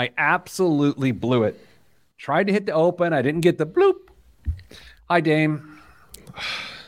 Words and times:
I 0.00 0.08
blew 0.08 0.14
it. 0.14 0.18
I 0.18 0.32
absolutely 0.32 1.12
blew 1.12 1.42
it. 1.44 1.66
Tried 2.18 2.46
to 2.46 2.52
hit 2.52 2.66
the 2.66 2.72
open. 2.72 3.12
I 3.12 3.22
didn't 3.22 3.40
get 3.42 3.58
the 3.58 3.66
bloop. 3.66 3.96
Hi, 5.08 5.20
Dame. 5.20 5.78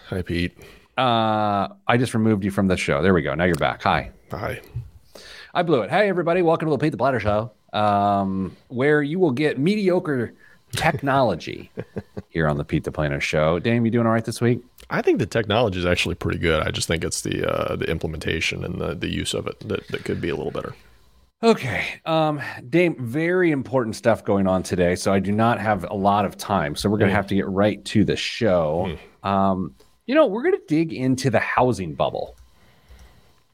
Hi, 0.09 0.23
Pete. 0.23 0.57
Uh, 0.97 1.69
I 1.87 1.97
just 1.99 2.15
removed 2.15 2.45
you 2.45 2.51
from 2.51 2.69
the 2.69 2.77
show. 2.77 3.03
There 3.03 3.15
we 3.15 3.23
go. 3.23 3.35
Now 3.35 3.45
you're 3.45 3.55
back. 3.57 3.83
Hi. 3.83 4.11
Hi. 4.31 4.61
I 5.55 5.63
blew 5.63 5.83
it. 5.83 5.91
Hey, 5.91 6.09
everybody. 6.09 6.43
Welcome 6.43 6.69
to 6.69 6.73
the 6.73 6.79
Pete 6.79 6.93
the 6.93 6.99
Platter 6.99 7.21
Show, 7.21 7.51
um, 7.73 8.57
where 8.69 9.03
you 9.03 9.19
will 9.19 9.31
get 9.31 9.59
mediocre 9.59 10.35
technology 10.73 11.71
here 12.31 12.49
on 12.49 12.57
the 12.57 12.65
Pete 12.65 12.85
the 12.85 12.93
Planner 12.93 13.21
Show. 13.21 13.59
Dame, 13.59 13.85
you 13.85 13.91
doing 13.91 14.07
all 14.07 14.13
right 14.13 14.25
this 14.25 14.41
week? 14.41 14.63
I 14.91 15.03
think 15.03 15.19
the 15.19 15.27
technology 15.27 15.79
is 15.79 15.87
actually 15.87 16.15
pretty 16.15 16.39
good. 16.39 16.63
I 16.63 16.71
just 16.71 16.89
think 16.89 17.05
it's 17.05 17.23
the 17.23 17.51
uh, 17.51 17.77
the 17.77 17.91
implementation 17.91 18.65
and 18.65 18.81
the, 18.81 18.95
the 18.95 19.09
use 19.09 19.35
of 19.35 19.47
it 19.47 19.61
that, 19.69 19.89
that 19.89 20.05
could 20.05 20.21
be 20.21 20.29
a 20.29 20.37
little 20.37 20.53
better. 20.53 20.75
Okay. 21.43 21.85
Um, 22.05 22.41
Dame, 22.69 22.95
very 23.05 23.51
important 23.51 23.97
stuff 23.97 24.25
going 24.25 24.47
on 24.47 24.63
today. 24.63 24.95
So 24.95 25.13
I 25.13 25.19
do 25.19 25.33
not 25.33 25.59
have 25.61 25.85
a 25.91 25.95
lot 25.95 26.25
of 26.25 26.37
time. 26.37 26.77
So 26.77 26.89
we're 26.89 26.99
going 26.99 27.11
to 27.11 27.15
have 27.17 27.27
to 27.29 27.35
get 27.35 27.49
right 27.49 27.85
to 27.87 28.05
the 28.05 28.15
show. 28.17 28.97
Um, 29.25 29.75
you 30.07 30.15
know, 30.15 30.27
we're 30.27 30.43
going 30.43 30.55
to 30.55 30.63
dig 30.69 30.93
into 30.93 31.31
the 31.31 31.41
housing 31.41 31.95
bubble 31.95 32.37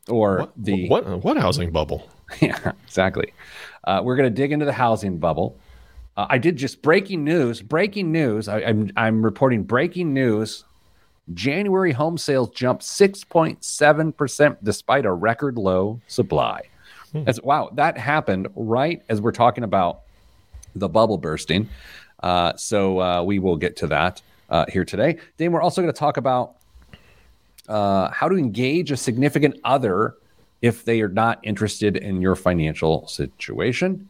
or 0.08 0.40
What, 0.40 0.52
the. 0.56 0.88
what 0.88 1.24
what 1.24 1.36
housing 1.36 1.70
bubble? 1.70 2.08
Yeah, 2.42 2.72
exactly. 2.84 3.32
Uh, 3.84 4.02
we're 4.04 4.16
going 4.16 4.28
to 4.28 4.34
dig 4.34 4.52
into 4.52 4.66
the 4.66 4.72
housing 4.72 5.16
bubble. 5.18 5.58
Uh, 6.14 6.26
I 6.28 6.36
did 6.36 6.56
just 6.56 6.82
breaking 6.82 7.24
news. 7.24 7.62
Breaking 7.62 8.12
news. 8.12 8.48
I, 8.48 8.60
I'm, 8.64 8.90
I'm 8.98 9.24
reporting 9.24 9.62
breaking 9.62 10.12
news. 10.12 10.64
January 11.32 11.92
home 11.92 12.18
sales 12.18 12.50
jumped 12.50 12.82
6.7% 12.82 14.56
despite 14.62 15.06
a 15.06 15.12
record 15.12 15.56
low 15.56 16.02
supply. 16.06 16.60
That's 17.12 17.42
wow, 17.42 17.70
that 17.74 17.98
happened 17.98 18.48
right 18.54 19.02
as 19.08 19.20
we're 19.20 19.32
talking 19.32 19.64
about 19.64 20.00
the 20.74 20.88
bubble 20.88 21.18
bursting. 21.18 21.68
Uh, 22.22 22.56
so 22.56 23.00
uh, 23.00 23.22
we 23.22 23.38
will 23.38 23.56
get 23.56 23.76
to 23.76 23.86
that 23.88 24.22
uh, 24.50 24.66
here 24.68 24.84
today. 24.84 25.18
Then 25.36 25.52
we're 25.52 25.62
also 25.62 25.82
going 25.82 25.92
to 25.92 25.98
talk 25.98 26.16
about 26.16 26.56
uh, 27.68 28.10
how 28.10 28.28
to 28.28 28.36
engage 28.36 28.90
a 28.90 28.96
significant 28.96 29.56
other 29.64 30.14
if 30.62 30.84
they 30.84 31.00
are 31.00 31.08
not 31.08 31.38
interested 31.42 31.96
in 31.96 32.20
your 32.20 32.34
financial 32.34 33.06
situation. 33.06 34.08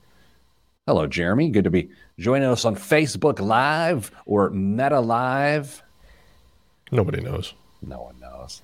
Hello, 0.87 1.07
Jeremy. 1.07 1.51
Good 1.51 1.65
to 1.65 1.71
be 1.71 1.91
joining 2.19 2.49
us 2.49 2.65
on 2.65 2.75
Facebook 2.75 3.41
Live 3.41 4.11
or 4.25 4.49
Meta 4.51 5.01
Live. 5.01 5.83
Nobody 6.91 7.21
knows. 7.21 7.53
No 7.83 8.01
one 8.01 8.19
knows. 8.19 8.63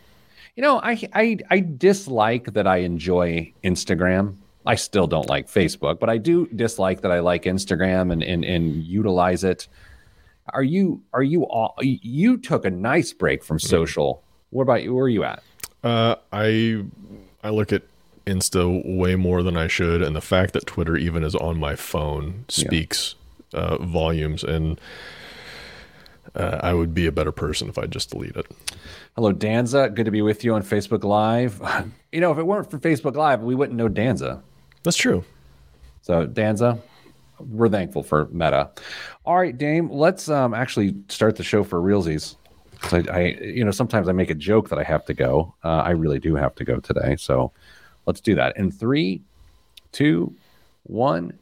You 0.57 0.63
know, 0.63 0.81
I, 0.81 1.09
I 1.13 1.39
I 1.51 1.61
dislike 1.61 2.53
that 2.53 2.67
I 2.67 2.79
enjoy 2.79 3.53
Instagram. 3.65 4.37
I 4.67 4.77
still 4.77 5.07
don't 5.07 5.29
like 5.29 5.49
Facebook, 5.49 5.99
but 5.99 6.09
I 6.09 6.17
do 6.17 6.47
dislike 6.47 7.01
that 7.03 7.11
I 7.11 7.21
like 7.21 7.43
Instagram 7.43 8.13
and 8.13 8.23
and, 8.23 8.45
and 8.45 8.83
utilize 8.83 9.43
it. 9.45 9.69
Are 10.53 10.63
you 10.63 11.03
are 11.13 11.23
you 11.23 11.45
all 11.45 11.75
you 11.81 12.37
took 12.37 12.65
a 12.65 12.71
nice 12.71 13.13
break 13.13 13.43
from 13.43 13.59
social? 13.59 14.23
What 14.51 14.63
about 14.63 14.83
you? 14.85 14.95
Where 14.95 15.07
are 15.07 15.09
you 15.09 15.25
at? 15.25 15.43
Uh, 15.83 16.17
I 16.33 16.85
I 17.43 17.51
look 17.51 17.73
at 17.73 17.83
Insta 18.27 18.97
way 18.99 19.17
more 19.17 19.43
than 19.43 19.57
I 19.57 19.67
should, 19.67 20.03
and 20.03 20.15
the 20.15 20.21
fact 20.21 20.53
that 20.53 20.67
Twitter 20.67 20.97
even 20.97 21.25
is 21.25 21.35
on 21.35 21.59
my 21.59 21.75
phone 21.75 22.45
speaks 22.49 23.17
uh, 23.53 23.79
volumes. 23.79 24.45
And 24.45 24.81
uh, 26.35 26.61
I 26.63 26.75
would 26.75 26.95
be 26.95 27.07
a 27.07 27.13
better 27.13 27.33
person 27.33 27.69
if 27.69 27.79
I 27.79 27.87
just 27.87 28.11
delete 28.11 28.37
it. 28.37 28.47
Hello, 29.17 29.33
Danza. 29.33 29.89
Good 29.91 30.05
to 30.07 30.11
be 30.11 30.23
with 30.23 30.45
you 30.45 30.55
on 30.55 30.63
Facebook 30.63 31.05
Live. 31.05 31.61
You 32.13 32.21
know, 32.21 32.31
if 32.31 32.39
it 32.39 32.47
weren't 32.47 32.71
for 32.71 32.79
Facebook 32.79 33.17
Live, 33.17 33.43
we 33.43 33.57
wouldn't 33.57 33.77
know 33.77 33.89
Danza. 33.89 34.41
That's 34.85 34.97
true. 34.97 35.25
So 36.03 36.27
Danza, 36.27 36.79
we're 37.41 37.69
thankful 37.69 38.05
for 38.05 38.27
Meta. 38.27 38.71
All 39.27 39.37
right, 39.37 39.57
Dame, 39.59 39.91
let's 39.91 40.29
um, 40.29 40.55
actually 40.55 40.95
start 41.09 41.35
the 41.35 41.43
show 41.43 41.65
for 41.65 41.81
realsies. 41.81 42.37
'Cause 42.81 43.09
I, 43.09 43.19
I, 43.19 43.21
you 43.41 43.65
know, 43.65 43.73
sometimes 43.73 44.09
I 44.09 44.13
make 44.13 44.31
a 44.31 44.35
joke 44.35 44.69
that 44.69 44.79
I 44.79 44.85
have 44.85 45.05
to 45.07 45.15
go. 45.15 45.55
Uh, 45.65 45.69
I 45.79 45.91
really 45.91 46.21
do 46.21 46.37
have 46.37 46.55
to 46.57 46.65
go 46.65 46.79
today, 46.79 47.17
so 47.17 47.51
let's 48.07 48.21
do 48.21 48.37
that. 48.37 48.57
In 48.57 48.71
three, 48.71 49.21
two, 49.91 50.33
one. 50.85 51.37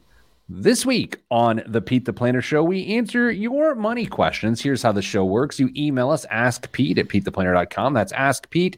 This 0.55 0.85
week 0.85 1.17
on 1.31 1.63
the 1.65 1.81
Pete 1.81 2.05
the 2.05 2.13
Planner 2.13 2.39
Show, 2.39 2.63
we 2.63 2.85
answer 2.95 3.31
your 3.31 3.73
money 3.73 4.05
questions. 4.05 4.61
Here's 4.61 4.83
how 4.83 4.91
the 4.91 5.01
show 5.01 5.25
works. 5.25 5.59
You 5.59 5.71
email 5.75 6.11
us, 6.11 6.25
ask 6.29 6.71
Pete 6.71 6.99
at 6.99 7.07
PeteThePlanner.com. 7.07 7.95
That's 7.95 8.11
ask 8.11 8.47
Pete 8.51 8.77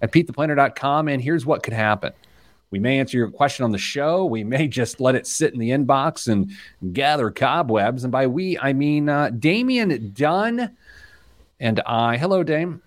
at 0.00 0.12
PeteThePlanner.com. 0.12 1.08
And 1.08 1.22
here's 1.22 1.44
what 1.44 1.62
could 1.62 1.74
happen. 1.74 2.14
We 2.70 2.78
may 2.78 2.98
answer 2.98 3.18
your 3.18 3.30
question 3.30 3.66
on 3.66 3.70
the 3.70 3.76
show. 3.76 4.24
We 4.24 4.44
may 4.44 4.66
just 4.80 4.98
let 4.98 5.14
it 5.14 5.26
sit 5.26 5.52
in 5.52 5.58
the 5.58 5.68
inbox 5.68 6.26
and 6.26 6.52
gather 6.94 7.30
cobwebs. 7.30 8.02
And 8.02 8.10
by 8.10 8.26
we, 8.26 8.58
I 8.58 8.72
mean 8.72 9.10
uh, 9.10 9.28
Damian 9.28 10.12
Dunn 10.14 10.74
and 11.60 11.80
I. 11.80 12.16
Hello, 12.16 12.42
Dame. 12.42 12.80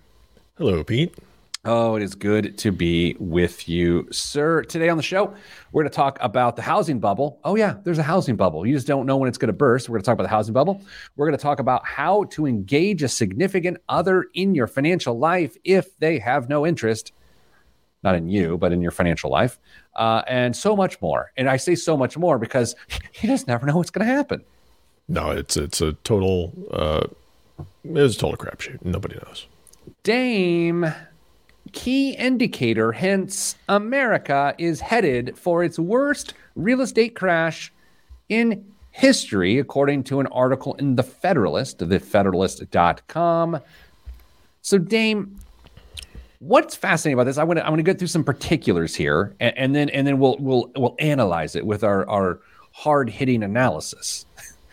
Hello, 0.58 0.82
Pete. 0.82 1.14
Oh, 1.66 1.96
it 1.96 2.02
is 2.02 2.14
good 2.14 2.58
to 2.58 2.72
be 2.72 3.16
with 3.18 3.70
you, 3.70 4.06
sir. 4.12 4.64
Today 4.64 4.90
on 4.90 4.98
the 4.98 5.02
show, 5.02 5.34
we're 5.72 5.82
going 5.82 5.90
to 5.90 5.96
talk 5.96 6.18
about 6.20 6.56
the 6.56 6.62
housing 6.62 6.98
bubble. 6.98 7.40
Oh, 7.42 7.56
yeah, 7.56 7.76
there's 7.84 7.96
a 7.96 8.02
housing 8.02 8.36
bubble. 8.36 8.66
You 8.66 8.74
just 8.74 8.86
don't 8.86 9.06
know 9.06 9.16
when 9.16 9.30
it's 9.30 9.38
going 9.38 9.46
to 9.46 9.54
burst. 9.54 9.88
We're 9.88 9.94
going 9.94 10.02
to 10.02 10.06
talk 10.06 10.12
about 10.12 10.24
the 10.24 10.28
housing 10.28 10.52
bubble. 10.52 10.82
We're 11.16 11.26
going 11.26 11.38
to 11.38 11.42
talk 11.42 11.60
about 11.60 11.86
how 11.86 12.24
to 12.24 12.44
engage 12.44 13.02
a 13.02 13.08
significant 13.08 13.78
other 13.88 14.26
in 14.34 14.54
your 14.54 14.66
financial 14.66 15.18
life 15.18 15.56
if 15.64 15.98
they 16.00 16.18
have 16.18 16.50
no 16.50 16.66
interest, 16.66 17.12
not 18.02 18.14
in 18.14 18.28
you, 18.28 18.58
but 18.58 18.70
in 18.70 18.82
your 18.82 18.90
financial 18.90 19.30
life, 19.30 19.58
uh, 19.96 20.20
and 20.28 20.54
so 20.54 20.76
much 20.76 21.00
more. 21.00 21.32
And 21.38 21.48
I 21.48 21.56
say 21.56 21.76
so 21.76 21.96
much 21.96 22.18
more 22.18 22.38
because 22.38 22.76
you 23.22 23.28
just 23.30 23.48
never 23.48 23.64
know 23.64 23.78
what's 23.78 23.90
going 23.90 24.06
to 24.06 24.12
happen. 24.12 24.44
No, 25.08 25.30
it's 25.30 25.56
it's 25.56 25.80
a 25.80 25.92
total 25.92 26.52
uh, 26.70 27.06
it's 27.84 28.16
a 28.16 28.18
total 28.18 28.36
crapshoot. 28.36 28.84
Nobody 28.84 29.14
knows. 29.14 29.46
Dame 30.02 30.92
key 31.72 32.10
indicator, 32.10 32.92
hence, 32.92 33.56
America 33.68 34.54
is 34.58 34.80
headed 34.80 35.36
for 35.36 35.64
its 35.64 35.78
worst 35.78 36.34
real 36.56 36.80
estate 36.80 37.14
crash 37.14 37.72
in 38.28 38.64
history, 38.90 39.58
according 39.58 40.04
to 40.04 40.20
an 40.20 40.26
article 40.28 40.74
in 40.74 40.96
The 40.96 41.02
Federalist, 41.02 41.78
thefederalist.com. 41.78 43.60
So, 44.62 44.78
Dame, 44.78 45.36
what's 46.38 46.76
fascinating 46.76 47.14
about 47.14 47.24
this? 47.24 47.38
I 47.38 47.44
want 47.44 47.58
to 47.58 47.66
I 47.66 47.68
want 47.68 47.80
to 47.80 47.82
go 47.82 47.94
through 47.94 48.08
some 48.08 48.24
particulars 48.24 48.94
here, 48.94 49.34
and, 49.40 49.58
and 49.58 49.74
then 49.74 49.88
and 49.90 50.06
then 50.06 50.18
we'll 50.18 50.36
we'll 50.38 50.70
we'll 50.76 50.96
analyze 50.98 51.56
it 51.56 51.66
with 51.66 51.82
our 51.82 52.08
our 52.08 52.40
hard 52.72 53.10
hitting 53.10 53.42
analysis. 53.42 54.26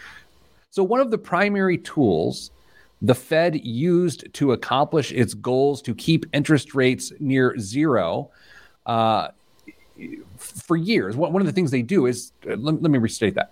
so, 0.69 0.83
one 0.83 0.99
of 0.99 1.11
the 1.11 1.17
primary 1.17 1.77
tools 1.77 2.51
the 3.01 3.15
Fed 3.15 3.65
used 3.65 4.31
to 4.33 4.51
accomplish 4.51 5.11
its 5.11 5.33
goals 5.33 5.81
to 5.83 5.95
keep 5.95 6.25
interest 6.33 6.75
rates 6.75 7.11
near 7.19 7.57
zero 7.57 8.29
uh, 8.85 9.29
for 10.37 10.77
years. 10.77 11.15
One 11.15 11.41
of 11.41 11.47
the 11.47 11.53
things 11.53 11.71
they 11.71 11.81
do 11.81 12.05
is 12.05 12.31
uh, 12.47 12.55
let, 12.55 12.81
let 12.81 12.91
me 12.91 12.99
restate 12.99 13.35
that. 13.35 13.51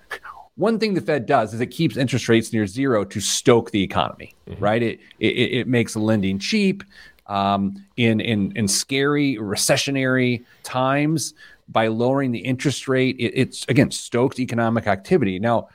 One 0.56 0.78
thing 0.78 0.94
the 0.94 1.02
Fed 1.02 1.26
does 1.26 1.54
is 1.54 1.62
it 1.62 1.68
keeps 1.68 1.96
interest 1.96 2.28
rates 2.28 2.52
near 2.52 2.68
zero 2.68 3.06
to 3.06 3.20
stoke 3.22 3.72
the 3.72 3.82
economy, 3.82 4.36
right? 4.60 4.84
It, 4.84 5.00
it 5.20 5.28
it 5.28 5.68
makes 5.68 5.96
lending 5.96 6.38
cheap 6.38 6.84
um, 7.28 7.86
in 7.96 8.20
in 8.20 8.52
in 8.58 8.68
scary 8.68 9.38
recessionary 9.38 10.44
times 10.64 11.34
by 11.70 11.88
lowering 11.88 12.32
the 12.32 12.40
interest 12.40 12.90
rate. 12.90 13.16
It, 13.20 13.32
it's 13.36 13.66
again 13.70 13.90
stoked 13.92 14.38
economic 14.38 14.86
activity. 14.86 15.40
Now, 15.40 15.70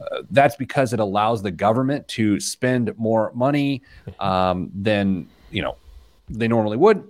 uh, 0.00 0.22
that's 0.30 0.56
because 0.56 0.92
it 0.92 1.00
allows 1.00 1.42
the 1.42 1.50
government 1.50 2.06
to 2.08 2.38
spend 2.40 2.96
more 2.98 3.32
money 3.34 3.82
um, 4.20 4.70
than 4.74 5.28
you 5.50 5.62
know 5.62 5.76
they 6.28 6.48
normally 6.48 6.76
would. 6.76 7.06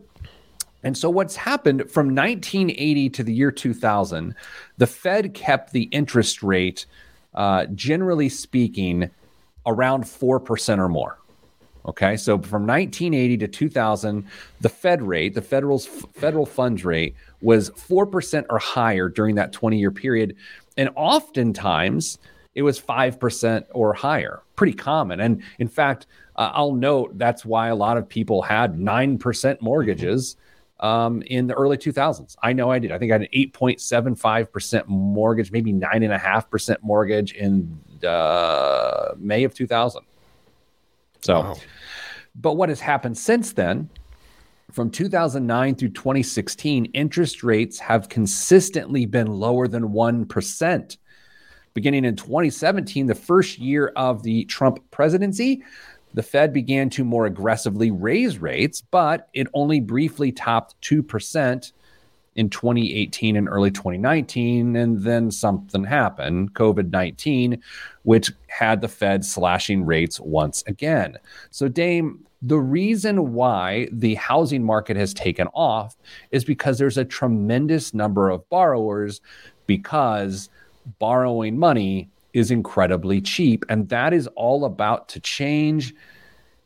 And 0.85 0.97
so, 0.97 1.11
what's 1.11 1.37
happened 1.37 1.91
from 1.91 2.15
1980 2.15 3.11
to 3.11 3.23
the 3.25 3.33
year 3.33 3.51
2000, 3.51 4.35
the 4.77 4.87
Fed 4.87 5.35
kept 5.35 5.73
the 5.73 5.85
interest 5.85 6.43
rate, 6.43 6.87
uh, 7.35 7.67
generally 7.75 8.29
speaking, 8.29 9.11
around 9.67 10.09
four 10.09 10.39
percent 10.39 10.81
or 10.81 10.89
more. 10.89 11.19
Okay, 11.87 12.17
so 12.17 12.39
from 12.39 12.67
1980 12.67 13.39
to 13.39 13.49
2000, 13.49 14.27
the 14.61 14.69
Fed 14.69 15.03
rate, 15.03 15.35
the 15.35 15.43
federal 15.43 15.79
federal 15.79 16.47
funds 16.47 16.85
rate, 16.85 17.15
was 17.41 17.71
four 17.71 18.07
percent 18.07 18.47
or 18.51 18.59
higher 18.59 19.09
during 19.09 19.35
that 19.35 19.53
20 19.53 19.79
year 19.79 19.91
period, 19.91 20.37
and 20.77 20.91
oftentimes 20.95 22.19
it 22.59 22.63
was 22.63 22.81
5% 22.81 23.67
or 23.71 23.95
higher, 23.95 24.43
pretty 24.57 24.73
common. 24.73 25.21
And 25.21 25.45
in 25.61 25.69
fact, 25.69 26.09
uh, 26.35 26.51
I'll 26.53 26.73
note 26.73 27.17
that's 27.17 27.45
why 27.45 27.69
a 27.69 27.75
lot 27.77 27.97
of 27.97 28.09
people 28.09 28.43
had 28.43 28.75
9% 28.75 29.61
mortgages 29.61 30.37
um, 30.81 31.23
in 31.23 31.47
the 31.47 31.55
early 31.55 31.77
2000s. 31.77 32.35
I 32.43 32.53
know 32.53 32.69
I 32.69 32.81
did. 32.81 32.91
I 32.91 32.99
think 32.99 33.13
I 33.13 33.15
had 33.15 33.23
an 33.23 33.29
8.75% 33.33 34.89
mortgage, 34.89 35.53
maybe 35.53 35.73
9.5% 35.73 36.77
mortgage 36.83 37.33
in 37.33 37.79
uh, 38.05 39.13
May 39.17 39.45
of 39.45 39.55
2000. 39.55 40.03
So, 41.21 41.41
Wow. 41.41 41.57
but 42.35 42.55
what 42.55 42.71
has 42.71 42.81
happened 42.81 43.17
since 43.17 43.53
then 43.53 43.89
from 44.73 44.91
2009 44.91 45.77
through 45.77 45.91
2016, 45.91 46.87
interest 46.87 47.45
rates 47.45 47.79
have 47.79 48.09
consistently 48.09 49.07
been 49.07 49.29
lower 49.29 49.69
than 49.69 49.91
1%. 49.91 50.97
Beginning 51.75 52.05
in 52.05 52.17
2017, 52.17 53.07
the 53.07 53.15
first 53.15 53.59
year 53.59 53.93
of 53.97 54.23
the 54.23 54.45
Trump 54.47 54.79
presidency, 54.91 55.63
the 56.15 56.23
Fed 56.23 56.53
began 56.53 56.91
to 56.91 57.05
more 57.05 57.27
aggressively 57.27 57.91
raise 57.91 58.39
rates, 58.39 58.81
but 58.81 59.29
it 59.35 59.47
only 59.55 59.81
briefly 59.81 60.33
topped 60.33 60.81
2% 60.83 61.73
in 62.35 62.49
2018 62.49 63.37
and 63.37 63.49
early 63.49 63.71
2019. 63.71 64.77
And 64.77 65.03
then 65.03 65.31
something 65.31 65.85
happened, 65.85 66.55
COVID 66.55 66.91
19, 66.91 67.63
which 68.05 68.31
had 68.47 68.81
the 68.81 68.89
Fed 68.89 69.25
slashing 69.25 69.85
rates 69.85 70.19
once 70.21 70.63
again. 70.67 71.19
So, 71.51 71.69
Dame, 71.69 72.25
the 72.41 72.59
reason 72.59 73.33
why 73.35 73.89
the 73.91 74.15
housing 74.15 74.63
market 74.63 74.97
has 74.97 75.13
taken 75.13 75.49
off 75.49 75.97
is 76.31 76.45
because 76.45 76.79
there's 76.79 76.99
a 76.99 77.05
tremendous 77.05 77.93
number 77.93 78.31
of 78.31 78.49
borrowers 78.49 79.21
because 79.67 80.49
borrowing 80.99 81.59
money 81.59 82.09
is 82.33 82.51
incredibly 82.51 83.21
cheap. 83.21 83.65
And 83.69 83.89
that 83.89 84.13
is 84.13 84.27
all 84.29 84.65
about 84.65 85.09
to 85.11 85.21
change. 85.21 85.95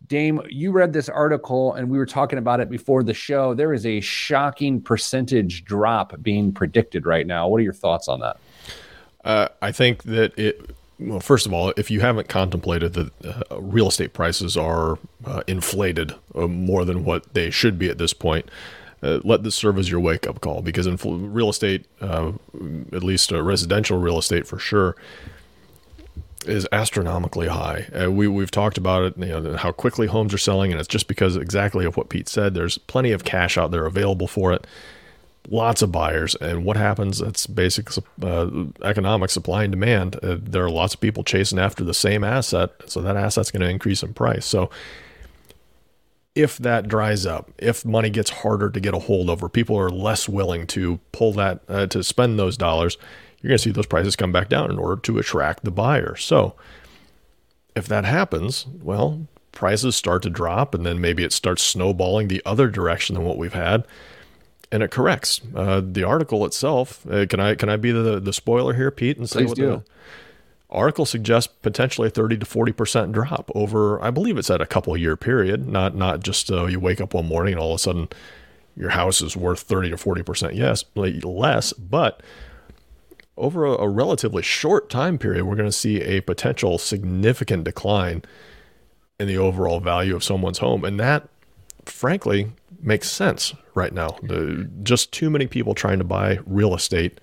Dame, 0.09 0.43
you 0.49 0.73
read 0.73 0.93
this 0.93 1.09
article 1.09 1.75
and 1.75 1.89
we 1.89 1.97
were 1.97 2.07
talking 2.07 2.39
about 2.39 2.61
it 2.61 2.69
before 2.69 3.03
the 3.03 3.15
show. 3.15 3.55
There 3.55 3.73
is 3.73 3.87
a 3.87 4.01
shocking 4.01 4.81
percentage 4.81 5.65
drop 5.65 6.21
being 6.23 6.53
predicted 6.53 7.07
right 7.07 7.27
now. 7.27 7.49
What 7.49 7.59
are 7.59 7.65
your 7.65 7.73
thoughts 7.73 8.09
on 8.09 8.21
that? 8.21 8.37
Uh, 9.25 9.49
I 9.63 9.73
think 9.73 10.03
that 10.03 10.37
it, 10.39 10.71
well, 10.99 11.21
first 11.21 11.47
of 11.47 11.53
all, 11.53 11.73
if 11.77 11.91
you 11.91 12.01
haven't 12.01 12.29
contemplated 12.29 12.95
that 12.95 13.25
uh, 13.25 13.61
real 13.61 13.89
estate 13.89 14.13
prices 14.13 14.57
are 14.57 14.99
uh, 15.25 15.43
inflated 15.47 16.15
uh, 16.35 16.47
more 16.49 16.85
than 16.85 17.05
what 17.05 17.33
they 17.35 17.51
should 17.51 17.79
be 17.79 17.89
at 17.89 17.99
this 17.99 18.13
point, 18.13 18.49
uh, 19.03 19.21
let 19.25 19.43
this 19.43 19.55
serve 19.55 19.79
as 19.79 19.91
your 19.91 20.01
wake 20.01 20.27
up 20.27 20.41
call 20.41 20.63
because 20.63 20.87
in 20.87 20.97
real 21.33 21.49
estate, 21.49 21.87
uh, 22.01 22.33
at 22.93 23.03
least 23.03 23.33
residential 23.33 23.99
real 23.99 24.19
estate 24.19 24.47
for 24.47 24.59
sure, 24.59 24.97
is 26.47 26.67
astronomically 26.73 27.49
high. 27.49 27.87
Uh, 27.93 28.11
we 28.11 28.29
we've 28.29 28.51
talked 28.51 28.79
about 28.79 29.05
it, 29.05 29.19
you 29.19 29.27
know, 29.27 29.57
how 29.57 29.73
quickly 29.73 30.07
homes 30.07 30.35
are 30.35 30.39
selling, 30.39 30.73
and 30.73 30.81
it's 30.81 30.89
just 30.89 31.09
because 31.09 31.37
exactly 31.37 31.85
of 31.85 31.97
what 31.97 32.09
Pete 32.09 32.29
said. 32.29 32.55
There's 32.55 32.79
plenty 32.79 33.13
of 33.13 33.25
cash 33.25 33.57
out 33.57 33.71
there 33.71 33.87
available 33.87 34.27
for 34.27 34.53
it, 34.53 34.67
lots 35.49 35.83
of 35.83 35.93
buyers, 35.93 36.35
and 36.37 36.65
what 36.65 36.77
happens? 36.77 37.21
It's 37.21 37.47
basic 37.47 37.89
uh, 38.23 38.51
economic 38.83 39.31
supply 39.31 39.65
and 39.65 39.73
demand. 39.73 40.17
Uh, 40.23 40.37
there 40.41 40.65
are 40.65 40.71
lots 40.71 40.95
of 40.95 41.01
people 41.01 41.25
chasing 41.25 41.59
after 41.59 41.85
the 41.85 41.95
same 41.95 42.25
asset, 42.25 42.71
so 42.87 43.01
that 43.01 43.17
asset's 43.17 43.51
going 43.51 43.63
to 43.63 43.69
increase 43.69 44.03
in 44.03 44.15
price. 44.15 44.47
So 44.47 44.71
if 46.35 46.57
that 46.59 46.89
dries 46.89 47.27
up, 47.27 47.51
if 47.59 47.85
money 47.85 48.11
gets 48.11 48.31
harder 48.31 48.71
to 48.71 48.81
get 48.81 48.95
a 48.95 48.99
hold 48.99 49.29
of, 49.29 49.43
or 49.43 49.49
people 49.49 49.79
are 49.79 49.91
less 49.91 50.29
willing 50.29 50.67
to 50.69 50.99
pull 51.13 51.33
that 51.35 51.61
uh, 51.69 51.87
to 51.89 52.03
spend 52.03 52.39
those 52.39 52.57
dollars, 52.57 52.97
you're 53.41 53.49
going 53.49 53.59
to 53.59 53.63
see 53.63 53.71
those 53.71 53.87
prices 53.87 54.17
come 54.17 54.33
back 54.33 54.49
down 54.49 54.71
in 54.71 54.79
order 54.79 55.01
to 55.03 55.19
attract 55.19 55.65
the 55.65 55.71
buyer. 55.71 56.17
So 56.17 56.55
if 57.75 57.87
that 57.89 58.05
happens, 58.05 58.67
well, 58.83 59.27
prices 59.51 59.97
start 59.97 60.23
to 60.23 60.31
drop, 60.31 60.75
and 60.75 60.87
then 60.87 61.01
maybe 61.01 61.25
it 61.25 61.33
starts 61.33 61.63
snowballing 61.63 62.29
the 62.29 62.43
other 62.47 62.69
direction 62.69 63.15
than 63.15 63.25
what 63.25 63.37
we've 63.37 63.53
had, 63.53 63.85
and 64.71 64.83
it 64.83 64.91
corrects. 64.91 65.41
Uh, 65.55 65.83
the 65.85 66.03
article 66.05 66.47
itself, 66.47 67.07
uh, 67.11 67.27
can 67.27 67.41
I 67.41 67.55
can 67.55 67.69
I 67.69 67.77
be 67.77 67.93
the 67.93 68.19
the 68.19 68.33
spoiler 68.33 68.75
here, 68.75 68.91
Pete, 68.91 69.19
and 69.19 69.29
say 69.29 69.41
Please 69.41 69.49
what 69.49 69.57
do. 69.57 69.67
the 69.67 69.83
article 70.73 71.05
suggests 71.05 71.53
potentially 71.63 72.09
a 72.09 72.11
30 72.11 72.39
to 72.39 72.47
40 72.47 72.73
percent 72.73 73.13
drop 73.13 73.51
over 73.55 74.03
i 74.03 74.11
believe 74.11 74.39
it's 74.39 74.51
at 74.51 74.61
a 74.61 74.67
couple 74.67 74.97
year 74.97 75.17
period 75.17 75.69
not 75.69 75.95
not 75.95 76.21
just 76.21 76.51
uh, 76.51 76.67
you 76.67 76.81
wake 76.81 77.01
up 77.01 77.15
one 77.15 77.27
morning 77.27 77.55
and 77.55 77.61
all 77.61 77.73
of 77.73 77.77
a 77.77 77.79
sudden 77.79 78.09
your 78.77 78.91
house 78.91 79.21
is 79.21 79.37
worth 79.37 79.61
30 79.61 79.91
to 79.91 79.97
40 79.97 80.23
percent. 80.23 80.55
Yes 80.55 80.85
less 80.95 81.73
but 81.73 82.23
over 83.37 83.65
a, 83.65 83.73
a 83.73 83.89
relatively 83.89 84.43
short 84.43 84.89
time 84.91 85.19
period 85.19 85.45
we're 85.45 85.57
going 85.57 85.69
to 85.69 85.73
see 85.73 86.01
a 86.01 86.21
potential 86.21 86.79
significant 86.79 87.65
decline 87.65 88.23
in 89.23 89.29
the 89.29 89.39
overall 89.39 89.81
value 89.81 90.17
of 90.17 90.25
someone's 90.25 90.59
home. 90.59 90.85
And 90.85 90.99
that 90.99 91.29
frankly 91.85 92.53
makes 92.81 93.11
sense 93.11 93.55
right 93.75 93.93
now. 93.93 94.17
The, 94.23 94.69
just 94.83 95.13
too 95.13 95.31
many 95.31 95.47
people 95.47 95.75
trying 95.75 95.99
to 95.99 96.05
buy 96.05 96.41
real 96.45 96.75
estate 96.75 97.21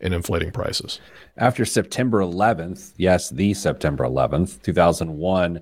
and 0.00 0.14
inflating 0.14 0.50
prices 0.50 1.00
after 1.40 1.64
September 1.64 2.20
11th, 2.20 2.92
yes, 2.96 3.30
the 3.30 3.54
September 3.54 4.04
11th, 4.04 4.62
2001, 4.62 5.60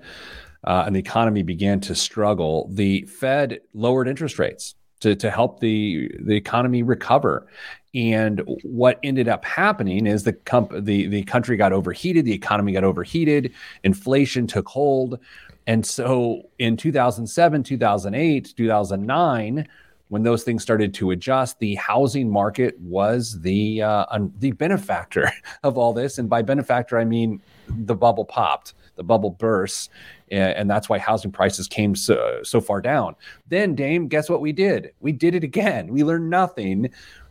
uh, 0.64 0.82
and 0.87 0.96
the 0.96 1.00
economy 1.00 1.43
began 1.43 1.81
to 1.81 1.94
struggle, 1.94 2.69
the 2.73 3.02
Fed 3.02 3.61
lowered 3.75 4.08
interest 4.08 4.38
rates 4.38 4.75
to, 5.00 5.14
to 5.14 5.31
help 5.31 5.61
the, 5.61 6.11
the 6.20 6.35
economy 6.35 6.82
recover. 6.82 7.46
And 7.94 8.43
what 8.64 8.99
ended 9.05 9.29
up 9.29 9.44
happening 9.44 10.06
is 10.06 10.25
the, 10.25 10.32
comp- 10.32 10.73
the, 10.85 11.06
the 11.06 11.23
country 11.23 11.56
got 11.56 11.73
overheated, 11.73 12.25
the 12.25 12.35
economy 12.35 12.73
got 12.73 12.85
overheated, 12.85 13.55
inflation 13.85 14.49
took 14.49 14.69
hold. 14.69 15.20
And 15.69 15.87
so 15.87 16.43
in 16.58 16.76
2007, 16.76 17.62
2008, 17.62 18.55
2009, 18.56 19.69
when 20.08 20.22
those 20.22 20.43
things 20.43 20.62
started 20.62 20.94
to 20.94 21.10
adjust, 21.10 21.58
the 21.58 21.75
housing 21.76 22.31
market 22.31 22.78
was 22.81 23.40
the 23.40 23.82
uh, 23.82 24.06
un- 24.10 24.32
the 24.38 24.52
benefactor 24.52 25.31
of 25.62 25.76
all 25.78 25.93
this. 25.93 26.19
And 26.19 26.28
by 26.28 26.43
benefactor, 26.43 26.99
I 26.99 27.05
mean 27.05 27.43
the 27.69 27.94
bubble 27.94 28.25
popped, 28.25 28.75
the 28.96 29.05
bubble 29.05 29.31
burst, 29.31 29.90
and, 30.31 30.55
and 30.55 30.70
that's 30.70 30.88
why 30.88 30.99
housing 30.99 31.31
prices 31.31 31.69
came 31.69 31.94
so, 31.94 32.40
so 32.43 32.60
far 32.60 32.81
down. 32.81 33.14
Then, 33.49 33.75
Dame, 33.75 34.08
guess 34.08 34.31
what 34.31 34.40
we 34.40 34.52
did? 34.52 34.93
We 35.00 35.12
did 35.12 35.34
it 35.34 35.44
again. 35.44 35.88
We 35.88 36.05
learned 36.05 36.31
nothing. 36.31 36.90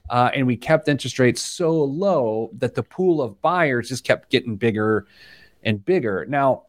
Uh, 0.09 0.31
and 0.33 0.47
we 0.47 0.56
kept 0.56 0.88
interest 0.88 1.19
rates 1.19 1.41
so 1.41 1.83
low 1.83 2.50
that 2.53 2.75
the 2.75 2.83
pool 2.83 3.21
of 3.21 3.41
buyers 3.41 3.89
just 3.89 4.06
kept 4.06 4.30
getting 4.30 4.56
bigger 4.56 5.06
and 5.63 5.83
bigger. 5.83 6.25
Now, 6.30 6.63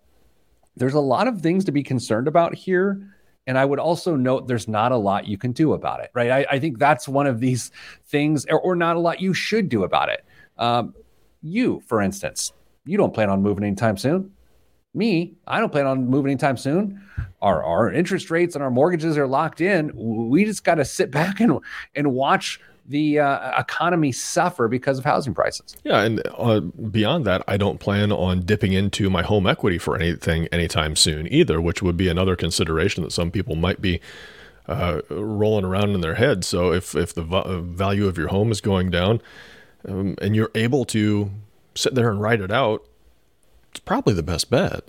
there's 0.77 0.95
a 0.95 1.01
lot 1.01 1.29
of 1.29 1.41
things 1.41 1.65
to 1.67 1.73
be 1.73 1.85
concerned 1.85 2.27
about 2.27 2.57
here 2.57 3.15
and 3.49 3.59
I 3.59 3.65
would 3.65 3.81
also 3.81 4.15
note 4.15 4.47
there's 4.47 4.69
not 4.69 4.93
a 4.93 4.97
lot 4.97 5.27
you 5.27 5.39
can 5.39 5.53
do 5.53 5.73
about 5.73 6.01
it, 6.01 6.11
right? 6.13 6.31
I, 6.31 6.47
I 6.51 6.59
think 6.59 6.79
that's 6.79 7.09
one 7.09 7.27
of 7.27 7.41
these 7.41 7.73
things, 8.07 8.45
or, 8.45 8.61
or, 8.61 8.77
not 8.77 8.95
a 8.95 9.01
lot 9.01 9.23
you 9.23 9.33
should 9.33 9.71
do 9.71 9.85
about 9.85 10.11
it. 10.11 10.23
Um, 10.59 10.95
you, 11.41 11.83
for 11.87 12.03
instance, 12.03 12.53
you 12.85 12.99
don't 12.99 13.15
plan 13.15 13.31
on 13.31 13.43
moving 13.43 13.65
anytime 13.65 13.97
soon. 13.97 14.33
Me, 14.93 15.35
I 15.47 15.61
don't 15.61 15.73
plan 15.73 15.87
on 15.87 16.11
moving 16.11 16.31
anytime 16.31 16.59
soon. 16.59 17.03
Our, 17.41 17.65
our 17.65 17.91
interest 17.91 18.31
rates 18.31 18.55
and 18.55 18.63
our 18.63 18.71
mortgages 18.71 19.17
are 19.17 19.27
locked 19.27 19.63
in. 19.63 19.93
We 19.95 20.45
just 20.45 20.63
got 20.63 20.75
to 20.75 20.85
sit 20.85 21.11
back 21.11 21.41
and, 21.41 21.59
and 21.95 22.13
watch 22.13 22.61
the 22.89 23.21
uh, 23.21 23.61
economy 23.61 24.13
suffer 24.13 24.67
because 24.67 24.99
of 24.99 25.05
housing 25.05 25.35
prices. 25.35 25.77
Yeah, 25.85 26.03
and 26.03 26.23
uh, 26.37 26.61
beyond 26.61 27.27
that, 27.27 27.45
I 27.47 27.57
don't 27.57 27.79
plan 27.79 28.11
on 28.11 28.41
dipping 28.41 28.73
into 28.73 29.11
my 29.11 29.23
home 29.23 29.47
equity 29.47 29.79
for 29.79 29.95
anything 29.95 30.47
anytime 30.47 30.97
soon 30.97 31.31
either, 31.33 31.61
which 31.61 31.83
would 31.83 31.97
be 31.97 32.09
another 32.09 32.35
consideration 32.35 33.05
that 33.05 33.13
some 33.13 33.31
people 33.31 33.55
might 33.55 33.81
be 33.81 34.01
uh, 34.67 35.03
rolling 35.11 35.65
around 35.65 35.91
in 35.91 36.01
their 36.01 36.15
head. 36.15 36.45
So 36.45 36.73
if 36.73 36.95
if 36.95 37.15
the 37.15 37.23
v- 37.23 37.61
value 37.61 38.09
of 38.09 38.17
your 38.17 38.29
home 38.29 38.51
is 38.51 38.61
going 38.61 38.91
down, 38.91 39.21
um, 39.87 40.17
and 40.21 40.35
you're 40.35 40.51
able 40.55 40.85
to 40.87 41.31
sit 41.75 41.95
there 41.95 42.11
and 42.11 42.21
write 42.21 42.41
it 42.41 42.51
out, 42.51 42.87
it's 43.71 43.81
probably 43.81 44.15
the 44.15 44.23
best 44.23 44.51
bet. 44.51 44.85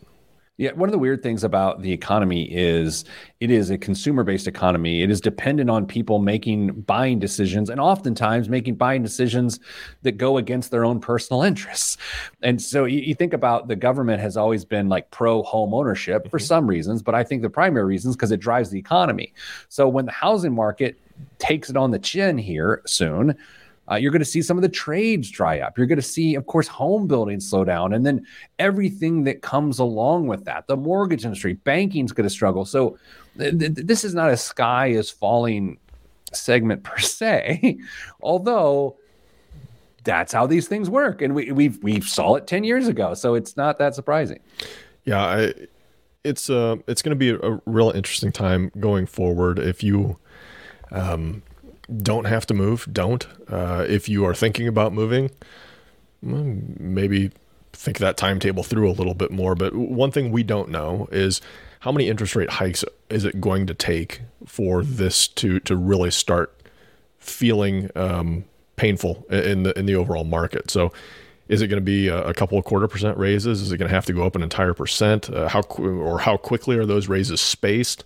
Yeah, 0.59 0.73
one 0.73 0.89
of 0.89 0.91
the 0.91 0.99
weird 0.99 1.23
things 1.23 1.45
about 1.45 1.81
the 1.81 1.93
economy 1.93 2.43
is 2.43 3.05
it 3.39 3.49
is 3.49 3.69
a 3.69 3.77
consumer 3.77 4.25
based 4.25 4.45
economy. 4.45 5.01
It 5.01 5.09
is 5.09 5.21
dependent 5.21 5.69
on 5.69 5.85
people 5.85 6.19
making 6.19 6.81
buying 6.81 7.17
decisions 7.17 7.69
and 7.69 7.79
oftentimes 7.79 8.49
making 8.49 8.75
buying 8.75 9.01
decisions 9.01 9.61
that 10.01 10.17
go 10.17 10.35
against 10.37 10.69
their 10.69 10.83
own 10.83 10.99
personal 10.99 11.43
interests. 11.43 11.95
And 12.41 12.61
so 12.61 12.83
you, 12.83 12.99
you 12.99 13.15
think 13.15 13.31
about 13.31 13.69
the 13.69 13.77
government 13.77 14.19
has 14.19 14.35
always 14.35 14.65
been 14.65 14.89
like 14.89 15.09
pro 15.11 15.43
home 15.43 15.73
ownership 15.73 16.23
mm-hmm. 16.23 16.29
for 16.29 16.39
some 16.39 16.67
reasons, 16.67 17.01
but 17.01 17.15
I 17.15 17.23
think 17.23 17.41
the 17.41 17.49
primary 17.49 17.85
reasons 17.85 18.17
because 18.17 18.33
it 18.33 18.41
drives 18.41 18.69
the 18.69 18.79
economy. 18.79 19.33
So 19.69 19.87
when 19.87 20.07
the 20.07 20.11
housing 20.11 20.53
market 20.53 20.99
takes 21.37 21.69
it 21.69 21.77
on 21.77 21.91
the 21.91 21.99
chin 21.99 22.37
here 22.37 22.81
soon, 22.85 23.37
uh, 23.89 23.95
you're 23.95 24.11
going 24.11 24.19
to 24.19 24.25
see 24.25 24.41
some 24.41 24.57
of 24.57 24.61
the 24.61 24.69
trades 24.69 25.29
dry 25.29 25.59
up. 25.59 25.77
You're 25.77 25.87
going 25.87 25.97
to 25.97 26.01
see, 26.01 26.35
of 26.35 26.45
course, 26.45 26.67
home 26.67 27.07
building 27.07 27.39
slow 27.39 27.63
down, 27.63 27.93
and 27.93 28.05
then 28.05 28.25
everything 28.59 29.23
that 29.23 29.41
comes 29.41 29.79
along 29.79 30.27
with 30.27 30.45
that. 30.45 30.67
The 30.67 30.77
mortgage 30.77 31.25
industry, 31.25 31.53
banking's 31.53 32.11
going 32.11 32.25
to 32.25 32.29
struggle. 32.29 32.65
So 32.65 32.97
th- 33.37 33.57
th- 33.57 33.73
this 33.73 34.03
is 34.03 34.13
not 34.13 34.29
a 34.29 34.37
sky 34.37 34.87
is 34.87 35.09
falling 35.09 35.79
segment 36.33 36.83
per 36.83 36.97
se, 36.99 37.79
although 38.21 38.97
that's 40.03 40.31
how 40.31 40.45
these 40.45 40.67
things 40.67 40.89
work, 40.89 41.21
and 41.21 41.33
we 41.33 41.51
we 41.51 41.69
we 41.69 42.01
saw 42.01 42.35
it 42.35 42.47
ten 42.47 42.63
years 42.63 42.87
ago. 42.87 43.13
So 43.13 43.35
it's 43.35 43.57
not 43.57 43.79
that 43.79 43.95
surprising. 43.95 44.39
Yeah, 45.03 45.21
I, 45.21 45.53
it's 46.23 46.49
uh 46.49 46.77
it's 46.87 47.01
going 47.01 47.11
to 47.11 47.15
be 47.15 47.29
a, 47.29 47.39
a 47.39 47.61
real 47.65 47.91
interesting 47.91 48.31
time 48.31 48.71
going 48.79 49.05
forward 49.05 49.57
if 49.57 49.83
you 49.83 50.17
um 50.91 51.41
don't 51.97 52.25
have 52.25 52.45
to 52.47 52.53
move, 52.53 52.87
don't. 52.91 53.25
Uh, 53.47 53.85
if 53.87 54.07
you 54.07 54.25
are 54.25 54.33
thinking 54.33 54.67
about 54.67 54.93
moving, 54.93 55.31
maybe 56.21 57.31
think 57.73 57.97
that 57.99 58.17
timetable 58.17 58.63
through 58.63 58.89
a 58.89 58.93
little 58.93 59.13
bit 59.13 59.31
more. 59.31 59.55
But 59.55 59.73
one 59.73 60.11
thing 60.11 60.31
we 60.31 60.43
don't 60.43 60.69
know 60.69 61.07
is 61.11 61.41
how 61.81 61.91
many 61.91 62.07
interest 62.07 62.35
rate 62.35 62.49
hikes 62.49 62.83
is 63.09 63.25
it 63.25 63.39
going 63.39 63.65
to 63.67 63.73
take 63.73 64.21
for 64.45 64.83
this 64.83 65.27
to 65.27 65.59
to 65.61 65.75
really 65.75 66.11
start 66.11 66.53
feeling 67.17 67.89
um, 67.95 68.45
painful 68.75 69.25
in 69.29 69.63
the 69.63 69.77
in 69.77 69.85
the 69.85 69.95
overall 69.95 70.25
market? 70.25 70.69
So 70.69 70.91
is 71.47 71.61
it 71.61 71.67
going 71.67 71.81
to 71.81 71.85
be 71.85 72.07
a, 72.07 72.25
a, 72.25 72.33
couple 72.33 72.59
of 72.59 72.63
quarter 72.63 72.87
percent 72.87 73.17
raises? 73.17 73.61
Is 73.61 73.71
it 73.71 73.77
going 73.77 73.89
to 73.89 73.95
have 73.95 74.05
to 74.05 74.13
go 74.13 74.23
up 74.23 74.35
an 74.35 74.43
entire 74.43 74.73
percent? 74.73 75.29
Uh, 75.29 75.47
how 75.47 75.61
or 75.61 76.19
how 76.19 76.37
quickly 76.37 76.77
are 76.77 76.85
those 76.85 77.07
raises 77.07 77.41
spaced? 77.41 78.03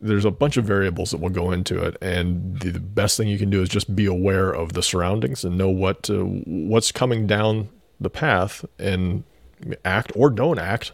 There's 0.00 0.24
a 0.24 0.30
bunch 0.30 0.56
of 0.56 0.64
variables 0.64 1.10
that 1.10 1.20
will 1.20 1.30
go 1.30 1.50
into 1.50 1.82
it, 1.82 1.96
and 2.00 2.58
the, 2.60 2.78
best 2.78 3.16
thing 3.16 3.28
you 3.28 3.38
can 3.38 3.50
do 3.50 3.62
is 3.62 3.68
just 3.68 3.94
be 3.94 4.06
aware 4.06 4.50
of 4.50 4.72
the 4.72 4.82
surroundings 4.82 5.44
and 5.44 5.56
know 5.56 5.68
what 5.68 6.10
uh, 6.10 6.24
what's 6.24 6.92
coming 6.92 7.26
down 7.26 7.68
the 8.00 8.10
path 8.10 8.64
and 8.78 9.24
act 9.84 10.12
or 10.14 10.30
don't 10.30 10.58
act 10.58 10.92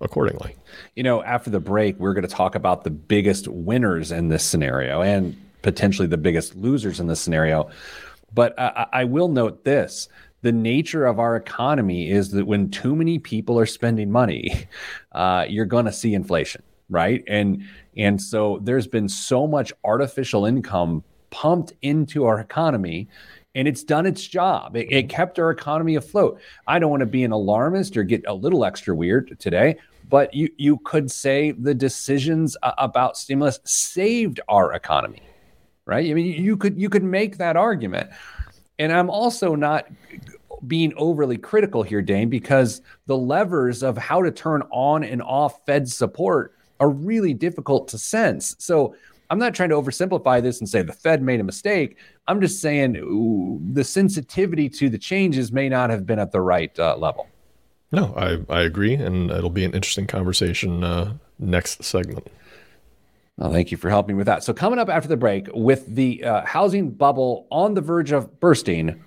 accordingly. 0.00 0.56
You 0.94 1.02
know, 1.02 1.22
after 1.22 1.50
the 1.50 1.60
break, 1.60 1.98
we're 1.98 2.14
going 2.14 2.26
to 2.26 2.34
talk 2.34 2.54
about 2.54 2.84
the 2.84 2.90
biggest 2.90 3.48
winners 3.48 4.12
in 4.12 4.28
this 4.28 4.44
scenario 4.44 5.02
and 5.02 5.36
potentially 5.62 6.06
the 6.06 6.18
biggest 6.18 6.54
losers 6.54 7.00
in 7.00 7.06
this 7.06 7.20
scenario. 7.20 7.70
But 8.32 8.58
I, 8.58 8.86
I 8.92 9.04
will 9.04 9.28
note 9.28 9.64
this 9.64 10.08
the 10.42 10.52
nature 10.52 11.06
of 11.06 11.18
our 11.18 11.36
economy 11.36 12.10
is 12.10 12.32
that 12.32 12.46
when 12.46 12.70
too 12.70 12.94
many 12.94 13.18
people 13.18 13.58
are 13.58 13.64
spending 13.64 14.10
money, 14.10 14.66
uh, 15.12 15.46
you're 15.48 15.64
going 15.64 15.86
to 15.86 15.92
see 15.92 16.12
inflation, 16.12 16.62
right? 16.90 17.24
And 17.26 17.64
and 17.96 18.20
so 18.20 18.60
there's 18.62 18.86
been 18.86 19.08
so 19.08 19.46
much 19.46 19.72
artificial 19.84 20.46
income 20.46 21.04
pumped 21.30 21.72
into 21.82 22.24
our 22.24 22.40
economy 22.40 23.08
and 23.54 23.68
it's 23.68 23.84
done 23.84 24.04
its 24.04 24.26
job. 24.26 24.76
It, 24.76 24.92
it, 24.92 25.08
kept 25.08 25.38
our 25.38 25.50
economy 25.50 25.94
afloat. 25.94 26.40
I 26.66 26.78
don't 26.78 26.90
want 26.90 27.00
to 27.00 27.06
be 27.06 27.22
an 27.22 27.32
alarmist 27.32 27.96
or 27.96 28.02
get 28.02 28.24
a 28.26 28.34
little 28.34 28.64
extra 28.64 28.94
weird 28.94 29.38
today, 29.38 29.76
but 30.08 30.34
you 30.34 30.50
you 30.56 30.78
could 30.78 31.10
say 31.10 31.52
the 31.52 31.74
decisions 31.74 32.56
about 32.62 33.16
stimulus 33.16 33.60
saved 33.64 34.40
our 34.48 34.72
economy, 34.72 35.22
right? 35.86 36.10
I 36.10 36.14
mean, 36.14 36.42
you 36.42 36.56
could 36.56 36.80
you 36.80 36.88
could 36.88 37.04
make 37.04 37.38
that 37.38 37.56
argument. 37.56 38.10
And 38.78 38.92
I'm 38.92 39.08
also 39.08 39.54
not 39.54 39.86
being 40.66 40.92
overly 40.96 41.38
critical 41.38 41.82
here, 41.82 42.02
Dame, 42.02 42.28
because 42.28 42.80
the 43.06 43.16
levers 43.16 43.82
of 43.82 43.96
how 43.96 44.22
to 44.22 44.30
turn 44.30 44.62
on 44.70 45.04
and 45.04 45.22
off 45.22 45.64
Fed 45.66 45.88
support 45.88 46.54
are 46.80 46.90
really 46.90 47.34
difficult 47.34 47.88
to 47.88 47.98
sense. 47.98 48.56
So 48.58 48.94
I'm 49.30 49.38
not 49.38 49.54
trying 49.54 49.70
to 49.70 49.76
oversimplify 49.76 50.42
this 50.42 50.60
and 50.60 50.68
say 50.68 50.82
the 50.82 50.92
Fed 50.92 51.22
made 51.22 51.40
a 51.40 51.44
mistake. 51.44 51.96
I'm 52.28 52.40
just 52.40 52.60
saying 52.60 52.96
ooh, 52.96 53.60
the 53.72 53.84
sensitivity 53.84 54.68
to 54.70 54.88
the 54.88 54.98
changes 54.98 55.52
may 55.52 55.68
not 55.68 55.90
have 55.90 56.06
been 56.06 56.18
at 56.18 56.32
the 56.32 56.40
right 56.40 56.76
uh, 56.78 56.96
level. 56.96 57.28
No, 57.92 58.12
I, 58.16 58.38
I 58.52 58.62
agree. 58.62 58.94
And 58.94 59.30
it'll 59.30 59.50
be 59.50 59.64
an 59.64 59.72
interesting 59.72 60.06
conversation 60.06 60.82
uh, 60.82 61.14
next 61.38 61.84
segment. 61.84 62.26
Well, 63.36 63.52
thank 63.52 63.70
you 63.70 63.76
for 63.76 63.88
helping 63.90 64.16
with 64.16 64.26
that. 64.26 64.44
So, 64.44 64.52
coming 64.52 64.78
up 64.78 64.88
after 64.88 65.08
the 65.08 65.16
break, 65.16 65.48
with 65.52 65.92
the 65.92 66.22
uh, 66.22 66.44
housing 66.44 66.90
bubble 66.90 67.48
on 67.50 67.74
the 67.74 67.80
verge 67.80 68.12
of 68.12 68.38
bursting, 68.38 69.02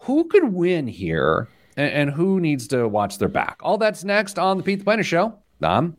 who 0.00 0.24
could 0.28 0.52
win 0.52 0.86
here 0.86 1.48
and, 1.76 1.92
and, 1.92 2.10
who 2.10 2.38
needs 2.38 2.68
to 2.68 2.86
watch 2.86 3.18
their 3.18 3.28
back? 3.28 3.58
All 3.62 3.76
that's 3.76 4.04
next 4.04 4.38
on 4.38 4.56
the 4.56 4.62
Pete 4.62 4.78
the 4.78 4.84
Planner 4.84 5.02
Show. 5.02 5.36
I'm 5.60 5.96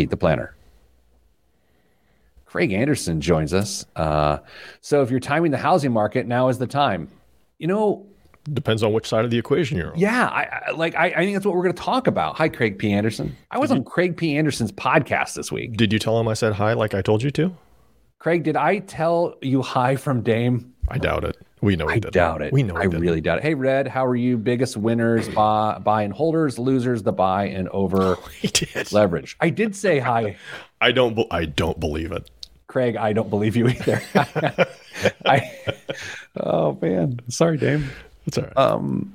Pete 0.00 0.08
the 0.08 0.16
Planner. 0.16 0.54
Craig 2.46 2.72
Anderson 2.72 3.20
joins 3.20 3.52
us. 3.52 3.84
Uh, 3.94 4.38
so, 4.80 5.02
if 5.02 5.10
you're 5.10 5.20
timing 5.20 5.50
the 5.50 5.58
housing 5.58 5.92
market, 5.92 6.26
now 6.26 6.48
is 6.48 6.56
the 6.56 6.66
time. 6.66 7.06
You 7.58 7.66
know, 7.66 8.06
depends 8.50 8.82
on 8.82 8.94
which 8.94 9.06
side 9.06 9.26
of 9.26 9.30
the 9.30 9.36
equation 9.36 9.76
you're 9.76 9.92
on. 9.92 9.98
Yeah, 9.98 10.26
I, 10.26 10.44
I 10.68 10.70
like 10.70 10.94
I, 10.94 11.08
I, 11.08 11.16
think 11.16 11.34
that's 11.34 11.44
what 11.44 11.54
we're 11.54 11.64
going 11.64 11.74
to 11.74 11.82
talk 11.82 12.06
about. 12.06 12.36
Hi, 12.36 12.48
Craig 12.48 12.78
P. 12.78 12.92
Anderson. 12.92 13.36
I 13.50 13.58
was 13.58 13.70
on 13.70 13.84
Craig 13.84 14.16
P. 14.16 14.38
Anderson's 14.38 14.72
podcast 14.72 15.34
this 15.34 15.52
week. 15.52 15.76
Did 15.76 15.92
you 15.92 15.98
tell 15.98 16.18
him 16.18 16.28
I 16.28 16.34
said 16.34 16.54
hi 16.54 16.72
like 16.72 16.94
I 16.94 17.02
told 17.02 17.22
you 17.22 17.30
to? 17.32 17.54
Craig, 18.18 18.42
did 18.42 18.56
I 18.56 18.78
tell 18.78 19.36
you 19.42 19.60
hi 19.60 19.96
from 19.96 20.22
Dame? 20.22 20.72
I 20.90 20.98
doubt 20.98 21.24
it. 21.24 21.36
We 21.60 21.76
know. 21.76 21.88
I 21.88 21.98
did 21.98 22.12
doubt 22.12 22.42
it. 22.42 22.52
We 22.52 22.62
know. 22.62 22.74
I 22.76 22.82
didn't. 22.82 23.00
really 23.00 23.20
doubt 23.20 23.38
it. 23.38 23.44
Hey, 23.44 23.54
Red, 23.54 23.86
how 23.86 24.04
are 24.04 24.16
you? 24.16 24.36
Biggest 24.36 24.76
winners, 24.76 25.28
buy, 25.28 25.78
buy 25.78 26.02
and 26.02 26.12
holders, 26.12 26.58
losers, 26.58 27.02
the 27.02 27.12
buy 27.12 27.44
and 27.46 27.68
over 27.68 28.16
did. 28.42 28.90
leverage. 28.92 29.36
I 29.40 29.50
did 29.50 29.76
say 29.76 29.98
hi. 29.98 30.36
I 30.80 30.92
don't. 30.92 31.18
I 31.30 31.44
don't 31.44 31.78
believe 31.78 32.12
it. 32.12 32.30
Craig, 32.66 32.96
I 32.96 33.12
don't 33.12 33.30
believe 33.30 33.56
you 33.56 33.68
either. 33.68 34.02
I. 35.26 35.50
Oh 36.36 36.78
man, 36.80 37.20
sorry, 37.28 37.56
Dame. 37.58 37.90
That's 38.24 38.38
all 38.38 38.44
right. 38.44 38.56
Um. 38.56 39.14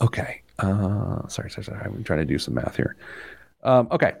Okay. 0.00 0.42
Uh. 0.58 1.26
Sorry. 1.28 1.50
Sorry. 1.50 1.64
Sorry. 1.64 1.80
I'm 1.84 2.04
trying 2.04 2.20
to 2.20 2.24
do 2.24 2.38
some 2.38 2.54
math 2.54 2.76
here. 2.76 2.96
Um. 3.64 3.88
Okay. 3.90 4.12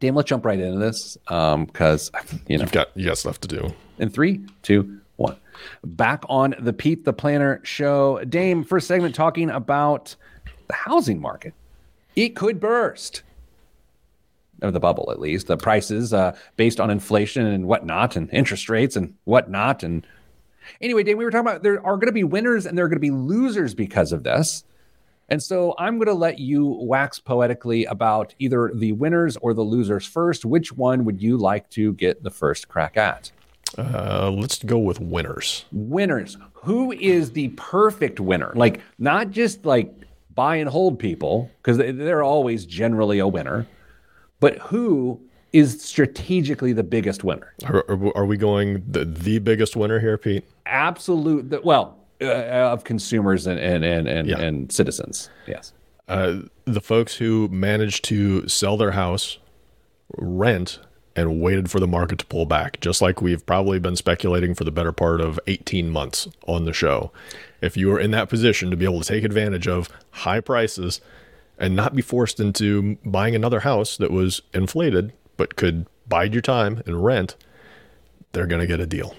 Dame, 0.00 0.16
let's 0.16 0.28
jump 0.28 0.44
right 0.44 0.58
into 0.58 0.78
this. 0.78 1.16
Um. 1.28 1.66
Because 1.66 2.10
you 2.48 2.58
know 2.58 2.64
you've 2.64 2.72
got 2.72 2.88
you 2.96 3.06
got 3.06 3.18
stuff 3.18 3.40
to 3.40 3.48
do. 3.48 3.72
In 3.98 4.10
three, 4.10 4.44
two, 4.62 5.00
one. 5.16 5.36
Back 5.84 6.24
on 6.28 6.54
the 6.58 6.72
Pete 6.72 7.04
the 7.04 7.12
Planner 7.12 7.60
show. 7.64 8.22
Dame, 8.24 8.64
first 8.64 8.86
segment 8.86 9.14
talking 9.14 9.50
about 9.50 10.16
the 10.66 10.74
housing 10.74 11.20
market. 11.20 11.54
It 12.16 12.36
could 12.36 12.60
burst. 12.60 13.22
Or 14.62 14.70
the 14.70 14.80
bubble, 14.80 15.10
at 15.10 15.20
least. 15.20 15.46
The 15.46 15.56
prices 15.56 16.12
uh, 16.12 16.36
based 16.56 16.80
on 16.80 16.90
inflation 16.90 17.46
and 17.46 17.66
whatnot, 17.66 18.16
and 18.16 18.30
interest 18.32 18.68
rates 18.68 18.96
and 18.96 19.14
whatnot. 19.24 19.82
And 19.82 20.06
anyway, 20.80 21.02
Dame, 21.02 21.18
we 21.18 21.24
were 21.24 21.30
talking 21.30 21.48
about 21.48 21.62
there 21.62 21.84
are 21.84 21.96
going 21.96 22.06
to 22.06 22.12
be 22.12 22.24
winners 22.24 22.66
and 22.66 22.76
there 22.78 22.84
are 22.84 22.88
going 22.88 22.96
to 22.96 23.00
be 23.00 23.10
losers 23.10 23.74
because 23.74 24.12
of 24.12 24.22
this. 24.22 24.64
And 25.28 25.42
so 25.42 25.74
I'm 25.78 25.96
going 25.96 26.06
to 26.06 26.14
let 26.14 26.38
you 26.38 26.66
wax 26.66 27.18
poetically 27.18 27.86
about 27.86 28.34
either 28.38 28.70
the 28.74 28.92
winners 28.92 29.36
or 29.38 29.54
the 29.54 29.62
losers 29.62 30.06
first. 30.06 30.44
Which 30.44 30.72
one 30.72 31.04
would 31.04 31.22
you 31.22 31.36
like 31.38 31.68
to 31.70 31.94
get 31.94 32.22
the 32.22 32.30
first 32.30 32.68
crack 32.68 32.96
at? 32.96 33.32
Uh, 33.76 34.30
let's 34.30 34.62
go 34.62 34.78
with 34.78 35.00
winners. 35.00 35.64
Winners. 35.72 36.36
Who 36.52 36.92
is 36.92 37.32
the 37.32 37.48
perfect 37.48 38.20
winner? 38.20 38.52
Like, 38.54 38.80
not 38.98 39.30
just 39.30 39.66
like 39.66 39.92
buy 40.34 40.56
and 40.56 40.68
hold 40.68 40.98
people, 40.98 41.50
because 41.62 41.78
they're 41.78 42.22
always 42.22 42.66
generally 42.66 43.18
a 43.18 43.28
winner, 43.28 43.66
but 44.40 44.58
who 44.58 45.20
is 45.52 45.80
strategically 45.82 46.72
the 46.72 46.82
biggest 46.82 47.22
winner? 47.22 47.54
Are, 47.66 47.84
are 48.16 48.26
we 48.26 48.36
going 48.36 48.82
the, 48.88 49.04
the 49.04 49.38
biggest 49.38 49.76
winner 49.76 50.00
here, 50.00 50.18
Pete? 50.18 50.44
Absolute. 50.66 51.64
Well, 51.64 51.96
uh, 52.20 52.26
of 52.26 52.84
consumers 52.84 53.46
and 53.46 53.58
and 53.58 53.84
and 53.84 54.08
and, 54.08 54.28
yeah. 54.28 54.38
and 54.38 54.70
citizens. 54.72 55.30
Yes. 55.46 55.72
Uh, 56.08 56.40
the 56.64 56.80
folks 56.80 57.16
who 57.16 57.48
managed 57.48 58.04
to 58.04 58.46
sell 58.48 58.76
their 58.76 58.90
house, 58.90 59.38
rent, 60.18 60.78
and 61.16 61.40
waited 61.40 61.70
for 61.70 61.80
the 61.80 61.86
market 61.86 62.18
to 62.18 62.26
pull 62.26 62.46
back, 62.46 62.80
just 62.80 63.00
like 63.00 63.22
we've 63.22 63.44
probably 63.46 63.78
been 63.78 63.96
speculating 63.96 64.54
for 64.54 64.64
the 64.64 64.72
better 64.72 64.92
part 64.92 65.20
of 65.20 65.38
18 65.46 65.90
months 65.90 66.28
on 66.46 66.64
the 66.64 66.72
show. 66.72 67.12
If 67.60 67.76
you 67.76 67.92
are 67.92 68.00
in 68.00 68.10
that 68.10 68.28
position 68.28 68.70
to 68.70 68.76
be 68.76 68.84
able 68.84 69.00
to 69.00 69.06
take 69.06 69.24
advantage 69.24 69.68
of 69.68 69.88
high 70.10 70.40
prices 70.40 71.00
and 71.58 71.76
not 71.76 71.94
be 71.94 72.02
forced 72.02 72.40
into 72.40 72.98
buying 73.04 73.34
another 73.34 73.60
house 73.60 73.96
that 73.96 74.10
was 74.10 74.42
inflated, 74.52 75.12
but 75.36 75.56
could 75.56 75.86
bide 76.08 76.32
your 76.32 76.42
time 76.42 76.82
and 76.84 77.04
rent, 77.04 77.36
they're 78.32 78.46
going 78.46 78.60
to 78.60 78.66
get 78.66 78.80
a 78.80 78.86
deal. 78.86 79.14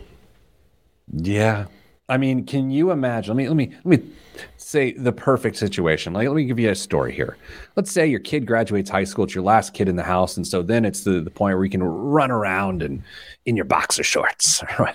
Yeah. 1.12 1.68
I 2.08 2.18
mean, 2.18 2.46
can 2.46 2.70
you 2.70 2.92
imagine? 2.92 3.36
Let 3.36 3.38
me 3.38 3.48
let 3.48 3.58
me 3.58 3.76
let 3.84 4.00
me 4.00 4.10
say 4.58 4.92
the 4.94 5.12
perfect 5.12 5.58
situation. 5.58 6.14
Like, 6.14 6.28
let 6.28 6.36
me 6.36 6.46
give 6.46 6.60
you 6.60 6.70
a 6.70 6.76
story 6.76 7.14
here. 7.14 7.38
Let's 7.76 7.92
say 7.92 8.06
your 8.06 8.20
kid 8.20 8.46
graduates 8.46 8.92
high 8.92 9.06
school, 9.06 9.26
it's 9.26 9.34
your 9.34 9.44
last 9.44 9.74
kid 9.74 9.90
in 9.90 9.96
the 9.96 10.04
house, 10.04 10.38
and 10.38 10.46
so 10.46 10.62
then 10.62 10.86
it's 10.86 11.04
the, 11.04 11.22
the 11.22 11.32
point 11.32 11.56
where 11.56 11.64
you 11.64 11.72
can 11.72 11.82
run 11.82 12.30
around 12.30 12.84
and 12.84 13.02
in 13.46 13.56
your 13.56 13.66
boxer 13.66 14.04
shorts 14.04 14.62
or 14.80 14.94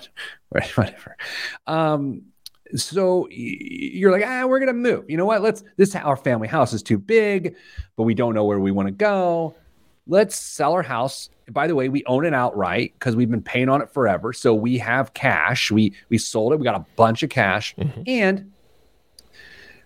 whatever. 0.49 1.17
Um, 1.67 2.21
so 2.75 3.27
you're 3.29 4.11
like, 4.11 4.23
ah, 4.25 4.45
we're 4.45 4.59
gonna 4.59 4.71
move. 4.71 5.09
You 5.09 5.17
know 5.17 5.25
what? 5.25 5.41
Let's 5.41 5.65
this 5.75 5.93
our 5.95 6.15
family 6.15 6.47
house 6.47 6.71
is 6.71 6.81
too 6.81 6.97
big, 6.97 7.55
but 7.97 8.03
we 8.03 8.13
don't 8.13 8.33
know 8.33 8.45
where 8.45 8.59
we 8.59 8.71
want 8.71 8.87
to 8.87 8.93
go. 8.93 9.55
Let's 10.07 10.35
sell 10.35 10.73
our 10.73 10.83
house. 10.83 11.29
By 11.49 11.67
the 11.67 11.75
way, 11.75 11.89
we 11.89 12.03
own 12.05 12.25
it 12.25 12.33
outright 12.33 12.93
because 12.93 13.15
we've 13.15 13.29
been 13.29 13.41
paying 13.41 13.69
on 13.69 13.81
it 13.81 13.93
forever. 13.93 14.33
So 14.33 14.53
we 14.53 14.77
have 14.77 15.13
cash. 15.13 15.71
We 15.71 15.93
we 16.09 16.17
sold 16.17 16.53
it. 16.53 16.57
We 16.57 16.63
got 16.63 16.75
a 16.75 16.85
bunch 16.95 17.23
of 17.23 17.29
cash, 17.29 17.75
mm-hmm. 17.75 18.01
and 18.07 18.51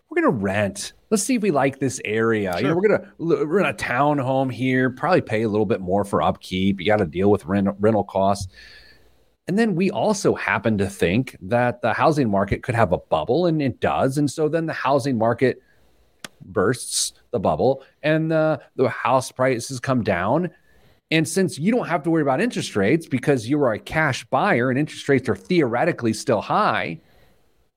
we're 0.10 0.22
gonna 0.22 0.36
rent. 0.36 0.94
Let's 1.10 1.24
see 1.24 1.36
if 1.36 1.42
we 1.42 1.52
like 1.52 1.80
this 1.80 2.00
area. 2.06 2.54
Sure. 2.54 2.62
You 2.62 2.68
know, 2.68 2.76
we're 2.76 2.88
gonna 2.88 3.12
we're 3.18 3.60
in 3.60 3.66
a 3.66 3.74
townhome 3.74 4.52
here. 4.52 4.90
Probably 4.90 5.22
pay 5.22 5.44
a 5.44 5.50
little 5.50 5.66
bit 5.66 5.82
more 5.82 6.04
for 6.04 6.22
upkeep. 6.22 6.80
You 6.80 6.86
got 6.88 6.98
to 6.98 7.06
deal 7.06 7.30
with 7.30 7.46
rent, 7.46 7.70
rental 7.80 8.04
costs. 8.04 8.52
And 9.48 9.60
then 9.60 9.76
we 9.76 9.92
also 9.92 10.34
happen 10.34 10.78
to 10.80 10.90
think 10.90 11.38
that 11.42 11.82
the 11.82 11.94
housing 11.94 12.30
market 12.30 12.64
could 12.64 12.74
have 12.74 12.94
a 12.94 12.98
bubble, 12.98 13.46
and 13.46 13.62
it 13.62 13.80
does. 13.80 14.18
And 14.18 14.30
so 14.30 14.50
then 14.50 14.66
the 14.66 14.74
housing 14.74 15.18
market 15.18 15.62
bursts 16.46 17.14
the 17.32 17.40
bubble, 17.40 17.84
and 18.04 18.32
the 18.32 18.62
the 18.76 18.90
house 18.90 19.32
prices 19.32 19.80
come 19.80 20.04
down. 20.04 20.52
And 21.12 21.28
since 21.28 21.60
you 21.60 21.72
don't 21.72 21.88
have 21.88 22.04
to 22.04 22.10
worry 22.10 22.24
about 22.24 22.42
interest 22.42 22.76
rates 22.76 23.06
because 23.06 23.48
you 23.48 23.62
are 23.62 23.74
a 23.74 23.80
cash 23.80 24.26
buyer 24.26 24.70
and 24.70 24.80
interest 24.80 25.08
rates 25.08 25.30
are 25.30 25.36
theoretically 25.36 26.14
still 26.14 26.42
high, 26.42 27.00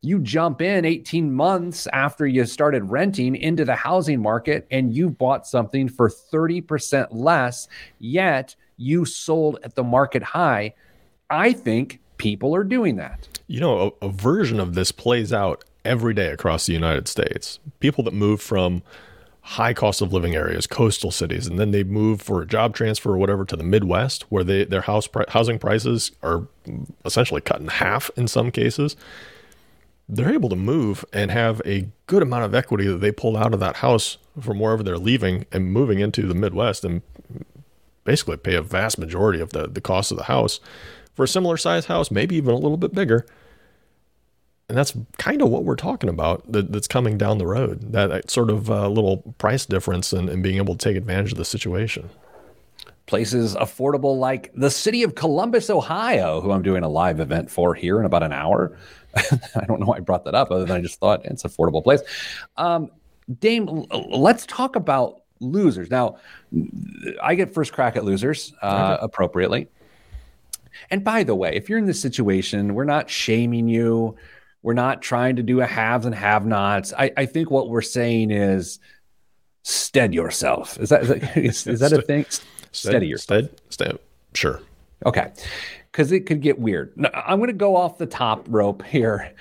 you 0.00 0.20
jump 0.20 0.62
in 0.62 0.84
18 0.84 1.32
months 1.32 1.86
after 1.92 2.26
you 2.26 2.44
started 2.46 2.84
renting 2.84 3.34
into 3.36 3.64
the 3.64 3.74
housing 3.74 4.22
market 4.22 4.66
and 4.70 4.94
you 4.94 5.10
bought 5.10 5.46
something 5.46 5.88
for 5.88 6.08
30% 6.08 7.08
less, 7.10 7.68
yet 7.98 8.54
you 8.76 9.04
sold 9.04 9.58
at 9.64 9.74
the 9.74 9.82
market 9.82 10.22
high. 10.22 10.72
I 11.30 11.52
think 11.52 12.00
people 12.16 12.54
are 12.54 12.64
doing 12.64 12.96
that. 12.96 13.28
You 13.48 13.60
know, 13.60 13.94
a, 14.00 14.06
a 14.06 14.08
version 14.08 14.60
of 14.60 14.74
this 14.74 14.92
plays 14.92 15.32
out 15.32 15.64
every 15.88 16.14
day 16.14 16.28
across 16.28 16.66
the 16.66 16.72
United 16.72 17.08
States. 17.08 17.58
People 17.80 18.04
that 18.04 18.14
move 18.14 18.40
from 18.40 18.82
high 19.40 19.72
cost 19.72 20.02
of 20.02 20.12
living 20.12 20.34
areas, 20.34 20.66
coastal 20.66 21.10
cities, 21.10 21.46
and 21.46 21.58
then 21.58 21.70
they 21.70 21.82
move 21.82 22.20
for 22.20 22.42
a 22.42 22.46
job 22.46 22.74
transfer 22.74 23.14
or 23.14 23.16
whatever 23.16 23.46
to 23.46 23.56
the 23.56 23.64
Midwest, 23.64 24.30
where 24.30 24.44
they 24.44 24.64
their 24.64 24.82
house 24.82 25.06
pri- 25.06 25.24
housing 25.28 25.58
prices 25.58 26.12
are 26.22 26.46
essentially 27.06 27.40
cut 27.40 27.60
in 27.60 27.68
half 27.68 28.10
in 28.14 28.28
some 28.28 28.50
cases. 28.50 28.94
They're 30.06 30.32
able 30.32 30.50
to 30.50 30.56
move 30.56 31.04
and 31.12 31.30
have 31.30 31.62
a 31.64 31.88
good 32.06 32.22
amount 32.22 32.44
of 32.44 32.54
equity 32.54 32.86
that 32.86 32.98
they 32.98 33.12
pull 33.12 33.36
out 33.36 33.54
of 33.54 33.60
that 33.60 33.76
house 33.76 34.18
from 34.38 34.58
wherever 34.58 34.82
they're 34.82 34.98
leaving 34.98 35.46
and 35.50 35.72
moving 35.72 35.98
into 35.98 36.26
the 36.26 36.34
Midwest 36.34 36.84
and 36.84 37.02
basically 38.04 38.36
pay 38.36 38.54
a 38.54 38.62
vast 38.62 38.98
majority 38.98 39.40
of 39.40 39.50
the, 39.50 39.66
the 39.66 39.80
cost 39.80 40.10
of 40.10 40.16
the 40.18 40.24
house 40.24 40.60
for 41.14 41.24
a 41.24 41.28
similar 41.28 41.56
size 41.56 41.86
house, 41.86 42.10
maybe 42.10 42.36
even 42.36 42.52
a 42.52 42.58
little 42.58 42.78
bit 42.78 42.94
bigger 42.94 43.26
and 44.68 44.76
that's 44.76 44.94
kind 45.16 45.40
of 45.42 45.48
what 45.48 45.64
we're 45.64 45.76
talking 45.76 46.10
about 46.10 46.50
that, 46.52 46.72
that's 46.72 46.88
coming 46.88 47.16
down 47.16 47.38
the 47.38 47.46
road 47.46 47.92
that, 47.92 48.08
that 48.08 48.30
sort 48.30 48.50
of 48.50 48.70
uh, 48.70 48.88
little 48.88 49.18
price 49.38 49.64
difference 49.66 50.12
and, 50.12 50.28
and 50.28 50.42
being 50.42 50.56
able 50.56 50.76
to 50.76 50.84
take 50.84 50.96
advantage 50.96 51.32
of 51.32 51.38
the 51.38 51.44
situation 51.44 52.10
places 53.08 53.56
affordable 53.56 54.18
like 54.18 54.52
the 54.54 54.70
city 54.70 55.02
of 55.02 55.14
Columbus, 55.14 55.70
Ohio, 55.70 56.40
who 56.40 56.52
I'm 56.52 56.62
doing 56.62 56.84
a 56.84 56.88
live 56.88 57.18
event 57.18 57.50
for 57.50 57.74
here 57.74 57.98
in 57.98 58.04
about 58.04 58.22
an 58.22 58.32
hour. 58.32 58.76
I 59.16 59.64
don't 59.66 59.80
know 59.80 59.86
why 59.86 59.96
I 59.96 60.00
brought 60.00 60.24
that 60.26 60.34
up, 60.34 60.50
other 60.50 60.64
than 60.64 60.76
I 60.76 60.80
just 60.80 61.00
thought 61.00 61.24
it's 61.24 61.44
a 61.44 61.48
affordable 61.48 61.82
place. 61.82 62.02
Um, 62.56 62.90
Dame, 63.40 63.86
let's 64.10 64.46
talk 64.46 64.76
about 64.76 65.22
losers. 65.40 65.90
Now, 65.90 66.18
I 67.22 67.34
get 67.34 67.52
first 67.52 67.72
crack 67.72 67.96
at 67.96 68.04
losers 68.04 68.52
uh, 68.62 68.96
okay. 68.96 69.04
appropriately. 69.04 69.68
And 70.90 71.02
by 71.02 71.24
the 71.24 71.34
way, 71.34 71.54
if 71.54 71.68
you're 71.68 71.78
in 71.78 71.86
this 71.86 72.00
situation, 72.00 72.74
we're 72.74 72.84
not 72.84 73.10
shaming 73.10 73.68
you. 73.68 74.16
We're 74.62 74.74
not 74.74 75.02
trying 75.02 75.36
to 75.36 75.42
do 75.42 75.60
a 75.60 75.66
haves 75.66 76.04
and 76.04 76.14
have 76.14 76.44
nots. 76.44 76.92
I, 76.92 77.12
I 77.16 77.26
think 77.26 77.50
what 77.50 77.68
we're 77.68 77.80
saying 77.80 78.30
is 78.30 78.80
stead 79.62 80.14
yourself. 80.14 80.78
Is 80.80 80.88
that 80.88 81.02
is 81.02 81.08
that, 81.08 81.36
is, 81.36 81.66
is 81.66 81.80
that 81.80 81.92
a 81.92 82.02
thing? 82.02 82.26
Steady 82.72 83.06
yourself. 83.06 83.44
Stead, 83.44 83.60
stead. 83.70 83.98
Sure. 84.34 84.60
Okay. 85.06 85.32
Because 85.90 86.12
it 86.12 86.26
could 86.26 86.40
get 86.42 86.58
weird. 86.58 86.92
Now, 86.96 87.10
I'm 87.14 87.38
going 87.38 87.48
to 87.48 87.54
go 87.54 87.76
off 87.76 87.98
the 87.98 88.06
top 88.06 88.46
rope 88.48 88.82
here 88.82 89.32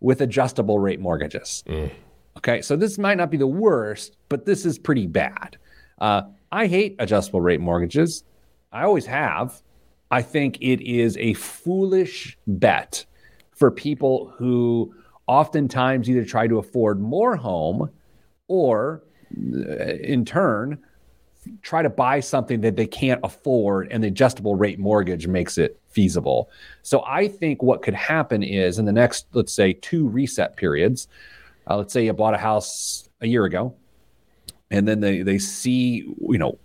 with 0.00 0.20
adjustable 0.20 0.78
rate 0.78 1.00
mortgages. 1.00 1.64
Mm. 1.66 1.90
Okay. 2.36 2.62
So 2.62 2.76
this 2.76 2.98
might 2.98 3.16
not 3.16 3.30
be 3.30 3.36
the 3.36 3.46
worst, 3.46 4.16
but 4.28 4.44
this 4.44 4.66
is 4.66 4.78
pretty 4.78 5.06
bad. 5.06 5.56
Uh, 6.00 6.22
I 6.52 6.66
hate 6.66 6.96
adjustable 6.98 7.40
rate 7.40 7.60
mortgages. 7.60 8.24
I 8.72 8.84
always 8.84 9.06
have. 9.06 9.62
I 10.10 10.22
think 10.22 10.58
it 10.60 10.80
is 10.80 11.16
a 11.18 11.34
foolish 11.34 12.38
bet 12.46 13.04
for 13.58 13.70
people 13.70 14.32
who 14.36 14.94
oftentimes 15.26 16.08
either 16.08 16.24
try 16.24 16.46
to 16.46 16.58
afford 16.58 17.00
more 17.00 17.36
home 17.36 17.90
or 18.46 19.02
uh, 19.36 19.84
in 19.84 20.24
turn 20.24 20.78
try 21.62 21.82
to 21.82 21.88
buy 21.88 22.20
something 22.20 22.60
that 22.60 22.76
they 22.76 22.86
can't 22.86 23.20
afford 23.22 23.88
and 23.90 24.02
the 24.02 24.08
adjustable 24.08 24.54
rate 24.54 24.78
mortgage 24.78 25.26
makes 25.26 25.56
it 25.56 25.80
feasible. 25.88 26.50
So 26.82 27.02
I 27.06 27.28
think 27.28 27.62
what 27.62 27.82
could 27.82 27.94
happen 27.94 28.42
is 28.42 28.78
in 28.78 28.84
the 28.84 28.92
next 28.92 29.26
let's 29.32 29.52
say 29.52 29.72
two 29.72 30.08
reset 30.08 30.56
periods, 30.56 31.08
uh, 31.68 31.76
let's 31.76 31.92
say 31.92 32.04
you 32.04 32.12
bought 32.12 32.34
a 32.34 32.38
house 32.38 33.08
a 33.20 33.26
year 33.26 33.44
ago 33.44 33.74
and 34.70 34.86
then 34.86 35.00
they 35.00 35.22
they 35.22 35.38
see, 35.38 36.14
you 36.20 36.38
know, 36.38 36.58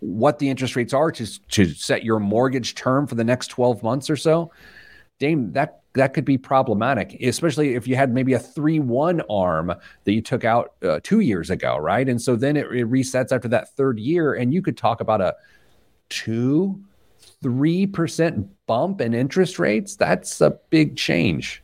what 0.00 0.38
the 0.38 0.48
interest 0.48 0.76
rates 0.76 0.92
are 0.92 1.10
to 1.12 1.48
to 1.48 1.66
set 1.68 2.04
your 2.04 2.18
mortgage 2.18 2.74
term 2.74 3.06
for 3.06 3.14
the 3.14 3.24
next 3.24 3.48
12 3.48 3.82
months 3.82 4.10
or 4.10 4.16
so. 4.16 4.50
Dame, 5.18 5.52
that 5.52 5.83
that 5.94 6.12
could 6.12 6.24
be 6.24 6.36
problematic, 6.36 7.16
especially 7.22 7.74
if 7.74 7.86
you 7.86 7.96
had 7.96 8.12
maybe 8.12 8.32
a 8.34 8.38
3 8.38 8.80
1 8.80 9.22
arm 9.30 9.72
that 10.04 10.12
you 10.12 10.20
took 10.20 10.44
out 10.44 10.74
uh, 10.82 11.00
two 11.02 11.20
years 11.20 11.50
ago, 11.50 11.76
right? 11.78 12.08
And 12.08 12.20
so 12.20 12.36
then 12.36 12.56
it, 12.56 12.66
it, 12.66 12.90
resets 12.90 13.32
after 13.32 13.48
that 13.48 13.74
third 13.76 13.98
year, 13.98 14.34
and 14.34 14.52
you 14.52 14.60
could 14.60 14.76
talk 14.76 15.00
about 15.00 15.20
a 15.20 15.34
two, 16.08 16.80
3% 17.42 18.48
bump 18.66 19.00
in 19.00 19.14
interest 19.14 19.58
rates. 19.58 19.94
That's 19.94 20.40
a 20.40 20.50
big 20.70 20.96
change. 20.96 21.62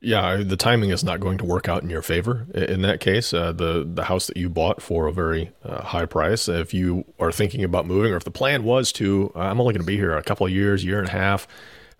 Yeah, 0.00 0.42
the 0.44 0.56
timing 0.56 0.90
is 0.90 1.02
not 1.02 1.18
going 1.18 1.38
to 1.38 1.44
work 1.44 1.68
out 1.68 1.82
in 1.82 1.90
your 1.90 2.02
favor 2.02 2.46
in 2.54 2.82
that 2.82 3.00
case. 3.00 3.34
Uh, 3.34 3.50
the 3.50 3.84
the 3.84 4.04
house 4.04 4.28
that 4.28 4.36
you 4.36 4.48
bought 4.48 4.80
for 4.80 5.08
a 5.08 5.12
very 5.12 5.50
uh, 5.64 5.82
high 5.82 6.06
price, 6.06 6.48
if 6.48 6.72
you 6.72 7.04
are 7.18 7.32
thinking 7.32 7.64
about 7.64 7.84
moving, 7.84 8.12
or 8.12 8.16
if 8.16 8.22
the 8.22 8.30
plan 8.30 8.62
was 8.62 8.92
to, 8.92 9.32
uh, 9.34 9.40
I'm 9.40 9.60
only 9.60 9.74
going 9.74 9.82
to 9.82 9.86
be 9.86 9.96
here 9.96 10.16
a 10.16 10.22
couple 10.22 10.46
of 10.46 10.52
years, 10.52 10.84
year 10.84 11.00
and 11.00 11.08
a 11.08 11.12
half 11.12 11.48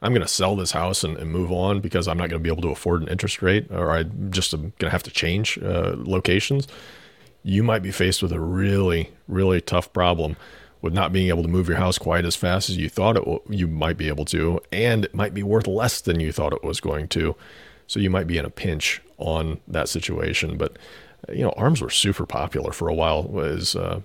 I'm 0.01 0.13
going 0.13 0.23
to 0.23 0.29
sell 0.29 0.55
this 0.55 0.71
house 0.71 1.03
and, 1.03 1.17
and, 1.17 1.31
move 1.31 1.51
on 1.51 1.81
because 1.81 2.07
I'm 2.07 2.17
not 2.17 2.31
going 2.31 2.41
to 2.41 2.45
be 2.45 2.53
able 2.53 2.63
to 2.63 2.71
afford 2.71 3.03
an 3.03 3.09
interest 3.09 3.43
rate 3.43 3.71
or 3.71 3.91
I 3.91 4.05
just 4.31 4.55
am 4.55 4.73
going 4.79 4.89
to 4.89 4.91
have 4.91 5.03
to 5.05 5.11
change 5.11 5.59
uh, 5.59 5.95
locations, 5.97 6.69
you 7.43 7.63
might 7.63 7.83
be 7.83 7.91
faced 7.91 8.23
with 8.23 8.33
a 8.33 8.41
really, 8.41 9.11
really 9.27 9.61
tough 9.61 9.93
problem 9.93 10.37
with 10.83 10.93
not 10.93 11.13
being 11.13 11.29
able 11.29 11.43
to 11.43 11.49
move 11.49 11.69
your 11.69 11.79
house 11.79 11.99
quite 11.99 12.25
as 12.25 12.37
fast 12.37 12.71
as 12.71 12.77
you 12.77 12.89
thought 12.89 13.17
it 13.17 13.25
w- 13.25 13.41
you 13.49 13.67
might 13.67 13.97
be 13.97 14.09
able 14.09 14.25
to, 14.27 14.61
and 14.71 15.07
it 15.07 15.15
might 15.15 15.35
be 15.35 15.43
worth 15.43 15.67
less 15.67 16.01
than 16.01 16.21
you 16.21 16.31
thought 16.33 16.53
it 16.53 16.63
was 16.63 16.81
going 16.81 17.09
to. 17.09 17.35
So 17.87 17.99
you 17.99 18.11
might 18.11 18.27
be 18.27 18.39
in 18.39 18.45
a 18.45 18.51
pinch 18.51 19.01
on 19.17 19.61
that 19.67 19.89
situation. 19.89 20.57
But 20.57 20.79
you 21.29 21.43
know, 21.43 21.53
arms 21.57 21.81
were 21.81 21.91
super 21.91 22.27
popular 22.27 22.73
for 22.73 22.89
a 22.89 22.95
while. 22.95 23.25
Was 23.25 23.75
uh, 23.75 24.03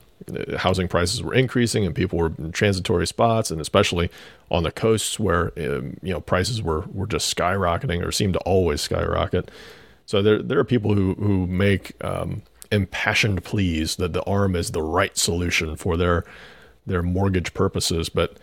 housing 0.58 0.88
prices 0.88 1.22
were 1.22 1.34
increasing 1.34 1.86
and 1.86 1.96
people 1.96 2.20
were 2.20 2.32
in 2.38 2.52
transitory 2.52 3.08
spots, 3.08 3.52
and 3.52 3.60
especially 3.60 4.10
on 4.52 4.64
the 4.64 4.72
coasts 4.72 5.20
where 5.20 5.52
um, 5.58 5.98
you 6.02 6.14
know 6.14 6.22
prices 6.22 6.62
were 6.62 6.82
were 6.94 7.08
just 7.08 7.36
skyrocketing 7.36 8.06
or 8.06 8.12
seemed 8.12 8.34
to 8.34 8.40
always 8.40 8.82
skyrocket. 8.82 9.50
So 10.06 10.22
there 10.22 10.42
there 10.42 10.60
are 10.60 10.64
people 10.64 10.94
who 10.94 11.14
who 11.16 11.48
make 11.48 11.94
um, 12.04 12.42
impassioned 12.72 13.44
pleas 13.44 13.96
that 13.98 14.14
the 14.14 14.24
arm 14.24 14.56
is 14.56 14.72
the 14.72 14.82
right 14.82 15.18
solution 15.18 15.76
for 15.76 15.98
their 15.98 16.26
their 16.86 17.04
mortgage 17.04 17.54
purposes, 17.54 18.10
but 18.10 18.38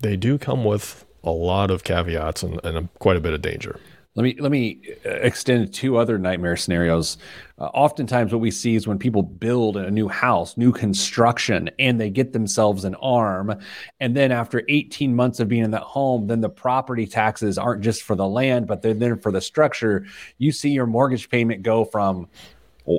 they 0.00 0.16
do 0.16 0.36
come 0.38 0.64
with 0.64 1.04
a 1.24 1.30
lot 1.30 1.70
of 1.70 1.84
caveats 1.84 2.42
and, 2.42 2.60
and 2.64 2.92
quite 2.98 3.16
a 3.16 3.20
bit 3.20 3.32
of 3.32 3.42
danger. 3.42 3.80
Let 4.16 4.22
me 4.22 4.36
let 4.40 4.50
me 4.50 4.80
uh, 5.04 5.10
extend 5.10 5.74
two 5.74 5.98
other 5.98 6.18
nightmare 6.18 6.56
scenarios. 6.56 7.18
Uh, 7.58 7.66
oftentimes, 7.66 8.32
what 8.32 8.40
we 8.40 8.50
see 8.50 8.74
is 8.74 8.86
when 8.86 8.98
people 8.98 9.22
build 9.22 9.76
a 9.76 9.90
new 9.90 10.08
house, 10.08 10.56
new 10.56 10.72
construction, 10.72 11.68
and 11.78 12.00
they 12.00 12.08
get 12.08 12.32
themselves 12.32 12.86
an 12.86 12.94
arm, 12.96 13.54
and 14.00 14.16
then 14.16 14.32
after 14.32 14.62
18 14.70 15.14
months 15.14 15.38
of 15.38 15.48
being 15.48 15.64
in 15.64 15.70
that 15.72 15.82
home, 15.82 16.26
then 16.26 16.40
the 16.40 16.48
property 16.48 17.06
taxes 17.06 17.58
aren't 17.58 17.82
just 17.82 18.04
for 18.04 18.16
the 18.16 18.26
land, 18.26 18.66
but 18.66 18.80
they're 18.80 18.94
then 18.94 19.18
for 19.18 19.30
the 19.30 19.40
structure. 19.40 20.06
You 20.38 20.50
see 20.50 20.70
your 20.70 20.86
mortgage 20.86 21.28
payment 21.28 21.62
go 21.62 21.84
from 21.84 22.26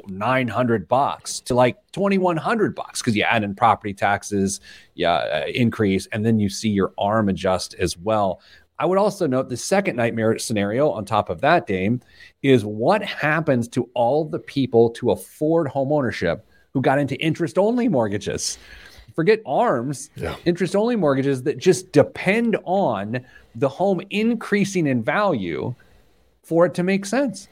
900 0.07 0.87
bucks 0.87 1.39
to 1.39 1.55
like 1.55 1.77
2100 1.93 2.75
bucks 2.75 3.01
because 3.01 3.15
you 3.15 3.23
add 3.23 3.43
in 3.43 3.55
property 3.55 3.93
taxes, 3.93 4.59
yeah, 4.93 5.13
uh, 5.13 5.45
increase, 5.47 6.07
and 6.11 6.23
then 6.23 6.39
you 6.39 6.49
see 6.49 6.69
your 6.69 6.93
arm 6.97 7.29
adjust 7.29 7.73
as 7.75 7.97
well. 7.97 8.39
I 8.79 8.85
would 8.85 8.97
also 8.97 9.25
note 9.25 9.49
the 9.49 9.57
second 9.57 9.95
nightmare 9.95 10.37
scenario 10.37 10.91
on 10.91 11.03
top 11.03 11.29
of 11.29 11.41
that, 11.41 11.65
Dame, 11.65 12.01
is 12.43 12.63
what 12.63 13.01
happens 13.03 13.67
to 13.69 13.89
all 13.93 14.25
the 14.25 14.39
people 14.39 14.91
to 14.91 15.11
afford 15.11 15.67
home 15.67 15.91
ownership 15.91 16.45
who 16.73 16.81
got 16.81 16.99
into 16.99 17.15
interest 17.15 17.57
only 17.57 17.87
mortgages. 17.87 18.57
Forget 19.15 19.41
arms, 19.47 20.11
yeah. 20.15 20.35
interest 20.45 20.75
only 20.75 20.95
mortgages 20.95 21.41
that 21.43 21.57
just 21.57 21.91
depend 21.91 22.55
on 22.65 23.25
the 23.55 23.67
home 23.67 23.99
increasing 24.11 24.85
in 24.85 25.01
value 25.01 25.73
for 26.43 26.67
it 26.67 26.75
to 26.75 26.83
make 26.83 27.03
sense. 27.03 27.47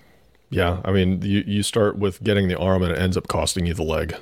Yeah. 0.51 0.79
I 0.85 0.91
mean, 0.91 1.23
you, 1.23 1.43
you 1.47 1.63
start 1.63 1.97
with 1.97 2.21
getting 2.23 2.49
the 2.49 2.57
arm 2.57 2.83
and 2.83 2.91
it 2.91 2.99
ends 2.99 3.17
up 3.17 3.27
costing 3.27 3.65
you 3.65 3.73
the 3.73 3.83
leg. 3.83 4.15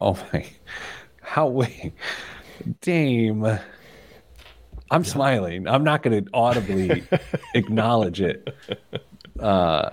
Oh 0.00 0.18
my. 0.32 0.46
How 1.22 1.46
wait. 1.46 1.92
Dame. 2.80 3.60
I'm 4.90 5.02
yeah. 5.02 5.10
smiling. 5.10 5.68
I'm 5.68 5.84
not 5.84 6.02
going 6.02 6.24
to 6.24 6.30
audibly 6.32 7.04
acknowledge 7.54 8.20
it. 8.20 8.48
Uh, 9.38 9.90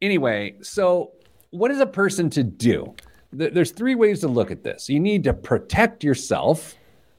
anyway, 0.00 0.54
so 0.62 1.12
what 1.50 1.70
is 1.70 1.80
a 1.80 1.86
person 1.86 2.30
to 2.30 2.42
do? 2.42 2.94
There's 3.32 3.70
three 3.70 3.94
ways 3.94 4.20
to 4.20 4.28
look 4.28 4.50
at 4.50 4.64
this. 4.64 4.88
You 4.88 4.98
need 4.98 5.24
to 5.24 5.32
protect 5.32 6.02
yourself 6.02 6.74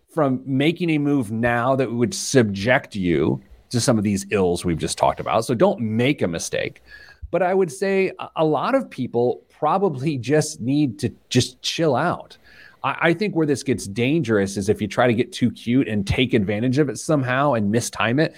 from 0.09 0.41
making 0.45 0.89
a 0.89 0.97
move 0.97 1.31
now 1.31 1.75
that 1.77 1.91
would 1.91 2.13
subject 2.13 2.95
you 2.95 3.41
to 3.69 3.79
some 3.79 3.97
of 3.97 4.03
these 4.03 4.25
ills 4.31 4.65
we've 4.65 4.77
just 4.77 4.97
talked 4.97 5.21
about. 5.21 5.45
So 5.45 5.53
don't 5.53 5.79
make 5.79 6.21
a 6.21 6.27
mistake. 6.27 6.83
But 7.31 7.41
I 7.41 7.53
would 7.53 7.71
say 7.71 8.11
a 8.35 8.43
lot 8.43 8.75
of 8.75 8.89
people 8.89 9.41
probably 9.49 10.17
just 10.17 10.59
need 10.59 10.99
to 10.99 11.13
just 11.29 11.61
chill 11.61 11.95
out. 11.95 12.37
I, 12.83 12.97
I 13.01 13.13
think 13.13 13.35
where 13.35 13.47
this 13.47 13.63
gets 13.63 13.87
dangerous 13.87 14.57
is 14.57 14.69
if 14.69 14.81
you 14.81 14.87
try 14.87 15.07
to 15.07 15.13
get 15.13 15.31
too 15.31 15.51
cute 15.51 15.87
and 15.87 16.05
take 16.05 16.33
advantage 16.33 16.77
of 16.77 16.89
it 16.89 16.97
somehow 16.97 17.53
and 17.53 17.71
mistime 17.71 18.19
it 18.19 18.35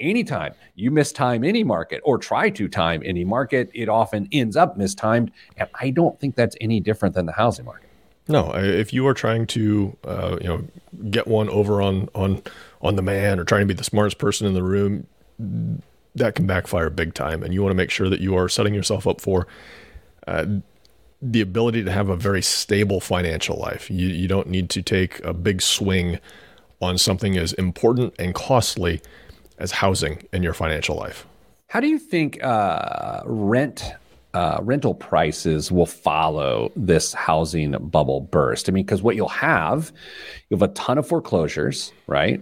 anytime 0.00 0.54
you 0.74 0.90
mistime 0.90 1.46
any 1.46 1.64
market 1.64 2.00
or 2.04 2.18
try 2.18 2.50
to 2.50 2.68
time 2.68 3.02
any 3.04 3.24
market, 3.24 3.70
it 3.74 3.88
often 3.88 4.28
ends 4.32 4.56
up 4.56 4.76
mistimed. 4.76 5.30
And 5.56 5.68
I 5.74 5.90
don't 5.90 6.18
think 6.20 6.36
that's 6.36 6.56
any 6.60 6.80
different 6.80 7.14
than 7.14 7.26
the 7.26 7.32
housing 7.32 7.64
market. 7.64 7.88
No, 8.28 8.52
if 8.54 8.92
you 8.92 9.06
are 9.06 9.14
trying 9.14 9.46
to, 9.48 9.96
uh, 10.04 10.36
you 10.40 10.48
know, 10.48 10.64
get 11.10 11.26
one 11.26 11.48
over 11.48 11.80
on 11.80 12.08
on 12.14 12.42
on 12.82 12.96
the 12.96 13.02
man 13.02 13.40
or 13.40 13.44
trying 13.44 13.62
to 13.62 13.66
be 13.66 13.74
the 13.74 13.84
smartest 13.84 14.18
person 14.18 14.46
in 14.46 14.52
the 14.52 14.62
room, 14.62 15.06
that 16.14 16.34
can 16.34 16.46
backfire 16.46 16.90
big 16.90 17.14
time. 17.14 17.42
And 17.42 17.54
you 17.54 17.62
want 17.62 17.70
to 17.70 17.76
make 17.76 17.90
sure 17.90 18.10
that 18.10 18.20
you 18.20 18.36
are 18.36 18.48
setting 18.48 18.74
yourself 18.74 19.06
up 19.06 19.22
for 19.22 19.46
uh, 20.26 20.44
the 21.20 21.40
ability 21.40 21.82
to 21.84 21.90
have 21.90 22.08
a 22.08 22.16
very 22.16 22.42
stable 22.42 23.00
financial 23.00 23.56
life. 23.56 23.90
You 23.90 24.08
you 24.08 24.28
don't 24.28 24.48
need 24.48 24.70
to 24.70 24.82
take 24.82 25.22
a 25.24 25.34
big 25.34 25.60
swing 25.60 26.18
on 26.80 26.96
something 26.96 27.36
as 27.36 27.52
important 27.54 28.14
and 28.18 28.34
costly 28.34 29.00
as 29.58 29.72
housing 29.72 30.26
in 30.32 30.42
your 30.42 30.54
financial 30.54 30.96
life. 30.96 31.26
How 31.66 31.80
do 31.80 31.88
you 31.88 31.98
think 31.98 32.42
uh, 32.42 33.22
rent 33.26 33.92
uh, 34.34 34.58
rental 34.62 34.94
prices 34.94 35.72
will 35.72 35.86
follow 35.86 36.70
this 36.76 37.12
housing 37.12 37.72
bubble 37.72 38.20
burst? 38.20 38.68
I 38.68 38.72
mean, 38.72 38.84
because 38.84 39.02
what 39.02 39.16
you'll 39.16 39.28
have, 39.28 39.92
you 40.48 40.56
have 40.56 40.62
a 40.62 40.72
ton 40.74 40.98
of 40.98 41.08
foreclosures, 41.08 41.92
right? 42.06 42.40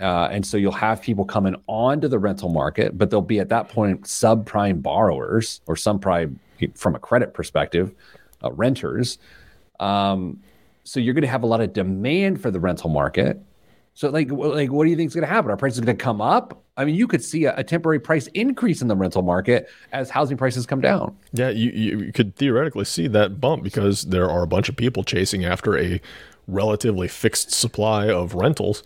Uh, 0.00 0.28
and 0.32 0.46
so 0.46 0.56
you'll 0.56 0.72
have 0.72 1.02
people 1.02 1.26
coming 1.26 1.54
onto 1.66 2.08
the 2.08 2.18
rental 2.18 2.48
market, 2.48 2.96
but 2.96 3.10
they'll 3.10 3.20
be 3.20 3.38
at 3.38 3.50
that 3.50 3.68
point 3.68 4.02
subprime 4.02 4.80
borrowers 4.80 5.60
or 5.66 5.74
subprime 5.74 6.36
from 6.74 6.94
a 6.94 6.98
credit 6.98 7.34
perspective, 7.34 7.94
uh, 8.42 8.52
renters. 8.52 9.18
Um, 9.78 10.40
so 10.84 11.00
you're 11.00 11.14
going 11.14 11.22
to 11.22 11.28
have 11.28 11.42
a 11.42 11.46
lot 11.46 11.60
of 11.60 11.72
demand 11.72 12.40
for 12.40 12.50
the 12.50 12.60
rental 12.60 12.90
market. 12.90 13.40
So 13.94 14.08
like, 14.08 14.30
like, 14.30 14.70
what 14.70 14.84
do 14.84 14.90
you 14.90 14.96
think 14.96 15.08
is 15.08 15.14
going 15.14 15.26
to 15.26 15.32
happen? 15.32 15.50
Are 15.50 15.56
prices 15.56 15.80
going 15.80 15.96
to 15.96 16.02
come 16.02 16.20
up? 16.20 16.62
I 16.76 16.84
mean, 16.84 16.94
you 16.94 17.06
could 17.06 17.22
see 17.22 17.44
a, 17.44 17.54
a, 17.56 17.64
temporary 17.64 17.98
price 17.98 18.28
increase 18.28 18.80
in 18.80 18.88
the 18.88 18.96
rental 18.96 19.20
market 19.20 19.68
as 19.92 20.08
housing 20.08 20.36
prices 20.38 20.64
come 20.64 20.80
down. 20.80 21.14
Yeah, 21.32 21.50
you, 21.50 21.70
you 21.70 22.12
could 22.12 22.36
theoretically 22.36 22.86
see 22.86 23.08
that 23.08 23.40
bump 23.40 23.62
because 23.62 24.04
there 24.04 24.30
are 24.30 24.42
a 24.42 24.46
bunch 24.46 24.68
of 24.68 24.76
people 24.76 25.04
chasing 25.04 25.44
after 25.44 25.76
a 25.76 26.00
relatively 26.46 27.08
fixed 27.08 27.52
supply 27.52 28.08
of 28.08 28.34
rentals 28.34 28.82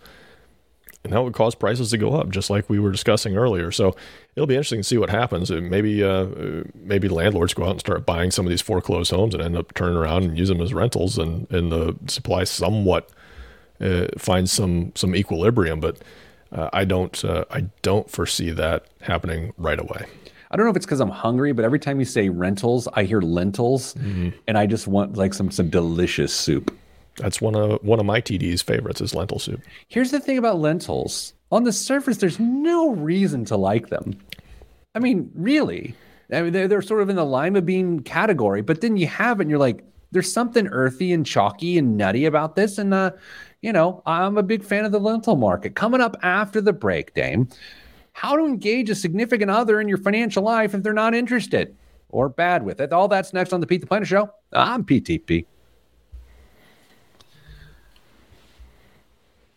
and 1.05 1.13
that 1.13 1.23
would 1.23 1.33
cause 1.33 1.55
prices 1.55 1.91
to 1.91 1.97
go 1.97 2.13
up, 2.13 2.29
just 2.29 2.49
like 2.49 2.69
we 2.69 2.79
were 2.79 2.91
discussing 2.91 3.37
earlier. 3.37 3.71
So 3.71 3.95
it'll 4.35 4.47
be 4.47 4.55
interesting 4.55 4.81
to 4.81 4.83
see 4.83 4.97
what 4.97 5.09
happens. 5.09 5.49
Maybe 5.51 6.03
uh, 6.03 6.25
maybe 6.73 7.07
landlords 7.07 7.53
go 7.53 7.63
out 7.63 7.71
and 7.71 7.79
start 7.79 8.05
buying 8.05 8.31
some 8.31 8.45
of 8.45 8.49
these 8.49 8.61
foreclosed 8.61 9.11
homes 9.11 9.33
and 9.33 9.41
end 9.41 9.55
up 9.55 9.73
turning 9.75 9.95
around 9.95 10.23
and 10.23 10.37
use 10.37 10.49
them 10.49 10.59
as 10.59 10.73
rentals, 10.73 11.17
and 11.17 11.49
and 11.51 11.71
the 11.71 11.95
supply 12.07 12.43
somewhat 12.43 13.09
uh, 13.79 14.07
finds 14.17 14.51
some 14.51 14.91
some 14.95 15.15
equilibrium. 15.15 15.79
But 15.79 15.99
uh, 16.51 16.69
I 16.73 16.83
don't 16.83 17.23
uh, 17.23 17.45
I 17.51 17.67
don't 17.81 18.09
foresee 18.09 18.51
that 18.51 18.87
happening 19.01 19.53
right 19.57 19.79
away. 19.79 20.05
I 20.51 20.57
don't 20.57 20.65
know 20.65 20.71
if 20.71 20.77
it's 20.77 20.85
because 20.85 21.01
I'm 21.01 21.09
hungry, 21.09 21.51
but 21.51 21.65
every 21.65 21.79
time 21.79 21.99
you 21.99 22.05
say 22.05 22.29
rentals, 22.29 22.87
I 22.93 23.03
hear 23.03 23.21
lentils, 23.21 23.93
mm-hmm. 23.95 24.29
and 24.47 24.57
I 24.57 24.65
just 24.65 24.87
want 24.87 25.17
like 25.17 25.33
some 25.33 25.51
some 25.51 25.69
delicious 25.69 26.33
soup. 26.33 26.75
That's 27.17 27.41
one 27.41 27.55
of 27.55 27.83
one 27.83 27.99
of 27.99 28.05
my 28.05 28.21
TD's 28.21 28.61
favorites 28.61 29.01
is 29.01 29.15
lentil 29.15 29.39
soup. 29.39 29.61
Here's 29.87 30.11
the 30.11 30.19
thing 30.19 30.37
about 30.37 30.59
lentils. 30.59 31.33
On 31.51 31.63
the 31.63 31.71
surface, 31.71 32.17
there's 32.17 32.39
no 32.39 32.91
reason 32.91 33.45
to 33.45 33.55
like 33.55 33.89
them. 33.89 34.17
I 34.95 34.99
mean, 34.99 35.31
really. 35.35 35.95
I 36.31 36.41
mean, 36.41 36.53
they're, 36.53 36.67
they're 36.67 36.81
sort 36.81 37.01
of 37.01 37.09
in 37.09 37.15
the 37.15 37.25
lima 37.25 37.61
bean 37.61 37.99
category, 37.99 38.61
but 38.61 38.81
then 38.81 38.97
you 38.97 39.07
have 39.07 39.39
it 39.39 39.43
and 39.43 39.49
you're 39.49 39.59
like, 39.59 39.83
there's 40.11 40.31
something 40.31 40.67
earthy 40.67 41.13
and 41.13 41.25
chalky 41.25 41.77
and 41.77 41.97
nutty 41.97 42.25
about 42.25 42.55
this. 42.55 42.77
And, 42.77 42.93
uh, 42.93 43.11
you 43.61 43.71
know, 43.71 44.01
I'm 44.05 44.37
a 44.37 44.43
big 44.43 44.63
fan 44.63 44.85
of 44.85 44.91
the 44.91 44.99
lentil 44.99 45.35
market. 45.35 45.75
Coming 45.75 46.01
up 46.01 46.15
after 46.23 46.61
the 46.61 46.73
break, 46.73 47.13
Dame, 47.13 47.47
how 48.13 48.35
to 48.35 48.45
engage 48.45 48.89
a 48.89 48.95
significant 48.95 49.51
other 49.51 49.79
in 49.81 49.87
your 49.87 49.97
financial 49.97 50.41
life 50.41 50.73
if 50.73 50.83
they're 50.83 50.93
not 50.93 51.13
interested 51.13 51.75
or 52.09 52.29
bad 52.29 52.63
with 52.63 52.79
it. 52.79 52.93
All 52.93 53.07
that's 53.07 53.33
next 53.33 53.53
on 53.53 53.59
the 53.59 53.67
Pete 53.67 53.81
the 53.81 53.87
Planner 53.87 54.05
Show. 54.05 54.31
I'm 54.53 54.83
PTP. 54.83 55.45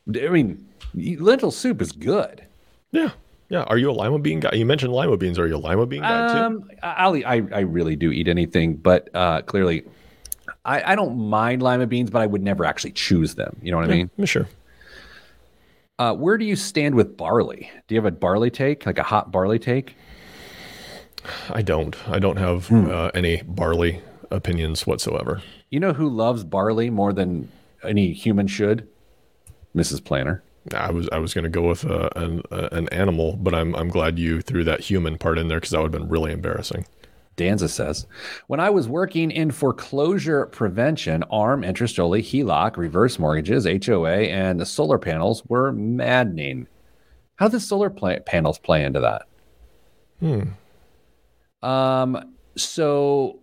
I 0.08 0.28
mean, 0.28 0.66
lentil 0.94 1.50
soup 1.50 1.82
is 1.82 1.92
good. 1.92 2.44
Yeah. 2.92 3.10
Yeah. 3.48 3.62
Are 3.62 3.78
you 3.78 3.90
a 3.90 3.92
lima 3.92 4.18
bean 4.18 4.40
guy? 4.40 4.52
You 4.52 4.66
mentioned 4.66 4.92
lima 4.92 5.16
beans. 5.16 5.38
Are 5.38 5.46
you 5.46 5.56
a 5.56 5.58
lima 5.58 5.86
bean 5.86 6.02
guy 6.02 6.32
too? 6.32 6.38
Um, 6.38 6.70
I'll 6.82 7.16
eat, 7.16 7.24
I, 7.24 7.42
I 7.52 7.60
really 7.60 7.96
do 7.96 8.10
eat 8.10 8.28
anything, 8.28 8.76
but 8.76 9.08
uh, 9.14 9.42
clearly 9.42 9.84
I, 10.64 10.92
I 10.92 10.94
don't 10.94 11.16
mind 11.16 11.62
lima 11.62 11.86
beans, 11.86 12.10
but 12.10 12.22
I 12.22 12.26
would 12.26 12.42
never 12.42 12.64
actually 12.64 12.92
choose 12.92 13.34
them. 13.34 13.56
You 13.62 13.70
know 13.70 13.78
what 13.78 13.88
yeah, 13.88 13.94
I 13.94 14.08
mean? 14.16 14.26
Sure. 14.26 14.48
Uh, 15.98 16.14
where 16.14 16.38
do 16.38 16.44
you 16.44 16.56
stand 16.56 16.94
with 16.94 17.16
barley? 17.16 17.70
Do 17.88 17.94
you 17.94 18.00
have 18.00 18.06
a 18.06 18.14
barley 18.14 18.50
take, 18.50 18.86
like 18.86 18.98
a 18.98 19.02
hot 19.02 19.32
barley 19.32 19.58
take? 19.58 19.96
I 21.50 21.62
don't. 21.62 21.96
I 22.08 22.18
don't 22.18 22.36
have 22.36 22.68
hmm. 22.68 22.88
uh, 22.88 23.10
any 23.14 23.42
barley 23.42 24.00
opinions 24.30 24.86
whatsoever. 24.86 25.42
You 25.70 25.80
know 25.80 25.92
who 25.92 26.08
loves 26.08 26.44
barley 26.44 26.90
more 26.90 27.12
than 27.12 27.50
any 27.82 28.12
human 28.12 28.46
should? 28.46 28.86
Mrs. 29.78 30.04
Planner? 30.04 30.42
I 30.74 30.90
was 30.90 31.08
I 31.10 31.18
was 31.18 31.32
going 31.32 31.44
to 31.44 31.50
go 31.50 31.62
with 31.62 31.84
uh, 31.84 32.10
an 32.16 32.42
uh, 32.50 32.68
an 32.72 32.88
animal, 32.88 33.36
but 33.36 33.54
I'm 33.54 33.74
I'm 33.74 33.88
glad 33.88 34.18
you 34.18 34.40
threw 34.40 34.64
that 34.64 34.80
human 34.80 35.16
part 35.16 35.38
in 35.38 35.48
there 35.48 35.58
because 35.58 35.70
that 35.70 35.80
would 35.80 35.92
have 35.92 36.00
been 36.00 36.10
really 36.10 36.32
embarrassing. 36.32 36.84
Danza 37.36 37.68
says, 37.68 38.06
when 38.48 38.58
I 38.58 38.68
was 38.68 38.88
working 38.88 39.30
in 39.30 39.52
foreclosure 39.52 40.46
prevention, 40.46 41.22
ARM, 41.30 41.62
interest 41.62 42.00
only, 42.00 42.20
HELOC, 42.20 42.76
reverse 42.76 43.16
mortgages, 43.16 43.64
HOA, 43.64 44.22
and 44.24 44.58
the 44.58 44.66
solar 44.66 44.98
panels 44.98 45.44
were 45.46 45.70
maddening. 45.70 46.66
How 47.36 47.46
do 47.46 47.52
the 47.52 47.60
solar 47.60 47.90
play- 47.90 48.18
panels 48.26 48.58
play 48.58 48.84
into 48.84 49.00
that? 49.00 49.22
Hmm. 50.18 51.66
Um. 51.66 52.34
So 52.56 53.38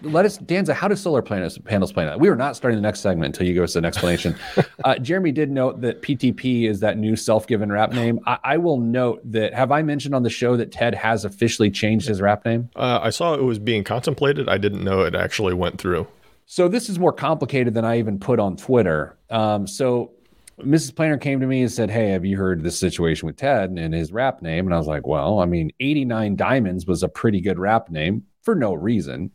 let 0.00 0.24
us, 0.24 0.38
Danza, 0.38 0.72
how 0.72 0.88
do 0.88 0.96
solar 0.96 1.20
panels, 1.20 1.58
panels 1.58 1.92
play 1.92 2.04
that? 2.06 2.18
We 2.18 2.28
are 2.28 2.36
not 2.36 2.56
starting 2.56 2.76
the 2.76 2.82
next 2.82 3.00
segment 3.00 3.34
until 3.34 3.46
you 3.46 3.52
give 3.52 3.62
us 3.62 3.76
an 3.76 3.84
explanation. 3.84 4.34
uh, 4.84 4.96
Jeremy 4.98 5.32
did 5.32 5.50
note 5.50 5.82
that 5.82 6.00
PTP 6.00 6.68
is 6.68 6.80
that 6.80 6.96
new 6.96 7.14
self 7.14 7.46
given 7.46 7.70
rap 7.70 7.92
name. 7.92 8.18
I, 8.26 8.38
I, 8.42 8.56
will 8.56 8.78
note 8.78 9.20
that, 9.30 9.52
have 9.52 9.70
I 9.70 9.82
mentioned 9.82 10.14
on 10.14 10.22
the 10.22 10.30
show 10.30 10.56
that 10.56 10.72
Ted 10.72 10.94
has 10.94 11.24
officially 11.24 11.70
changed 11.70 12.08
his 12.08 12.22
rap 12.22 12.44
name? 12.44 12.70
Uh, 12.74 13.00
I 13.02 13.10
saw 13.10 13.34
it 13.34 13.42
was 13.42 13.58
being 13.58 13.84
contemplated. 13.84 14.48
I 14.48 14.56
didn't 14.56 14.82
know 14.82 15.02
it 15.02 15.14
actually 15.14 15.54
went 15.54 15.78
through. 15.78 16.06
So 16.46 16.68
this 16.68 16.88
is 16.88 16.98
more 16.98 17.12
complicated 17.12 17.74
than 17.74 17.84
I 17.84 17.98
even 17.98 18.18
put 18.18 18.40
on 18.40 18.56
Twitter. 18.56 19.16
Um, 19.30 19.66
so 19.66 20.12
Mrs. 20.58 20.94
Planner 20.94 21.18
came 21.18 21.40
to 21.40 21.46
me 21.46 21.62
and 21.62 21.70
said, 21.70 21.90
Hey, 21.90 22.10
have 22.10 22.24
you 22.24 22.38
heard 22.38 22.62
this 22.62 22.78
situation 22.78 23.26
with 23.26 23.36
Ted 23.36 23.70
and 23.70 23.92
his 23.92 24.10
rap 24.10 24.40
name? 24.42 24.66
And 24.66 24.74
I 24.74 24.78
was 24.78 24.86
like, 24.86 25.06
Well, 25.06 25.38
I 25.38 25.44
mean, 25.44 25.70
89 25.80 26.36
Diamonds 26.36 26.86
was 26.86 27.02
a 27.02 27.08
pretty 27.08 27.42
good 27.42 27.58
rap 27.58 27.90
name 27.90 28.24
for 28.42 28.54
no 28.54 28.72
reason. 28.72 29.30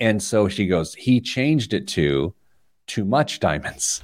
And 0.00 0.22
so 0.22 0.48
she 0.48 0.66
goes, 0.66 0.94
he 0.94 1.20
changed 1.20 1.72
it 1.72 1.88
to 1.88 2.34
too 2.86 3.04
much 3.04 3.40
diamonds. 3.40 4.02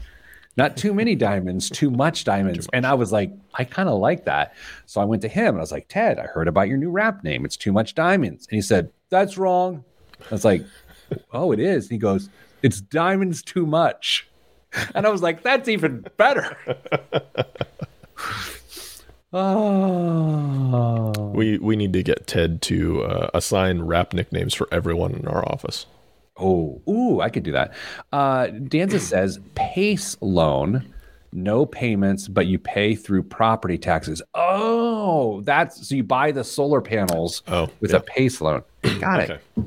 Not 0.56 0.76
too 0.76 0.92
many 0.92 1.14
diamonds, 1.14 1.70
too 1.70 1.90
much 1.90 2.24
diamonds. 2.32 2.58
Too 2.58 2.62
much. 2.62 2.70
And 2.72 2.86
I 2.86 2.94
was 2.94 3.12
like, 3.12 3.32
I 3.54 3.64
kind 3.64 3.88
of 3.88 3.98
like 3.98 4.24
that. 4.24 4.54
So 4.86 5.00
I 5.00 5.04
went 5.04 5.22
to 5.22 5.28
him 5.28 5.48
and 5.48 5.58
I 5.58 5.60
was 5.60 5.72
like, 5.72 5.88
Ted, 5.88 6.18
I 6.18 6.24
heard 6.24 6.48
about 6.48 6.68
your 6.68 6.78
new 6.78 6.90
rap 6.90 7.24
name. 7.24 7.44
It's 7.44 7.56
too 7.56 7.72
much 7.72 7.94
diamonds. 7.94 8.46
And 8.50 8.56
he 8.56 8.62
said, 8.62 8.90
That's 9.10 9.38
wrong. 9.38 9.84
I 10.20 10.30
was 10.30 10.44
like, 10.44 10.64
Oh, 11.32 11.52
it 11.52 11.60
is. 11.60 11.84
And 11.84 11.92
he 11.92 11.98
goes, 11.98 12.28
It's 12.62 12.80
diamonds 12.80 13.42
too 13.42 13.66
much. 13.66 14.28
And 14.94 15.06
I 15.06 15.10
was 15.10 15.22
like, 15.22 15.42
That's 15.42 15.68
even 15.68 16.04
better. 16.16 16.56
Oh. 19.32 21.12
We 21.34 21.58
we 21.58 21.76
need 21.76 21.92
to 21.94 22.02
get 22.02 22.26
Ted 22.26 22.60
to 22.62 23.02
uh, 23.04 23.30
assign 23.32 23.82
rap 23.82 24.12
nicknames 24.12 24.54
for 24.54 24.68
everyone 24.70 25.14
in 25.14 25.26
our 25.26 25.42
office. 25.48 25.86
Oh, 26.36 26.80
ooh, 26.88 27.20
I 27.20 27.28
could 27.28 27.42
do 27.42 27.52
that. 27.52 27.74
Uh, 28.12 28.48
Danza 28.48 29.00
says 29.00 29.38
PACE 29.54 30.16
loan, 30.20 30.92
no 31.32 31.64
payments, 31.64 32.28
but 32.28 32.46
you 32.46 32.58
pay 32.58 32.94
through 32.94 33.22
property 33.22 33.78
taxes. 33.78 34.20
Oh, 34.34 35.40
that's 35.42 35.88
so 35.88 35.94
you 35.94 36.04
buy 36.04 36.32
the 36.32 36.44
solar 36.44 36.80
panels 36.80 37.42
oh, 37.48 37.68
with 37.80 37.92
yeah. 37.92 37.98
a 37.98 38.00
PACE 38.00 38.40
loan. 38.40 38.62
Got 39.00 39.20
okay. 39.20 39.38
it. 39.56 39.64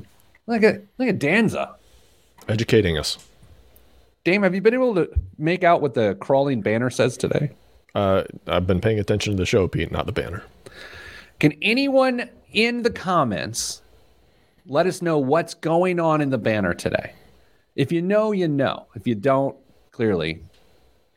Look 0.47 0.63
at 0.63 0.82
look 0.99 1.10
at 1.10 1.19
Danza 1.19 1.75
educating 2.47 2.97
us. 2.97 3.17
Dame, 4.23 4.43
have 4.43 4.56
you 4.56 4.62
been 4.62 4.73
able 4.73 4.95
to 4.95 5.10
make 5.38 5.63
out 5.63 5.82
what 5.82 5.93
the 5.93 6.15
crawling 6.15 6.62
banner 6.62 6.89
says 6.89 7.15
today? 7.17 7.51
Uh, 7.95 8.23
I've 8.45 8.67
been 8.67 8.81
paying 8.81 8.99
attention 8.99 9.34
to 9.34 9.38
the 9.38 9.45
show, 9.45 9.67
Pete, 9.69 9.91
not 9.91 10.05
the 10.05 10.12
banner. 10.12 10.43
Can 11.39 11.53
anyone 11.62 12.29
in 12.51 12.84
the 12.84 12.89
comments 12.89 13.81
let 14.67 14.86
us 14.86 15.01
know 15.01 15.17
what's 15.17 15.53
going 15.53 15.99
on 15.99 16.19
in 16.19 16.29
the 16.29 16.38
banner 16.38 16.73
today? 16.73 17.13
If 17.75 17.91
you 17.91 18.01
know, 18.01 18.34
you 18.34 18.49
know. 18.49 18.88
If 18.95 19.08
you 19.08 19.15
don't, 19.15 19.55
clearly. 19.91 20.43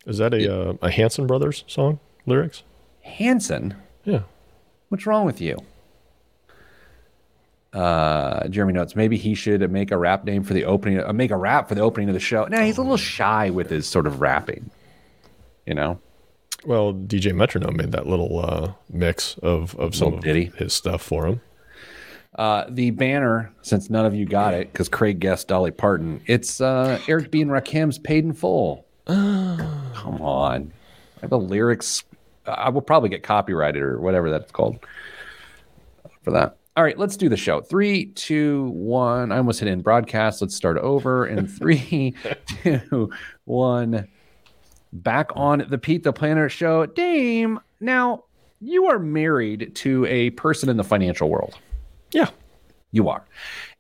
Is 0.07 0.19
that 0.19 0.33
a 0.33 0.37
it, 0.39 0.51
uh, 0.51 0.75
a 0.81 0.91
Hanson 0.91 1.27
Brothers 1.27 1.65
song 1.67 1.99
lyrics? 2.27 2.63
Hanson? 3.03 3.75
Yeah. 4.05 4.23
What's 4.89 5.05
wrong 5.05 5.27
with 5.27 5.41
you? 5.41 5.59
Uh, 7.73 8.49
Jeremy 8.49 8.73
notes 8.73 8.97
maybe 8.97 9.19
he 9.19 9.35
should 9.35 9.69
make 9.71 9.91
a 9.91 9.99
rap 9.99 10.25
name 10.25 10.43
for 10.43 10.55
the 10.55 10.65
opening, 10.65 11.01
uh, 11.01 11.13
make 11.13 11.31
a 11.31 11.37
rap 11.37 11.69
for 11.69 11.75
the 11.75 11.83
opening 11.83 12.09
of 12.09 12.15
the 12.15 12.21
show. 12.21 12.47
Now 12.47 12.63
he's 12.63 12.79
a 12.79 12.83
little 12.83 12.97
shy 12.97 13.51
with 13.51 13.69
his 13.69 13.87
sort 13.87 14.07
of 14.07 14.21
rapping, 14.21 14.71
you 15.67 15.75
know. 15.75 16.01
Well, 16.65 16.93
DJ 16.93 17.35
Metronome 17.35 17.77
made 17.77 17.93
that 17.93 18.07
little 18.07 18.41
uh, 18.45 18.73
mix 18.91 19.39
of, 19.39 19.75
of 19.77 19.95
some 19.95 20.21
Little 20.21 20.43
of 20.49 20.55
his 20.57 20.73
stuff 20.73 21.03
for 21.03 21.27
him. 21.27 21.41
Uh, 22.35 22.65
the 22.69 22.91
banner, 22.91 23.53
since 23.63 23.91
none 23.91 24.05
of 24.07 24.15
you 24.15 24.27
got 24.27 24.55
it, 24.55 24.73
because 24.73 24.89
Craig 24.89 25.19
guessed 25.19 25.49
Dolly 25.49 25.71
Parton, 25.71 26.21
it's 26.27 26.61
uh, 26.61 27.01
Eric 27.09 27.31
B. 27.31 27.43
and 27.43 27.51
Rakim's 27.51 27.99
Paid 27.99 28.25
in 28.25 28.33
Full. 28.33 28.87
Come 29.07 30.21
on. 30.21 30.73
I 31.17 31.21
have 31.23 31.31
the 31.31 31.39
lyrics. 31.39 32.05
I 32.47 32.69
will 32.71 32.83
probably 32.83 33.09
get 33.09 33.23
copyrighted 33.23 33.83
or 33.83 34.01
whatever 34.01 34.31
that's 34.31 34.53
called 34.53 34.79
for 36.23 36.31
that. 36.33 36.57
All 36.77 36.85
right, 36.85 36.97
let's 36.97 37.17
do 37.17 37.29
the 37.29 37.37
show. 37.37 37.61
Three, 37.61 38.07
two, 38.07 38.71
one. 38.71 39.33
I 39.33 39.39
almost 39.39 39.59
hit 39.59 39.69
in 39.69 39.81
broadcast. 39.81 40.41
Let's 40.41 40.55
start 40.55 40.77
over. 40.79 41.27
In 41.27 41.49
three, 41.49 42.15
two, 42.63 43.11
one. 43.45 44.07
Back 44.93 45.31
on 45.35 45.67
the 45.69 45.79
Pete 45.79 46.03
the 46.03 46.13
Planner 46.13 46.49
show. 46.49 46.87
Dame, 46.87 47.61
now 47.81 48.25
you 48.61 48.87
are 48.87 48.99
married 48.99 49.75
to 49.77 50.05
a 50.07 50.31
person 50.31 50.69
in 50.69 50.77
the 50.77 50.85
financial 50.85 51.29
world. 51.29 51.59
Yeah. 52.13 52.31
You 52.91 53.09
are. 53.09 53.25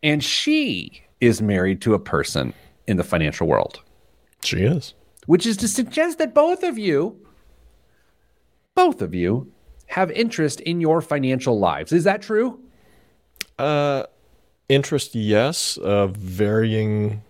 And 0.03 0.23
she 0.23 1.03
is 1.21 1.40
married 1.40 1.81
to 1.83 1.94
a 1.94 1.99
person 1.99 2.53
in 2.87 2.97
the 2.97 3.05
financial 3.05 3.47
world, 3.47 3.81
She 4.42 4.59
is. 4.62 4.94
which 5.27 5.47
is 5.47 5.57
to 5.59 5.68
suggest 5.68 6.18
that 6.18 6.35
both 6.35 6.62
of 6.62 6.79
you, 6.79 7.16
both 8.75 9.03
of 9.03 9.14
you, 9.14 9.51
have 9.87 10.11
interest 10.11 10.61
in 10.61 10.81
your 10.81 11.01
financial 11.01 11.59
lives. 11.59 11.92
Is 11.92 12.05
that 12.05 12.21
true? 12.23 12.61
Uh, 13.59 14.05
interest, 14.68 15.14
yes. 15.14 15.79
Uh, 15.79 16.09
varying 16.09 17.23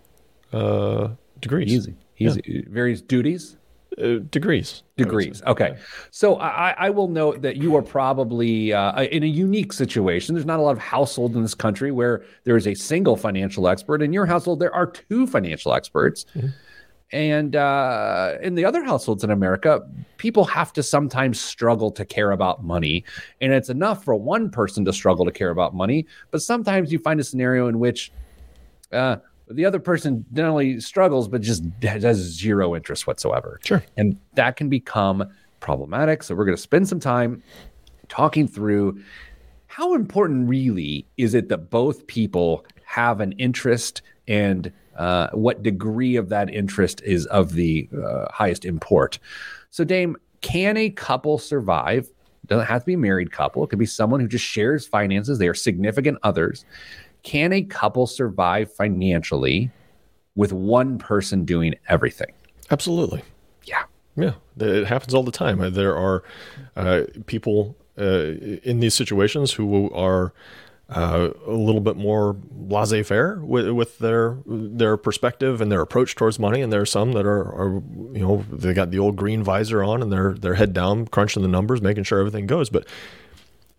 uh, 0.52 1.10
degrees. 1.40 1.72
Easy. 1.72 1.94
Easy. 2.18 2.66
Various 2.68 3.00
duties. 3.00 3.56
Uh, 4.00 4.18
degrees. 4.30 4.82
Degrees. 4.96 5.42
Okay. 5.46 5.76
So 6.10 6.36
I, 6.36 6.74
I 6.78 6.90
will 6.90 7.08
note 7.08 7.42
that 7.42 7.56
you 7.56 7.74
are 7.76 7.82
probably 7.82 8.72
uh, 8.72 9.02
in 9.02 9.22
a 9.22 9.26
unique 9.26 9.72
situation. 9.72 10.34
There's 10.34 10.46
not 10.46 10.60
a 10.60 10.62
lot 10.62 10.72
of 10.72 10.78
households 10.78 11.34
in 11.34 11.42
this 11.42 11.54
country 11.54 11.90
where 11.90 12.24
there 12.44 12.56
is 12.56 12.66
a 12.66 12.74
single 12.74 13.16
financial 13.16 13.66
expert. 13.68 14.02
In 14.02 14.12
your 14.12 14.26
household, 14.26 14.60
there 14.60 14.74
are 14.74 14.86
two 14.86 15.26
financial 15.26 15.74
experts. 15.74 16.26
And 17.10 17.56
uh, 17.56 18.34
in 18.42 18.54
the 18.54 18.64
other 18.64 18.84
households 18.84 19.24
in 19.24 19.30
America, 19.30 19.80
people 20.18 20.44
have 20.44 20.72
to 20.74 20.82
sometimes 20.82 21.40
struggle 21.40 21.90
to 21.92 22.04
care 22.04 22.32
about 22.32 22.64
money. 22.64 23.04
And 23.40 23.52
it's 23.52 23.70
enough 23.70 24.04
for 24.04 24.14
one 24.14 24.50
person 24.50 24.84
to 24.84 24.92
struggle 24.92 25.24
to 25.24 25.32
care 25.32 25.50
about 25.50 25.74
money. 25.74 26.06
But 26.30 26.42
sometimes 26.42 26.92
you 26.92 26.98
find 26.98 27.18
a 27.18 27.24
scenario 27.24 27.68
in 27.68 27.78
which 27.78 28.12
uh, 28.92 29.16
the 29.50 29.64
other 29.64 29.78
person 29.78 30.24
not 30.32 30.46
only 30.46 30.80
struggles, 30.80 31.28
but 31.28 31.40
just 31.40 31.64
has 31.82 32.18
zero 32.18 32.74
interest 32.76 33.06
whatsoever. 33.06 33.60
Sure. 33.64 33.82
And 33.96 34.18
that 34.34 34.56
can 34.56 34.68
become 34.68 35.24
problematic. 35.60 36.22
So 36.22 36.34
we're 36.34 36.44
going 36.44 36.56
to 36.56 36.62
spend 36.62 36.88
some 36.88 37.00
time 37.00 37.42
talking 38.08 38.48
through 38.48 39.00
how 39.66 39.94
important 39.94 40.48
really 40.48 41.06
is 41.16 41.34
it 41.34 41.48
that 41.50 41.70
both 41.70 42.06
people 42.06 42.64
have 42.84 43.20
an 43.20 43.32
interest 43.32 44.02
and 44.26 44.72
uh, 44.96 45.28
what 45.32 45.62
degree 45.62 46.16
of 46.16 46.28
that 46.30 46.52
interest 46.52 47.00
is 47.04 47.26
of 47.26 47.52
the 47.52 47.88
uh, 48.04 48.26
highest 48.32 48.64
import. 48.64 49.18
So, 49.70 49.84
Dame, 49.84 50.16
can 50.40 50.76
a 50.76 50.90
couple 50.90 51.38
survive? 51.38 52.10
Doesn't 52.46 52.66
have 52.66 52.82
to 52.82 52.86
be 52.86 52.94
a 52.94 52.98
married 52.98 53.30
couple. 53.30 53.62
It 53.62 53.68
could 53.68 53.78
be 53.78 53.86
someone 53.86 54.20
who 54.20 54.26
just 54.26 54.44
shares 54.44 54.86
finances. 54.86 55.38
They 55.38 55.48
are 55.48 55.54
significant 55.54 56.18
others. 56.22 56.64
Can 57.28 57.52
a 57.52 57.62
couple 57.62 58.06
survive 58.06 58.72
financially 58.72 59.70
with 60.34 60.50
one 60.50 60.96
person 60.96 61.44
doing 61.44 61.74
everything? 61.86 62.32
Absolutely. 62.70 63.22
Yeah. 63.64 63.82
Yeah, 64.16 64.32
it 64.58 64.86
happens 64.86 65.12
all 65.12 65.22
the 65.22 65.30
time. 65.30 65.60
Uh, 65.60 65.68
There 65.68 65.94
are 65.94 66.24
uh, 66.74 67.02
people 67.26 67.76
uh, 67.98 68.30
in 68.62 68.80
these 68.80 68.94
situations 68.94 69.52
who 69.52 69.90
are 69.92 70.32
uh, 70.88 71.28
a 71.46 71.52
little 71.52 71.82
bit 71.82 71.96
more 71.96 72.34
laissez-faire 72.66 73.40
with, 73.42 73.68
with 73.68 73.98
their 73.98 74.38
their 74.46 74.96
perspective 74.96 75.60
and 75.60 75.70
their 75.70 75.82
approach 75.82 76.14
towards 76.14 76.38
money, 76.38 76.62
and 76.62 76.72
there 76.72 76.80
are 76.80 76.86
some 76.86 77.12
that 77.12 77.26
are, 77.26 77.42
are 77.42 77.82
you 78.14 78.22
know 78.24 78.42
they 78.50 78.72
got 78.72 78.90
the 78.90 78.98
old 78.98 79.16
green 79.16 79.42
visor 79.42 79.84
on 79.84 80.00
and 80.00 80.10
they're 80.10 80.32
they're 80.32 80.54
head 80.54 80.72
down, 80.72 81.06
crunching 81.08 81.42
the 81.42 81.48
numbers, 81.48 81.82
making 81.82 82.04
sure 82.04 82.20
everything 82.20 82.46
goes. 82.46 82.70
But 82.70 82.86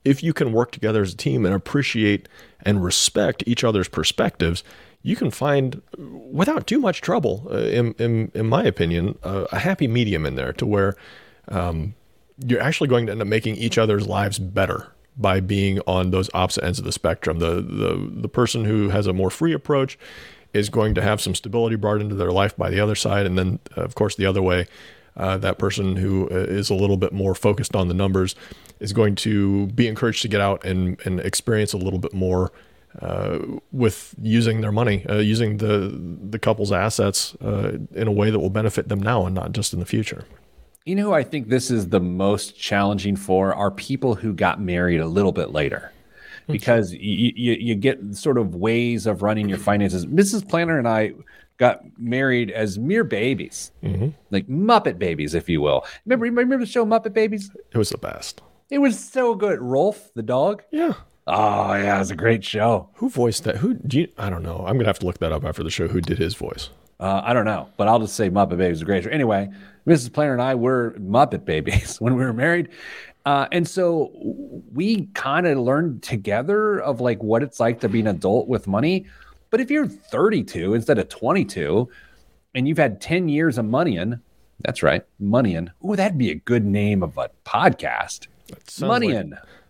if 0.06 0.24
you 0.24 0.34
can 0.34 0.54
work 0.54 0.72
together 0.72 1.02
as 1.02 1.14
a 1.14 1.18
team 1.18 1.46
and 1.46 1.54
appreciate 1.54 2.28
and 2.62 2.84
respect 2.84 3.44
each 3.46 3.64
other's 3.64 3.88
perspectives, 3.88 4.64
you 5.02 5.16
can 5.16 5.32
find, 5.32 5.82
without 5.98 6.68
too 6.68 6.80
much 6.80 7.02
trouble, 7.02 7.48
uh, 7.50 7.58
in, 7.58 7.94
in, 7.94 8.32
in 8.34 8.48
my 8.48 8.64
opinion, 8.64 9.18
uh, 9.24 9.46
a 9.52 9.60
happy 9.60 9.88
medium 9.88 10.26
in 10.26 10.36
there 10.36 10.54
to 10.54 10.66
where 10.66 10.96
um, 11.48 11.96
you're 12.46 12.62
actually 12.62 12.88
going 12.88 13.06
to 13.06 13.12
end 13.12 13.22
up 13.22 13.28
making 13.28 13.56
each 13.56 13.78
other's 13.78 14.08
lives 14.08 14.40
better 14.40 14.88
by 15.18 15.40
being 15.40 15.80
on 15.88 16.12
those 16.12 16.30
opposite 16.34 16.64
ends 16.64 16.80
of 16.80 16.86
the 16.86 16.92
spectrum. 16.92 17.40
The, 17.40 17.56
the, 17.56 18.10
the 18.22 18.30
person 18.30 18.66
who 18.66 18.90
has 18.90 19.08
a 19.08 19.14
more 19.14 19.30
free 19.30 19.54
approach 19.54 19.98
is 20.54 20.70
going 20.70 20.96
to 20.96 21.02
have 21.02 21.22
some 21.22 21.36
stability 21.36 21.76
brought 21.76 22.02
into 22.02 22.16
their 22.16 22.32
life 22.32 22.56
by 22.58 22.70
the 22.70 22.80
other 22.80 22.96
side. 22.96 23.26
And 23.26 23.38
then, 23.38 23.60
of 23.76 23.96
course, 23.96 24.16
the 24.16 24.26
other 24.26 24.42
way, 24.42 24.66
uh, 25.20 25.38
that 25.38 25.60
person 25.60 25.96
who 25.96 26.28
uh, 26.30 26.48
a 26.70 26.74
little 26.74 26.98
bit 26.98 27.14
more 27.14 27.36
focused 27.36 27.76
on 27.76 27.88
the 27.88 27.94
numbers 27.94 28.36
is 28.80 28.94
going 28.94 29.16
to 29.16 29.68
be 29.68 29.88
encouraged 29.88 30.22
to 30.22 30.28
get 30.28 30.42
out 30.42 30.64
and, 30.66 31.00
and 31.06 31.20
experience 31.20 31.74
a 31.74 31.78
little 31.78 32.00
bit 32.00 32.14
more 32.14 32.52
uh, 33.02 33.40
with 33.72 34.16
using 34.22 34.62
their 34.62 34.72
money, 34.72 35.06
uh, 35.08 35.18
using 35.18 35.58
the 35.58 35.96
the 36.30 36.40
couple's 36.40 36.72
assets 36.72 37.36
uh, 37.42 37.78
in 37.94 38.08
a 38.08 38.12
way 38.12 38.32
that 38.32 38.40
will 38.40 38.50
benefit 38.50 38.88
them 38.88 39.00
now 39.00 39.26
and 39.26 39.36
not 39.36 39.52
just 39.52 39.74
in 39.74 39.80
the 39.80 39.86
future. 39.86 40.26
You 40.86 40.96
know 40.96 41.14
I 41.14 41.24
think 41.24 41.50
this 41.50 41.70
is 41.70 41.90
the 41.90 42.00
most 42.00 42.58
challenging 42.58 43.16
for 43.16 43.54
are 43.54 43.70
people 43.70 44.16
who 44.16 44.34
got 44.34 44.60
married 44.60 45.02
a 45.02 45.08
little 45.08 45.32
bit 45.32 45.52
later. 45.52 45.92
Because 46.48 46.94
you, 46.94 47.32
you, 47.36 47.54
you 47.54 47.76
get 47.76 48.16
sort 48.16 48.40
of 48.40 48.56
ways 48.56 49.06
of 49.06 49.22
running 49.22 49.48
your 49.48 49.60
finances. 49.60 50.08
Mrs. 50.08 50.50
Planner 50.50 50.80
and 50.80 50.88
I 50.88 51.14
got 51.60 51.82
married 52.00 52.50
as 52.50 52.80
mere 52.80 53.04
babies, 53.04 53.72
like 54.32 54.48
Muppet 54.48 54.98
babies, 54.98 55.36
if 55.36 55.48
you 55.48 55.62
will. 55.62 55.86
Remember, 56.06 56.24
remember 56.24 56.58
the 56.58 56.66
show 56.66 56.86
Muppet 56.86 57.14
Babies? 57.14 57.52
It 57.72 57.78
was 57.78 57.90
the 57.90 57.98
best. 57.98 58.42
It 58.72 58.80
was 58.80 58.98
so 58.98 59.36
good. 59.36 59.60
Rowlf, 59.60 60.12
the 60.16 60.24
dog. 60.24 60.64
Yeah. 60.72 60.94
Oh 61.28 61.74
yeah, 61.76 61.98
it 61.98 62.00
was 62.00 62.10
a 62.10 62.16
great 62.16 62.44
show. 62.44 62.90
Who 62.96 63.10
voiced 63.10 63.44
that? 63.44 63.58
Who 63.58 63.76
do 63.76 64.00
you? 64.00 64.08
I 64.18 64.32
don't 64.32 64.42
know. 64.42 64.64
I'm 64.66 64.78
gonna 64.78 64.88
have 64.88 65.00
to 65.00 65.06
look 65.06 65.20
that 65.20 65.32
up 65.32 65.44
after 65.44 65.62
the 65.62 65.70
show. 65.70 65.88
Who 65.88 66.02
did 66.02 66.18
his 66.18 66.34
voice? 66.34 66.70
Uh, 67.00 67.22
I 67.24 67.34
don't 67.34 67.46
know, 67.46 67.70
but 67.78 67.88
I'll 67.88 68.00
just 68.00 68.16
say 68.16 68.30
Muppet 68.30 68.58
Babies 68.58 68.78
is 68.78 68.82
a 68.82 68.86
great 68.86 69.04
show. 69.04 69.10
Anyway, 69.10 69.50
Mrs. 69.88 70.12
Planner 70.12 70.34
and 70.34 70.42
I 70.42 70.56
were 70.56 70.96
Muppet 71.00 71.46
Babies 71.46 71.98
when 72.02 72.16
we 72.16 72.24
were 72.24 72.34
married. 72.34 72.70
Uh, 73.26 73.48
and 73.52 73.68
so 73.68 74.12
we 74.74 75.06
kind 75.14 75.46
of 75.46 75.58
learned 75.60 76.02
together 76.02 76.80
of 76.80 77.00
like 77.00 77.22
what 77.22 77.44
it's 77.44 77.60
like 77.60 77.80
to 77.82 77.90
be 77.90 78.00
an 78.00 78.08
adult 78.08 78.48
with 78.48 78.68
money. 78.68 79.06
But 79.50 79.60
if 79.62 79.72
you're 79.72 79.88
32 79.88 80.74
instead 80.74 81.00
of 81.00 81.10
22 81.10 81.90
and 82.56 82.68
you've 82.68 82.78
had 82.78 83.02
10 83.02 83.30
years 83.30 83.58
of 83.58 83.66
moneying, 83.66 84.20
that's 84.62 84.84
right, 84.84 85.04
moneying. 85.20 85.70
Ooh, 85.86 85.96
that'd 85.96 86.18
be 86.18 86.32
a 86.32 86.36
good 86.36 86.66
name 86.66 87.02
of 87.04 87.18
a 87.18 87.30
podcast. 87.46 88.28
sounds 88.68 88.90
like- 89.08 89.16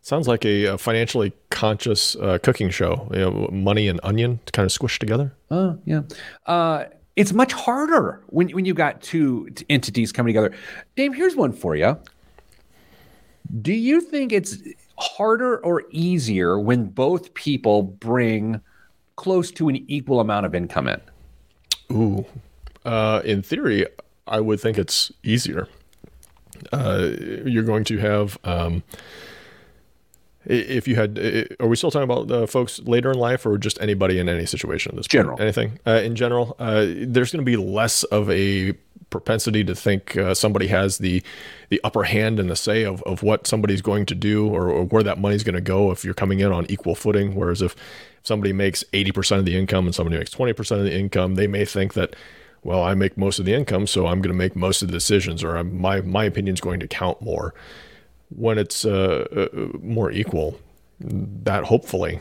Sounds 0.01 0.27
like 0.29 0.45
a, 0.45 0.65
uh 0.67 0.77
financially 0.77 1.33
conscious 1.49 2.15
uh, 2.15 2.37
cooking 2.41 2.69
show. 2.69 3.09
You 3.13 3.19
know, 3.19 3.49
money 3.51 3.87
and 3.89 3.99
onion 4.01 4.39
to 4.45 4.51
kind 4.53 4.65
of 4.65 4.71
squished 4.71 4.97
together. 4.99 5.33
Oh, 5.51 5.77
yeah. 5.85 6.01
Uh, 6.45 6.85
it's 7.17 7.33
much 7.33 7.51
harder 7.51 8.21
when, 8.27 8.49
when 8.51 8.63
you 8.63 8.73
got 8.73 9.01
two 9.01 9.49
t- 9.49 9.65
entities 9.69 10.13
coming 10.13 10.33
together. 10.33 10.55
Dave, 10.95 11.13
here's 11.13 11.35
one 11.35 11.51
for 11.51 11.75
you. 11.75 11.97
Do 13.61 13.73
you 13.73 13.99
think 13.99 14.31
it's 14.31 14.57
harder 14.97 15.57
or 15.65 15.83
easier 15.91 16.57
when 16.59 16.85
both 16.85 17.33
people 17.33 17.83
bring 17.83 18.61
close 19.19 19.51
to 19.51 19.67
an 19.67 19.83
equal 19.89 20.21
amount 20.21 20.45
of 20.45 20.55
income 20.55 20.87
in? 20.87 21.01
Ooh. 21.91 22.25
Uh, 22.85 23.21
in 23.25 23.41
theory, 23.41 23.85
I 24.25 24.39
would 24.39 24.61
think 24.61 24.77
it's 24.77 25.11
easier. 25.23 25.67
Uh, 26.71 27.09
you're 27.45 27.63
going 27.63 27.83
to 27.83 27.97
have, 27.97 28.37
um, 28.45 28.81
if 30.45 30.87
you 30.87 30.95
had, 30.95 31.19
are 31.59 31.67
we 31.67 31.75
still 31.75 31.91
talking 31.91 32.09
about 32.09 32.31
uh, 32.31 32.47
folks 32.47 32.79
later 32.79 33.11
in 33.11 33.17
life 33.17 33.45
or 33.45 33.57
just 33.57 33.79
anybody 33.81 34.19
in 34.19 34.29
any 34.29 34.45
situation 34.45 34.91
at 34.91 34.95
this 34.95 35.07
point? 35.07 35.11
General. 35.11 35.41
Anything 35.41 35.79
uh, 35.85 36.01
in 36.01 36.15
general? 36.15 36.55
Uh, 36.57 36.85
there's 36.87 37.31
going 37.33 37.43
to 37.43 37.51
be 37.51 37.57
less 37.57 38.03
of 38.05 38.29
a 38.29 38.73
propensity 39.09 39.63
to 39.63 39.75
think 39.75 40.15
uh, 40.15 40.33
somebody 40.33 40.67
has 40.67 40.99
the 40.99 41.23
the 41.69 41.81
upper 41.83 42.03
hand 42.03 42.39
and 42.39 42.49
the 42.49 42.55
say 42.55 42.85
of, 42.85 43.01
of 43.03 43.23
what 43.23 43.47
somebody's 43.47 43.81
going 43.81 44.05
to 44.05 44.15
do 44.15 44.47
or, 44.47 44.69
or 44.69 44.83
where 44.85 45.03
that 45.03 45.17
money's 45.17 45.43
going 45.43 45.55
to 45.55 45.61
go 45.61 45.91
if 45.91 46.05
you're 46.05 46.13
coming 46.13 46.39
in 46.39 46.51
on 46.51 46.65
equal 46.69 46.95
footing. 46.95 47.35
Whereas 47.35 47.61
if 47.61 47.75
somebody 48.23 48.53
makes 48.53 48.83
80% 48.93 49.39
of 49.39 49.45
the 49.45 49.57
income 49.57 49.85
and 49.85 49.95
somebody 49.95 50.17
makes 50.17 50.31
20% 50.31 50.77
of 50.77 50.83
the 50.83 50.97
income, 50.97 51.35
they 51.35 51.47
may 51.47 51.65
think 51.65 51.93
that, 51.93 52.15
well, 52.63 52.83
I 52.83 52.93
make 52.93 53.17
most 53.17 53.39
of 53.39 53.45
the 53.45 53.53
income, 53.53 53.87
so 53.87 54.07
I'm 54.07 54.21
going 54.21 54.33
to 54.33 54.37
make 54.37 54.55
most 54.55 54.81
of 54.81 54.87
the 54.87 54.93
decisions 54.93 55.43
or 55.43 55.55
I'm, 55.55 55.79
my, 55.79 56.01
my 56.01 56.25
is 56.25 56.61
going 56.61 56.79
to 56.79 56.87
count 56.87 57.21
more. 57.21 57.53
When 58.35 58.57
it's 58.57 58.85
uh, 58.85 59.49
uh, 59.51 59.77
more 59.81 60.11
equal, 60.11 60.59
that 60.99 61.63
hopefully 61.63 62.19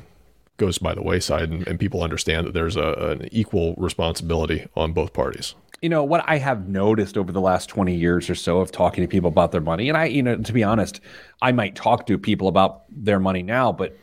goes 0.56 0.78
by 0.78 0.94
the 0.94 1.02
wayside 1.02 1.50
and, 1.50 1.66
and 1.66 1.78
people 1.78 2.02
understand 2.02 2.46
that 2.46 2.54
there's 2.54 2.76
a, 2.76 2.92
an 3.20 3.28
equal 3.32 3.74
responsibility 3.76 4.66
on 4.76 4.92
both 4.92 5.12
parties. 5.12 5.54
you 5.80 5.88
know 5.88 6.02
what 6.02 6.24
I 6.26 6.38
have 6.38 6.68
noticed 6.68 7.16
over 7.16 7.32
the 7.32 7.40
last 7.40 7.68
20 7.68 7.94
years 7.94 8.28
or 8.28 8.34
so 8.34 8.58
of 8.58 8.72
talking 8.72 9.02
to 9.02 9.08
people 9.08 9.28
about 9.28 9.52
their 9.52 9.61
money, 9.61 9.88
and 9.88 9.96
I, 9.96 10.06
you 10.06 10.22
know, 10.22 10.37
to 10.37 10.52
be 10.52 10.64
honest, 10.64 11.00
I 11.40 11.52
might 11.52 11.76
talk 11.76 12.06
to 12.06 12.18
people 12.18 12.48
about 12.48 12.84
their 12.90 13.20
money 13.20 13.42
now, 13.42 13.72
but 13.72 13.96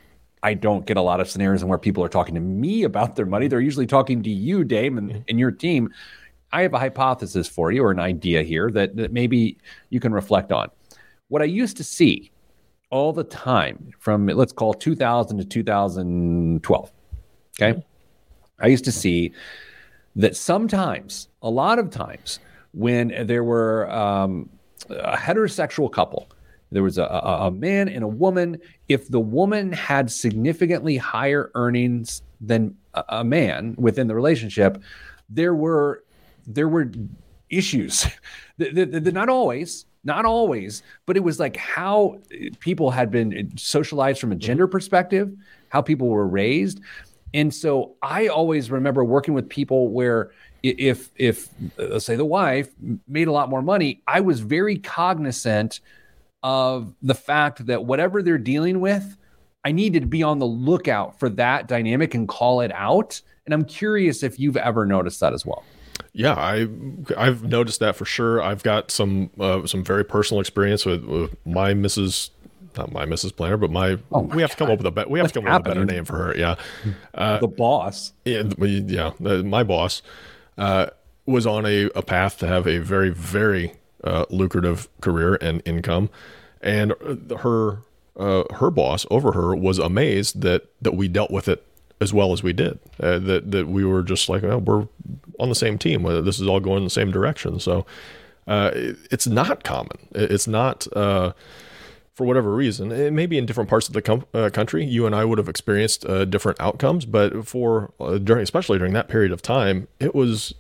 I 0.44 0.54
don't 0.54 0.86
get 0.86 0.98
a 0.98 1.02
lot 1.02 1.20
of 1.20 1.30
scenarios 1.30 1.64
where 1.64 1.78
people 1.78 2.04
are 2.04 2.10
talking 2.10 2.36
to 2.36 2.42
me 2.42 2.84
about 2.84 3.16
their 3.16 3.26
money. 3.26 3.48
They're 3.48 3.62
usually 3.62 3.88
talking 3.88 4.22
to 4.24 4.30
you, 4.30 4.64
Dame, 4.64 4.98
and, 4.98 5.24
and 5.28 5.40
your 5.40 5.52
team. 5.52 5.92
I 6.52 6.62
have 6.62 6.74
a 6.74 6.80
hypothesis 6.80 7.48
for 7.48 7.72
you 7.72 7.84
or 7.84 7.92
an 7.92 8.00
idea 8.00 8.44
here 8.44 8.70
that, 8.72 8.96
that 8.96 9.12
maybe 9.12 9.58
you 9.90 10.00
can 10.00 10.14
reflect 10.14 10.52
on. 10.52 10.70
What 11.28 11.42
I 11.42 11.46
used 11.46 11.78
to 11.78 11.84
see 11.84 12.32
all 12.92 13.12
the 13.12 13.24
time 13.24 13.92
from 14.00 14.28
let's 14.28 14.54
call 14.54 14.74
2000 14.74 15.38
to 15.38 15.44
2012. 15.46 16.92
Okay. 17.60 17.84
I 18.60 18.68
used 18.68 18.86
to 18.86 18.92
see 18.92 19.34
that 20.16 20.36
sometimes, 20.36 21.28
a 21.42 21.50
lot 21.50 21.80
of 21.80 21.90
times, 21.90 22.40
when 22.72 23.14
there 23.26 23.44
were 23.44 23.92
um, 23.92 24.50
a 24.90 25.18
heterosexual 25.18 25.92
couple, 25.92 26.30
there 26.76 26.84
was 26.84 26.98
a, 26.98 27.06
a, 27.06 27.48
a, 27.48 27.52
man 27.52 27.88
and 27.88 28.04
a 28.04 28.08
woman. 28.08 28.60
If 28.90 29.08
the 29.08 29.20
woman 29.20 29.72
had 29.72 30.12
significantly 30.12 30.98
higher 30.98 31.50
earnings 31.56 32.22
than 32.42 32.76
a, 32.94 33.04
a 33.08 33.24
man 33.24 33.76
within 33.78 34.10
the 34.10 34.14
relationship, 34.14 34.84
there 35.30 35.56
were 35.56 36.04
there 36.46 36.68
were 36.68 36.92
issues. 37.50 38.06
The 38.58 39.12
not 39.14 39.28
always, 39.28 39.86
not 40.06 40.24
always, 40.24 40.82
but 41.06 41.18
it 41.18 41.20
was 41.20 41.42
like 41.42 41.58
how 41.58 42.20
people 42.62 42.90
had 42.90 43.12
been 43.12 43.52
socialized 43.58 44.22
from 44.22 44.32
a 44.32 44.36
mm-hmm. 44.36 44.40
gender 44.40 44.66
perspective, 44.66 45.36
how 45.68 45.82
people 45.82 46.08
were 46.08 46.26
raised. 46.26 46.80
And 47.34 47.54
so 47.54 47.96
I 48.02 48.28
always 48.28 48.72
remember 48.72 49.04
working 49.04 49.34
with 49.34 49.50
people 49.50 49.90
where 49.90 50.32
if 50.64 51.12
if 51.18 51.50
let's 51.78 52.06
say 52.06 52.16
the 52.16 52.24
wife 52.24 52.70
made 53.10 53.28
a 53.28 53.34
lot 53.34 53.50
more 53.50 53.62
money, 53.62 54.02
I 54.08 54.22
was 54.22 54.40
very 54.40 54.78
cognizant 54.78 55.82
of 56.46 56.94
the 57.02 57.16
fact 57.16 57.66
that 57.66 57.86
whatever 57.86 58.22
they're 58.22 58.38
dealing 58.38 58.80
with, 58.80 59.18
I 59.66 59.72
needed 59.72 60.02
to 60.02 60.06
be 60.06 60.22
on 60.22 60.38
the 60.38 60.46
lookout 60.46 61.20
for 61.20 61.28
that 61.30 61.68
dynamic 61.68 62.14
and 62.14 62.28
call 62.28 62.62
it 62.62 62.72
out. 62.76 63.20
And 63.46 63.54
I'm 63.54 63.66
curious 63.66 64.22
if 64.22 64.40
you've 64.40 64.56
ever 64.56 64.86
noticed 64.86 65.20
that 65.22 65.34
as 65.34 65.44
well. 65.44 65.64
Yeah, 66.14 66.36
I 66.36 66.68
I've 67.18 67.44
noticed 67.44 67.80
that 67.80 67.96
for 67.96 68.06
sure. 68.06 68.44
I've 68.44 68.62
got 68.62 68.92
some 68.92 69.32
uh, 69.40 69.66
some 69.66 69.84
very 69.84 70.06
personal 70.06 70.40
experience 70.40 70.86
with, 70.86 71.04
with 71.06 71.36
my 71.48 71.74
Mrs 71.74 72.30
not 72.78 72.92
my 72.92 73.06
Mrs. 73.06 73.36
Planner, 73.36 73.58
but 73.58 73.72
my, 73.72 73.98
oh 74.12 74.22
my 74.24 74.36
we 74.36 74.42
have 74.44 74.52
God. 74.52 74.58
to 74.58 74.58
come 74.66 74.72
up 74.72 74.78
with 74.78 74.88
a 74.88 74.92
be- 74.92 75.10
we 75.10 75.18
have 75.18 75.26
What's 75.26 75.34
to 75.34 75.40
come 75.40 75.48
happening? 75.48 75.72
up 75.72 75.80
with 75.80 75.84
a 75.84 75.86
better 75.86 75.96
name 75.96 76.06
for 76.06 76.18
her. 76.18 76.38
Yeah, 76.38 76.56
uh, 77.16 77.40
the 77.40 77.48
boss. 77.48 78.14
Yeah, 78.24 78.44
yeah, 78.60 79.14
my 79.20 79.64
boss 79.64 80.04
uh, 80.60 80.88
was 81.26 81.48
on 81.48 81.66
a, 81.66 81.86
a 81.96 82.04
path 82.04 82.38
to 82.40 82.48
have 82.48 82.68
a 82.68 82.78
very 82.78 83.10
very 83.10 83.74
uh, 84.06 84.26
lucrative 84.30 84.88
career 85.02 85.38
and 85.42 85.62
income, 85.66 86.10
and 86.62 86.94
her 87.40 87.80
uh, 88.18 88.44
her 88.56 88.72
boss 88.72 89.06
over 89.12 89.34
her 89.34 89.56
was 89.56 89.80
amazed 89.80 90.42
that 90.42 90.68
that 90.82 90.96
we 90.96 91.08
dealt 91.08 91.32
with 91.32 91.48
it 91.48 91.66
as 92.02 92.14
well 92.14 92.34
as 92.34 92.44
we 92.44 92.54
did. 92.54 92.80
Uh, 93.00 93.20
that 93.20 93.52
that 93.52 93.68
we 93.68 93.84
were 93.84 94.04
just 94.04 94.30
like, 94.30 94.44
well, 94.44 94.60
we're 94.60 94.88
on 95.40 95.50
the 95.50 95.56
same 95.56 95.78
team. 95.78 96.04
This 96.24 96.40
is 96.40 96.48
all 96.48 96.60
going 96.60 96.78
in 96.78 96.84
the 96.86 96.90
same 96.90 97.12
direction. 97.12 97.60
So 97.60 97.86
uh, 98.48 98.72
it's 98.74 99.28
not 99.28 99.64
common. 99.64 99.98
It's 100.14 100.48
not 100.48 100.88
for 102.16 102.26
whatever 102.26 102.56
reason, 102.56 102.92
it 102.92 103.12
may 103.12 103.26
be 103.26 103.38
in 103.38 103.46
different 103.46 103.70
parts 103.70 103.88
of 103.88 103.94
the 103.94 104.02
com- 104.02 104.26
uh, 104.34 104.50
country, 104.50 104.86
you 104.86 105.06
and 105.06 105.14
I 105.14 105.26
would 105.26 105.38
have 105.38 105.50
experienced 105.50 106.06
uh, 106.06 106.24
different 106.24 106.60
outcomes. 106.62 107.06
But 107.06 107.46
for 107.46 107.92
uh, 108.00 108.18
during, 108.18 108.42
especially 108.42 108.78
during 108.78 108.94
that 108.94 109.10
period 109.10 109.34
of 109.34 109.42
time, 109.42 109.90
it 110.00 110.16
was 110.16 110.56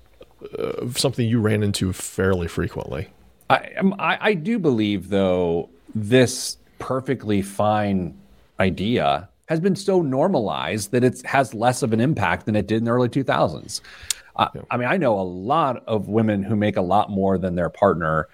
uh, 0.60 0.89
something 0.91 1.27
you 1.27 1.39
ran 1.39 1.63
into 1.63 1.93
fairly 1.93 2.49
frequently. 2.49 3.08
I, 3.49 3.71
I, 3.99 4.17
I 4.21 4.34
do 4.34 4.60
believe, 4.60 5.10
though, 5.10 5.69
this 5.93 6.58
perfectly 6.79 7.41
fine 7.41 8.17
idea 8.60 9.29
has 9.47 9.60
been 9.60 9.75
so 9.75 10.01
normalized 10.01 10.91
that 10.91 11.03
it 11.03 11.21
has 11.23 11.53
less 11.53 11.84
of 11.84 11.93
an 11.93 11.99
impact 11.99 12.45
than 12.45 12.55
it 12.55 12.67
did 12.67 12.79
in 12.79 12.84
the 12.86 12.91
early 12.91 13.10
2000s. 13.10 13.81
Uh, 14.36 14.47
yeah. 14.53 14.62
I 14.71 14.77
mean, 14.77 14.88
I 14.88 14.97
know 14.97 15.19
a 15.19 15.21
lot 15.21 15.84
of 15.88 16.08
women 16.08 16.43
who 16.43 16.55
make 16.55 16.77
a 16.77 16.81
lot 16.81 17.10
more 17.10 17.38
than 17.38 17.55
their 17.55 17.69
partner, 17.69 18.27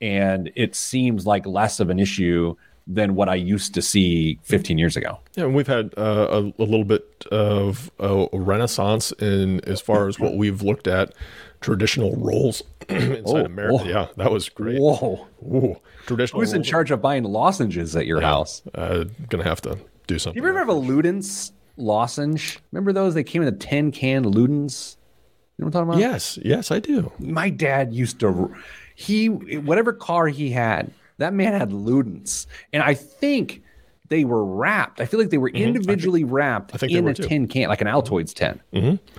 and 0.00 0.52
it 0.54 0.74
seems 0.74 1.26
like 1.26 1.46
less 1.46 1.80
of 1.80 1.90
an 1.90 1.98
issue 1.98 2.54
than 2.86 3.14
what 3.14 3.28
I 3.28 3.34
used 3.34 3.74
to 3.74 3.82
see 3.82 4.38
15 4.44 4.78
years 4.78 4.96
ago. 4.96 5.18
Yeah, 5.34 5.46
we've 5.46 5.66
had 5.66 5.92
uh, 5.98 6.28
a, 6.30 6.38
a, 6.40 6.64
little 6.64 6.84
bit 6.84 7.26
of 7.30 7.90
a 7.98 8.26
renaissance 8.32 9.12
in 9.20 9.60
as 9.66 9.80
far 9.80 10.08
as 10.08 10.18
what 10.18 10.36
we've 10.36 10.62
looked 10.62 10.86
at 10.86 11.12
traditional 11.60 12.14
roles 12.16 12.62
inside 12.88 13.22
oh, 13.24 13.44
America. 13.44 13.84
Oh. 13.84 13.88
Yeah, 13.88 14.06
that 14.16 14.30
was 14.30 14.48
great. 14.48 14.80
Whoa, 14.80 15.26
Ooh, 15.42 15.76
traditional. 16.06 16.40
Who's 16.40 16.52
in 16.52 16.62
charge 16.62 16.90
of 16.90 17.00
buying 17.00 17.24
lozenges 17.24 17.96
at 17.96 18.06
your 18.06 18.20
yeah, 18.20 18.28
house? 18.28 18.62
Uh, 18.74 19.04
gonna 19.28 19.44
have 19.44 19.60
to 19.62 19.78
do 20.06 20.18
something. 20.18 20.40
Do 20.40 20.46
you 20.46 20.52
remember 20.52 20.72
Luden's 20.72 21.52
lozenge? 21.76 22.58
Remember 22.72 22.92
those? 22.92 23.14
They 23.14 23.24
came 23.24 23.42
in 23.42 23.48
a 23.48 23.52
tin 23.52 23.92
can 23.92 24.24
Ludens. 24.24 24.96
You 25.56 25.64
know 25.64 25.66
what 25.66 25.76
I'm 25.76 25.86
talking 25.86 26.00
about? 26.00 26.12
Yes, 26.12 26.38
yes, 26.42 26.70
I 26.70 26.78
do. 26.78 27.12
My 27.18 27.50
dad 27.50 27.92
used 27.92 28.20
to. 28.20 28.54
He 28.94 29.28
whatever 29.28 29.92
car 29.92 30.28
he 30.28 30.50
had 30.50 30.92
that 31.18 31.34
man 31.34 31.52
had 31.52 31.70
Ludens, 31.70 32.46
and 32.72 32.82
I 32.82 32.94
think 32.94 33.62
they 34.08 34.24
were 34.24 34.44
wrapped. 34.44 35.00
I 35.00 35.06
feel 35.06 35.20
like 35.20 35.30
they 35.30 35.38
were 35.38 35.50
mm-hmm. 35.50 35.62
individually 35.62 36.20
think, 36.20 36.32
wrapped 36.32 36.82
in 36.82 37.08
a 37.08 37.14
too. 37.14 37.24
tin 37.24 37.46
can, 37.46 37.68
like 37.68 37.80
an 37.80 37.86
Altoids 37.86 38.32
tin. 38.32 38.60
Mm-hmm. 38.72 39.18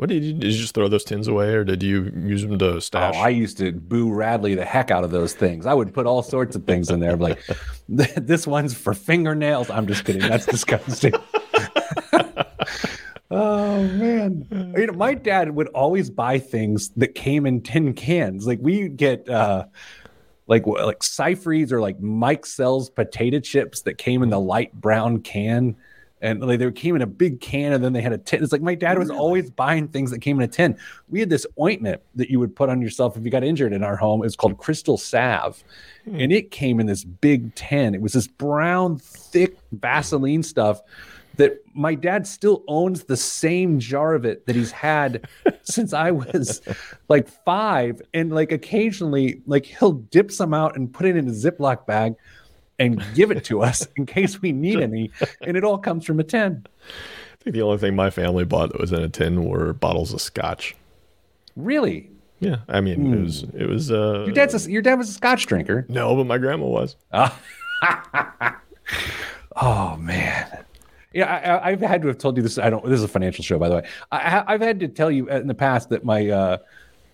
What 0.00 0.08
did 0.08 0.24
you, 0.24 0.32
did 0.32 0.50
you 0.50 0.58
just 0.58 0.72
throw 0.72 0.88
those 0.88 1.04
tins 1.04 1.28
away, 1.28 1.52
or 1.52 1.62
did 1.62 1.82
you 1.82 2.10
use 2.24 2.40
them 2.40 2.58
to 2.58 2.80
stash? 2.80 3.16
Oh, 3.18 3.20
I 3.20 3.28
used 3.28 3.58
to 3.58 3.70
boo 3.70 4.10
Radley 4.10 4.54
the 4.54 4.64
heck 4.64 4.90
out 4.90 5.04
of 5.04 5.10
those 5.10 5.34
things. 5.34 5.66
I 5.66 5.74
would 5.74 5.92
put 5.92 6.06
all 6.06 6.22
sorts 6.22 6.56
of 6.56 6.64
things 6.64 6.88
in 6.88 7.00
there, 7.00 7.18
like 7.18 7.38
this 7.88 8.46
one's 8.46 8.72
for 8.72 8.94
fingernails. 8.94 9.68
I'm 9.68 9.86
just 9.86 10.06
kidding. 10.06 10.22
That's 10.22 10.46
disgusting. 10.46 11.12
oh 13.30 13.82
man, 13.88 14.72
you 14.74 14.86
know, 14.86 14.94
my 14.94 15.12
dad 15.12 15.54
would 15.54 15.68
always 15.68 16.08
buy 16.08 16.38
things 16.38 16.88
that 16.96 17.14
came 17.14 17.44
in 17.44 17.60
tin 17.60 17.92
cans. 17.92 18.46
Like 18.46 18.60
we 18.62 18.88
get. 18.88 19.28
uh 19.28 19.66
like 20.46 20.66
like 20.66 21.00
Cyfries 21.00 21.70
or 21.70 21.80
like 21.80 22.00
Mike-sell's 22.00 22.90
potato 22.90 23.38
chips 23.38 23.82
that 23.82 23.98
came 23.98 24.24
in 24.24 24.30
the 24.30 24.40
light 24.40 24.72
brown 24.72 25.20
can. 25.20 25.76
And 26.22 26.40
like 26.40 26.58
they 26.58 26.70
came 26.70 26.96
in 26.96 27.02
a 27.02 27.06
big 27.06 27.40
can 27.40 27.72
and 27.72 27.82
then 27.82 27.92
they 27.92 28.02
had 28.02 28.12
a 28.12 28.18
tin. 28.18 28.42
It's 28.42 28.52
like 28.52 28.62
my 28.62 28.74
dad 28.74 28.98
was 28.98 29.10
always 29.10 29.50
buying 29.50 29.88
things 29.88 30.10
that 30.10 30.20
came 30.20 30.38
in 30.38 30.42
a 30.42 30.48
tin. 30.48 30.76
We 31.08 31.20
had 31.20 31.30
this 31.30 31.46
ointment 31.58 32.02
that 32.14 32.30
you 32.30 32.38
would 32.38 32.54
put 32.54 32.68
on 32.68 32.82
yourself 32.82 33.16
if 33.16 33.24
you 33.24 33.30
got 33.30 33.42
injured 33.42 33.72
in 33.72 33.82
our 33.82 33.96
home. 33.96 34.20
It 34.20 34.26
was 34.26 34.36
called 34.36 34.58
Crystal 34.58 34.98
Salve. 34.98 35.62
Hmm. 36.04 36.20
And 36.20 36.32
it 36.32 36.50
came 36.50 36.78
in 36.80 36.86
this 36.86 37.04
big 37.04 37.54
tin. 37.54 37.94
It 37.94 38.02
was 38.02 38.12
this 38.12 38.26
brown, 38.26 38.98
thick 38.98 39.56
Vaseline 39.72 40.42
stuff 40.42 40.82
that 41.36 41.58
my 41.72 41.94
dad 41.94 42.26
still 42.26 42.62
owns 42.68 43.04
the 43.04 43.16
same 43.16 43.78
jar 43.78 44.14
of 44.14 44.26
it 44.26 44.44
that 44.44 44.54
he's 44.54 44.72
had 44.72 45.26
since 45.62 45.94
I 45.94 46.10
was 46.10 46.60
like 47.08 47.28
five. 47.28 48.02
And 48.12 48.30
like 48.30 48.52
occasionally, 48.52 49.40
like 49.46 49.64
he'll 49.64 49.92
dip 49.92 50.30
some 50.30 50.52
out 50.52 50.76
and 50.76 50.92
put 50.92 51.06
it 51.06 51.16
in 51.16 51.26
a 51.28 51.32
Ziploc 51.32 51.86
bag 51.86 52.14
and 52.80 53.04
give 53.14 53.30
it 53.30 53.44
to 53.44 53.62
us 53.62 53.86
in 53.96 54.06
case 54.06 54.42
we 54.42 54.50
need 54.50 54.80
any. 54.80 55.12
And 55.42 55.56
it 55.56 55.62
all 55.62 55.78
comes 55.78 56.04
from 56.04 56.18
a 56.18 56.24
tin. 56.24 56.66
I 56.88 57.44
think 57.44 57.54
the 57.54 57.62
only 57.62 57.78
thing 57.78 57.94
my 57.94 58.10
family 58.10 58.44
bought 58.44 58.72
that 58.72 58.80
was 58.80 58.90
in 58.92 59.00
a 59.00 59.08
tin 59.08 59.44
were 59.44 59.72
bottles 59.72 60.12
of 60.12 60.20
scotch. 60.20 60.74
Really? 61.54 62.10
Yeah, 62.40 62.56
I 62.68 62.80
mean 62.80 62.98
mm. 62.98 63.14
it 63.14 63.22
was 63.22 63.42
it 63.54 63.68
was. 63.68 63.92
Uh, 63.92 64.24
your 64.24 64.32
dad's 64.32 64.66
a, 64.66 64.70
your 64.70 64.80
dad 64.80 64.94
was 64.94 65.10
a 65.10 65.12
scotch 65.12 65.46
drinker. 65.46 65.84
No, 65.88 66.16
but 66.16 66.24
my 66.24 66.38
grandma 66.38 66.66
was. 66.66 66.96
oh 69.56 69.96
man. 69.96 70.64
Yeah, 71.12 71.60
I, 71.64 71.70
have 71.70 71.80
had 71.80 72.02
to 72.02 72.08
have 72.08 72.18
told 72.18 72.36
you 72.36 72.42
this. 72.42 72.56
I 72.56 72.70
don't. 72.70 72.84
This 72.84 72.98
is 72.98 73.04
a 73.04 73.08
financial 73.08 73.42
show, 73.44 73.58
by 73.58 73.68
the 73.68 73.74
way. 73.76 73.88
I, 74.12 74.44
have 74.46 74.60
had 74.60 74.78
to 74.80 74.88
tell 74.88 75.10
you 75.10 75.28
in 75.28 75.48
the 75.48 75.54
past 75.54 75.90
that 75.90 76.04
my 76.04 76.28
uh, 76.28 76.58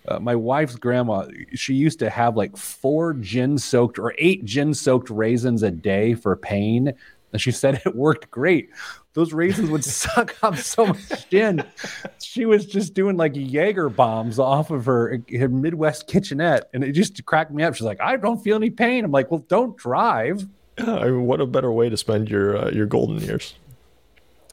uh, 0.08 0.18
my 0.20 0.34
wife's 0.34 0.76
grandma, 0.76 1.26
she 1.54 1.74
used 1.74 1.98
to 1.98 2.10
have 2.10 2.36
like 2.36 2.56
four 2.56 3.14
gin 3.14 3.58
soaked 3.58 3.98
or 3.98 4.14
eight 4.18 4.44
gin 4.44 4.74
soaked 4.74 5.10
raisins 5.10 5.62
a 5.62 5.70
day 5.70 6.14
for 6.14 6.36
pain, 6.36 6.92
and 7.32 7.40
she 7.40 7.50
said 7.50 7.80
it 7.86 7.94
worked 7.94 8.30
great. 8.30 8.70
Those 9.14 9.32
raisins 9.32 9.70
would 9.70 9.84
suck 9.84 10.36
up 10.42 10.56
so 10.56 10.86
much 10.86 11.28
gin. 11.30 11.64
She 12.20 12.44
was 12.44 12.66
just 12.66 12.94
doing 12.94 13.16
like 13.16 13.32
Jaeger 13.34 13.88
bombs 13.88 14.38
off 14.38 14.70
of 14.70 14.86
her 14.86 15.20
her 15.36 15.48
Midwest 15.48 16.06
kitchenette, 16.06 16.68
and 16.72 16.84
it 16.84 16.92
just 16.92 17.24
cracked 17.24 17.50
me 17.50 17.62
up. 17.62 17.74
She's 17.74 17.86
like, 17.86 18.00
"I 18.00 18.16
don't 18.16 18.42
feel 18.42 18.56
any 18.56 18.70
pain." 18.70 19.04
I'm 19.04 19.12
like, 19.12 19.30
"Well, 19.30 19.44
don't 19.48 19.76
drive." 19.76 20.46
I 20.78 21.04
mean, 21.06 21.26
what 21.26 21.40
a 21.40 21.46
better 21.46 21.72
way 21.72 21.88
to 21.88 21.96
spend 21.96 22.28
your 22.28 22.56
uh, 22.56 22.70
your 22.70 22.86
golden 22.86 23.18
years. 23.20 23.54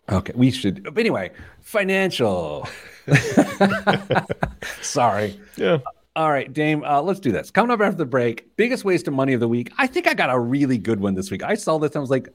Okay, 0.10 0.34
we 0.36 0.52
should. 0.52 0.84
But 0.84 0.98
anyway, 0.98 1.32
financial. 1.62 2.68
Sorry. 4.82 5.40
Yeah. 5.56 5.80
All 6.16 6.32
right, 6.32 6.52
Dame, 6.52 6.84
uh, 6.84 7.02
let's 7.02 7.20
do 7.20 7.32
this. 7.32 7.50
Coming 7.50 7.72
up 7.72 7.82
after 7.82 7.98
the 7.98 8.06
break, 8.06 8.56
biggest 8.56 8.86
waste 8.86 9.08
of 9.08 9.16
money 9.16 9.34
of 9.34 9.40
the 9.40 9.48
week. 9.48 9.72
I 9.80 9.88
think 9.88 10.08
I 10.08 10.14
got 10.14 10.30
a 10.30 10.38
really 10.38 10.78
good 10.78 11.00
one 11.00 11.16
this 11.16 11.32
week. 11.32 11.42
I 11.42 11.56
saw 11.56 11.80
this 11.80 11.92
and 11.92 11.98
I 11.98 12.02
was 12.02 12.12
like, 12.12 12.30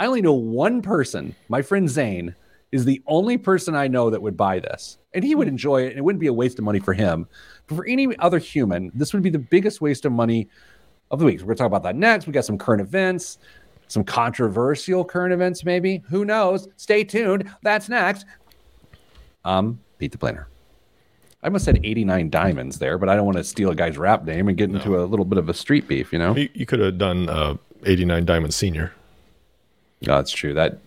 I 0.00 0.06
only 0.06 0.20
know 0.20 0.32
one 0.32 0.82
person, 0.82 1.34
my 1.48 1.62
friend 1.62 1.88
Zane, 1.88 2.34
is 2.72 2.84
the 2.84 3.02
only 3.06 3.36
person 3.36 3.74
I 3.74 3.86
know 3.86 4.10
that 4.10 4.22
would 4.22 4.36
buy 4.36 4.58
this. 4.58 4.98
And 5.14 5.24
he 5.24 5.34
would 5.34 5.46
enjoy 5.46 5.82
it, 5.82 5.90
and 5.90 5.98
it 5.98 6.02
wouldn't 6.02 6.20
be 6.20 6.26
a 6.28 6.32
waste 6.32 6.58
of 6.58 6.64
money 6.64 6.80
for 6.80 6.92
him. 6.92 7.26
But 7.66 7.76
for 7.76 7.86
any 7.86 8.16
other 8.18 8.38
human, 8.38 8.90
this 8.94 9.12
would 9.12 9.22
be 9.22 9.30
the 9.30 9.38
biggest 9.38 9.80
waste 9.80 10.04
of 10.04 10.12
money 10.12 10.48
of 11.10 11.18
the 11.18 11.24
week. 11.24 11.40
We're 11.40 11.46
going 11.46 11.56
to 11.56 11.62
talk 11.62 11.66
about 11.66 11.82
that 11.84 11.96
next. 11.96 12.26
We 12.26 12.32
got 12.32 12.44
some 12.44 12.58
current 12.58 12.80
events, 12.80 13.38
some 13.88 14.04
controversial 14.04 15.04
current 15.04 15.32
events, 15.32 15.64
maybe. 15.64 16.02
Who 16.08 16.24
knows? 16.24 16.68
Stay 16.76 17.04
tuned. 17.04 17.50
That's 17.62 17.88
next. 17.88 18.24
Um, 19.44 19.80
beat 20.00 20.12
the 20.12 20.18
planner. 20.18 20.48
I 21.42 21.48
must 21.48 21.64
have 21.66 21.76
said 21.76 21.86
89 21.86 22.28
diamonds 22.28 22.78
there, 22.78 22.98
but 22.98 23.08
I 23.08 23.16
don't 23.16 23.24
want 23.24 23.38
to 23.38 23.44
steal 23.44 23.70
a 23.70 23.74
guy's 23.74 23.96
rap 23.96 24.24
name 24.24 24.48
and 24.48 24.58
get 24.58 24.70
into 24.70 25.00
a 25.00 25.04
little 25.04 25.24
bit 25.24 25.38
of 25.38 25.48
a 25.48 25.54
street 25.54 25.88
beef, 25.88 26.12
you 26.12 26.18
know? 26.18 26.36
You, 26.36 26.48
you 26.52 26.66
could 26.66 26.80
have 26.80 26.98
done 26.98 27.28
uh, 27.28 27.56
89 27.84 28.26
Diamond 28.26 28.52
Senior. 28.52 28.92
No, 30.02 30.16
that's 30.16 30.32
true. 30.32 30.54
That. 30.54 30.78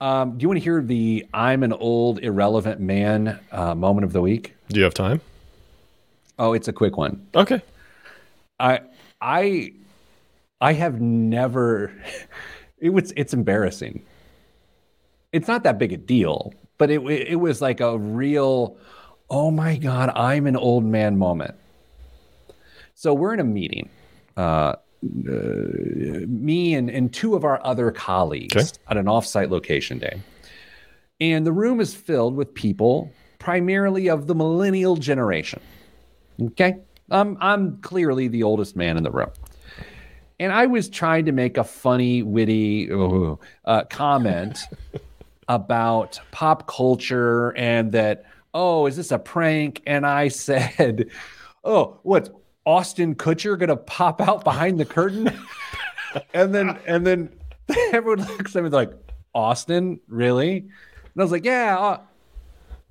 Um, 0.00 0.38
do 0.38 0.42
you 0.42 0.48
want 0.48 0.58
to 0.58 0.64
hear 0.64 0.80
the 0.80 1.26
"I'm 1.34 1.64
an 1.64 1.72
old 1.72 2.20
irrelevant 2.20 2.80
man" 2.80 3.40
uh, 3.50 3.74
moment 3.74 4.04
of 4.04 4.12
the 4.12 4.20
week? 4.20 4.54
Do 4.68 4.78
you 4.78 4.84
have 4.84 4.94
time? 4.94 5.20
Oh, 6.38 6.52
it's 6.52 6.68
a 6.68 6.72
quick 6.72 6.96
one. 6.96 7.26
Okay. 7.34 7.60
I 8.60 8.80
I 9.20 9.72
I 10.60 10.72
have 10.72 11.00
never. 11.00 11.92
It 12.80 12.90
was. 12.90 13.12
It's 13.16 13.34
embarrassing. 13.34 14.04
It's 15.32 15.48
not 15.48 15.64
that 15.64 15.80
big 15.80 15.92
a 15.92 15.96
deal, 15.96 16.54
but 16.78 16.90
it 16.90 17.00
it 17.02 17.36
was 17.36 17.60
like 17.60 17.80
a 17.80 17.98
real. 17.98 18.76
Oh 19.30 19.50
my 19.50 19.76
god, 19.76 20.10
I'm 20.14 20.46
an 20.46 20.56
old 20.56 20.84
man 20.84 21.18
moment. 21.18 21.54
So 22.94 23.12
we're 23.14 23.34
in 23.34 23.40
a 23.40 23.44
meeting. 23.44 23.90
Uh, 24.36 24.40
uh, 24.40 24.76
me 26.26 26.74
and, 26.74 26.90
and 26.90 27.12
two 27.12 27.36
of 27.36 27.44
our 27.44 27.64
other 27.64 27.90
colleagues 27.92 28.56
Okay. 28.56 28.66
at 28.88 28.96
an 28.96 29.06
offsite 29.06 29.50
location 29.50 29.98
day. 29.98 30.20
And 31.20 31.46
the 31.46 31.52
room 31.52 31.80
is 31.80 31.94
filled 31.94 32.34
with 32.34 32.52
people 32.54 33.12
primarily 33.38 34.08
of 34.08 34.26
the 34.26 34.34
millennial 34.34 34.96
generation. 34.96 35.60
Okay. 36.42 36.78
Um, 37.10 37.36
I'm 37.40 37.78
clearly 37.80 38.26
the 38.28 38.42
oldest 38.42 38.74
man 38.76 38.96
in 38.96 39.02
the 39.04 39.10
room. 39.10 39.30
And 40.40 40.52
I 40.52 40.66
was 40.66 40.88
trying 40.88 41.26
to 41.26 41.32
make 41.32 41.56
a 41.58 41.64
funny, 41.64 42.22
witty 42.22 42.90
uh, 43.64 43.84
comment 43.90 44.58
about 45.48 46.20
pop 46.30 46.66
culture 46.66 47.56
and 47.56 47.92
that, 47.92 48.24
oh, 48.54 48.86
is 48.86 48.96
this 48.96 49.10
a 49.10 49.18
prank? 49.18 49.82
And 49.86 50.06
I 50.06 50.28
said, 50.28 51.10
oh, 51.64 51.98
what's 52.02 52.30
Austin 52.64 53.14
Kutcher 53.14 53.58
going 53.58 53.70
to 53.70 53.76
pop 53.76 54.20
out 54.20 54.44
behind 54.44 54.78
the 54.78 54.84
curtain? 54.84 55.30
and 56.34 56.54
then, 56.54 56.78
and 56.86 57.06
then 57.06 57.30
everyone 57.92 58.26
looks 58.26 58.54
at 58.54 58.62
me 58.62 58.70
like, 58.70 58.92
Austin, 59.34 60.00
really? 60.08 60.58
And 60.58 60.68
I 61.18 61.22
was 61.22 61.32
like, 61.32 61.44
yeah, 61.44 61.78
uh, 61.78 62.00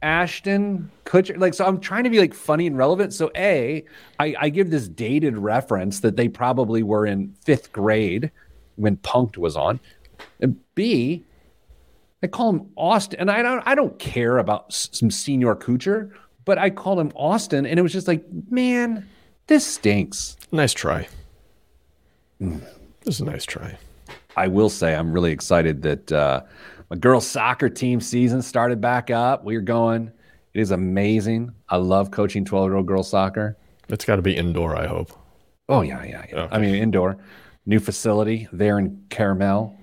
Ashton 0.01 0.91
Kutcher. 1.05 1.37
Like, 1.37 1.53
so 1.53 1.65
I'm 1.65 1.79
trying 1.79 2.03
to 2.03 2.09
be 2.09 2.19
like 2.19 2.33
funny 2.33 2.67
and 2.67 2.77
relevant. 2.77 3.13
So 3.13 3.31
A, 3.35 3.83
I, 4.19 4.35
I 4.39 4.49
give 4.49 4.69
this 4.69 4.87
dated 4.87 5.37
reference 5.37 5.99
that 6.01 6.15
they 6.15 6.27
probably 6.27 6.83
were 6.83 7.05
in 7.05 7.35
fifth 7.43 7.71
grade 7.71 8.31
when 8.75 8.97
Punk'd 8.97 9.37
was 9.37 9.57
on. 9.57 9.79
And 10.39 10.59
B, 10.75 11.23
I 12.23 12.27
call 12.27 12.49
him 12.49 12.69
Austin, 12.75 13.19
and 13.19 13.29
I 13.29 13.41
don't 13.41 13.63
I 13.65 13.75
don't 13.75 13.97
care 13.99 14.39
about 14.39 14.73
some 14.73 15.11
senior 15.11 15.55
Kucher, 15.55 16.11
but 16.45 16.57
I 16.57 16.69
call 16.69 16.99
him 16.99 17.11
Austin, 17.15 17.65
and 17.65 17.77
it 17.77 17.81
was 17.81 17.93
just 17.93 18.07
like, 18.07 18.25
man, 18.49 19.07
this 19.47 19.65
stinks. 19.65 20.35
Nice 20.51 20.73
try. 20.73 21.07
This 22.39 22.61
is 23.05 23.21
a 23.21 23.25
nice 23.25 23.45
try. 23.45 23.77
I 24.35 24.47
will 24.47 24.69
say 24.69 24.95
I'm 24.95 25.11
really 25.11 25.31
excited 25.31 25.81
that 25.83 26.11
uh, 26.11 26.41
my 26.89 26.97
girls' 26.97 27.27
soccer 27.27 27.69
team 27.69 27.99
season 27.99 28.41
started 28.41 28.81
back 28.81 29.09
up. 29.11 29.43
We're 29.43 29.61
going. 29.61 30.11
It 30.53 30.61
is 30.61 30.71
amazing. 30.71 31.51
I 31.69 31.77
love 31.77 32.09
coaching 32.11 32.45
12 32.45 32.69
year 32.69 32.75
old 32.77 32.87
girls 32.87 33.09
soccer. 33.09 33.57
It's 33.89 34.05
got 34.05 34.15
to 34.17 34.21
be 34.21 34.35
indoor, 34.35 34.75
I 34.75 34.87
hope. 34.87 35.11
Oh 35.69 35.81
yeah, 35.81 36.03
yeah, 36.03 36.25
yeah. 36.29 36.35
Okay. 36.43 36.55
I 36.55 36.59
mean 36.59 36.75
indoor, 36.75 37.17
new 37.65 37.79
facility 37.79 38.47
there 38.51 38.79
in 38.79 39.05
Carmel. 39.09 39.77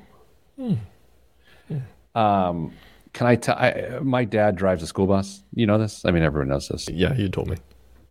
Um, 2.14 2.72
can 3.12 3.26
I 3.26 3.36
tell? 3.36 3.56
I- 3.56 3.98
My 4.02 4.24
dad 4.24 4.56
drives 4.56 4.82
a 4.82 4.86
school 4.86 5.06
bus. 5.06 5.42
You 5.54 5.66
know 5.66 5.78
this? 5.78 6.04
I 6.04 6.10
mean, 6.10 6.22
everyone 6.22 6.48
knows 6.48 6.68
this. 6.68 6.88
Yeah, 6.88 7.14
you 7.14 7.28
told 7.28 7.48
me. 7.48 7.56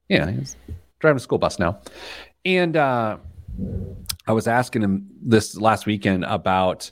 Yeah, 0.09 0.29
he's 0.31 0.55
driving 0.99 1.17
a 1.17 1.19
school 1.19 1.37
bus 1.37 1.59
now. 1.59 1.79
And 2.45 2.75
uh, 2.75 3.17
I 4.27 4.31
was 4.33 4.47
asking 4.47 4.81
him 4.81 5.07
this 5.21 5.55
last 5.57 5.85
weekend 5.85 6.23
about 6.25 6.89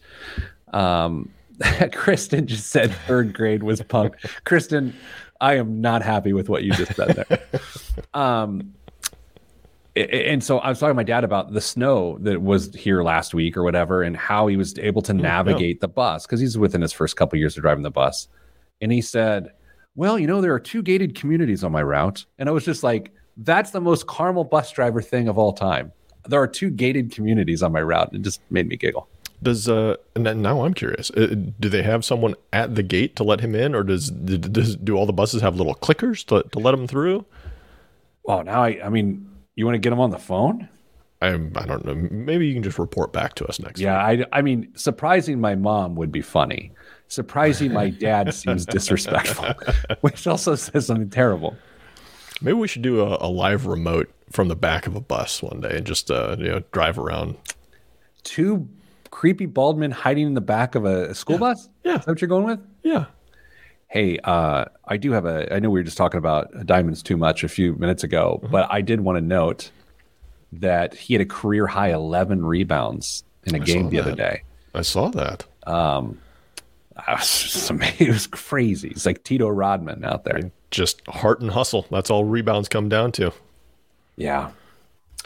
um, 0.73 1.29
Kristen 1.93 2.47
just 2.47 2.67
said 2.67 2.93
third 3.07 3.33
grade 3.33 3.63
was 3.63 3.81
punk. 3.81 4.15
Kristen, 4.45 4.93
I 5.39 5.55
am 5.55 5.81
not 5.81 6.01
happy 6.03 6.33
with 6.33 6.49
what 6.49 6.63
you 6.63 6.71
just 6.71 6.95
said 6.95 7.25
there. 7.27 7.39
um, 8.13 8.73
and 9.95 10.43
so 10.43 10.59
I 10.59 10.69
was 10.69 10.79
talking 10.79 10.91
to 10.91 10.95
my 10.95 11.03
dad 11.03 11.23
about 11.23 11.51
the 11.51 11.61
snow 11.61 12.17
that 12.21 12.41
was 12.41 12.73
here 12.73 13.03
last 13.03 13.33
week 13.33 13.57
or 13.57 13.63
whatever, 13.63 14.03
and 14.03 14.15
how 14.15 14.47
he 14.47 14.55
was 14.55 14.77
able 14.79 15.01
to 15.03 15.13
navigate 15.13 15.81
the 15.81 15.87
bus 15.87 16.25
because 16.25 16.39
he's 16.39 16.57
within 16.57 16.81
his 16.81 16.93
first 16.93 17.17
couple 17.17 17.37
years 17.37 17.57
of 17.57 17.63
driving 17.63 17.83
the 17.83 17.91
bus. 17.91 18.27
And 18.81 18.91
he 18.91 19.01
said, 19.01 19.51
Well, 19.95 20.17
you 20.17 20.27
know, 20.27 20.39
there 20.41 20.53
are 20.53 20.59
two 20.59 20.81
gated 20.81 21.15
communities 21.15 21.63
on 21.63 21.71
my 21.71 21.83
route. 21.83 22.25
And 22.39 22.47
I 22.47 22.53
was 22.53 22.63
just 22.63 22.83
like, 22.83 23.13
That's 23.35 23.71
the 23.71 23.81
most 23.81 24.07
Carmel 24.07 24.45
bus 24.45 24.71
driver 24.71 25.01
thing 25.01 25.27
of 25.27 25.37
all 25.37 25.51
time. 25.51 25.91
There 26.27 26.41
are 26.41 26.47
two 26.47 26.69
gated 26.69 27.11
communities 27.11 27.61
on 27.61 27.71
my 27.71 27.81
route. 27.81 28.13
It 28.13 28.21
just 28.21 28.41
made 28.49 28.67
me 28.67 28.77
giggle. 28.77 29.09
Does 29.43 29.67
uh 29.67 29.97
and 30.15 30.25
then 30.25 30.41
now 30.41 30.63
I'm 30.63 30.73
curious. 30.73 31.11
Uh, 31.11 31.35
do 31.59 31.67
they 31.67 31.83
have 31.83 32.05
someone 32.05 32.35
at 32.53 32.75
the 32.75 32.83
gate 32.83 33.15
to 33.17 33.23
let 33.23 33.41
him 33.41 33.55
in, 33.55 33.75
or 33.75 33.83
does, 33.83 34.09
does 34.11 34.75
do 34.77 34.95
all 34.95 35.05
the 35.05 35.13
buses 35.13 35.41
have 35.41 35.55
little 35.55 35.75
clickers 35.75 36.23
to, 36.27 36.47
to 36.49 36.59
let 36.59 36.73
him 36.73 36.87
through? 36.87 37.25
Well, 38.23 38.43
now 38.43 38.63
I, 38.63 38.79
I 38.85 38.89
mean, 38.89 39.30
you 39.55 39.65
want 39.65 39.75
to 39.75 39.79
get 39.79 39.93
him 39.93 39.99
on 39.99 40.09
the 40.09 40.17
phone? 40.17 40.69
I 41.21 41.27
I 41.29 41.65
don't 41.65 41.85
know. 41.85 41.95
Maybe 41.95 42.47
you 42.47 42.53
can 42.53 42.63
just 42.63 42.79
report 42.79 43.13
back 43.13 43.35
to 43.35 43.45
us 43.45 43.59
next. 43.59 43.79
Yeah, 43.79 44.09
week. 44.11 44.25
I, 44.31 44.39
I 44.39 44.41
mean, 44.41 44.71
surprising 44.75 45.39
my 45.39 45.55
mom 45.55 45.95
would 45.95 46.11
be 46.11 46.21
funny. 46.21 46.71
Surprising 47.07 47.73
my 47.73 47.89
dad 47.89 48.33
seems 48.33 48.65
disrespectful, 48.65 49.53
which 50.01 50.25
also 50.25 50.55
says 50.55 50.87
something 50.87 51.09
terrible. 51.09 51.55
Maybe 52.41 52.53
we 52.53 52.67
should 52.67 52.81
do 52.81 53.01
a, 53.01 53.17
a 53.21 53.29
live 53.29 53.67
remote 53.67 54.11
from 54.31 54.47
the 54.47 54.55
back 54.55 54.87
of 54.87 54.95
a 54.95 55.01
bus 55.01 55.43
one 55.43 55.61
day 55.61 55.77
and 55.77 55.85
just 55.85 56.09
uh 56.09 56.35
you 56.39 56.49
know 56.49 56.63
drive 56.71 56.97
around. 56.97 57.37
Two 58.23 58.67
creepy 59.11 59.45
bald 59.45 59.77
men 59.77 59.91
hiding 59.91 60.25
in 60.25 60.33
the 60.33 60.41
back 60.41 60.73
of 60.73 60.85
a 60.85 61.13
school 61.13 61.37
bus? 61.37 61.69
Yeah. 61.83 61.99
Is 61.99 62.05
that 62.05 62.11
what 62.11 62.21
you're 62.21 62.29
going 62.29 62.45
with? 62.45 62.59
Yeah. 62.81 63.05
Hey, 63.91 64.17
uh, 64.23 64.65
I 64.87 64.95
do 64.95 65.11
have 65.11 65.25
a. 65.25 65.53
I 65.53 65.59
know 65.59 65.69
we 65.69 65.79
were 65.81 65.83
just 65.83 65.97
talking 65.97 66.17
about 66.17 66.65
diamonds 66.65 67.03
too 67.03 67.17
much 67.17 67.43
a 67.43 67.49
few 67.49 67.73
minutes 67.75 68.03
ago, 68.05 68.39
Mm-hmm. 68.41 68.51
but 68.51 68.71
I 68.71 68.79
did 68.81 69.01
want 69.01 69.17
to 69.17 69.21
note 69.21 69.69
that 70.53 70.93
he 70.93 71.13
had 71.13 71.21
a 71.21 71.25
career 71.25 71.67
high 71.67 71.91
11 71.91 72.45
rebounds 72.45 73.23
in 73.43 73.55
a 73.55 73.59
game 73.59 73.83
saw 73.85 73.89
the 73.89 73.99
other 73.99 74.15
day. 74.15 74.43
I 74.73 74.81
saw 74.81 75.09
that. 75.09 75.45
I 75.67 77.13
was 77.13 77.41
just 77.43 77.69
amazed. 77.69 77.99
It 78.01 78.09
was 78.09 78.27
crazy. 78.27 78.89
It's 78.89 79.05
like 79.05 79.23
Tito 79.23 79.49
Rodman 79.49 80.03
out 80.05 80.23
there. 80.23 80.51
Just 80.71 81.05
heart 81.07 81.41
and 81.41 81.51
hustle. 81.51 81.85
That's 81.91 82.09
all 82.09 82.23
rebounds 82.23 82.69
come 82.69 82.87
down 82.87 83.11
to. 83.13 83.31
Yeah. 84.15 84.51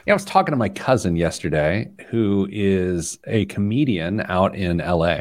Yeah, 0.07 0.13
I 0.13 0.15
was 0.15 0.25
talking 0.25 0.51
to 0.53 0.57
my 0.57 0.69
cousin 0.69 1.15
yesterday, 1.15 1.89
who 2.09 2.47
is 2.51 3.17
a 3.25 3.45
comedian 3.45 4.21
out 4.21 4.55
in 4.55 4.77
LA 4.77 5.19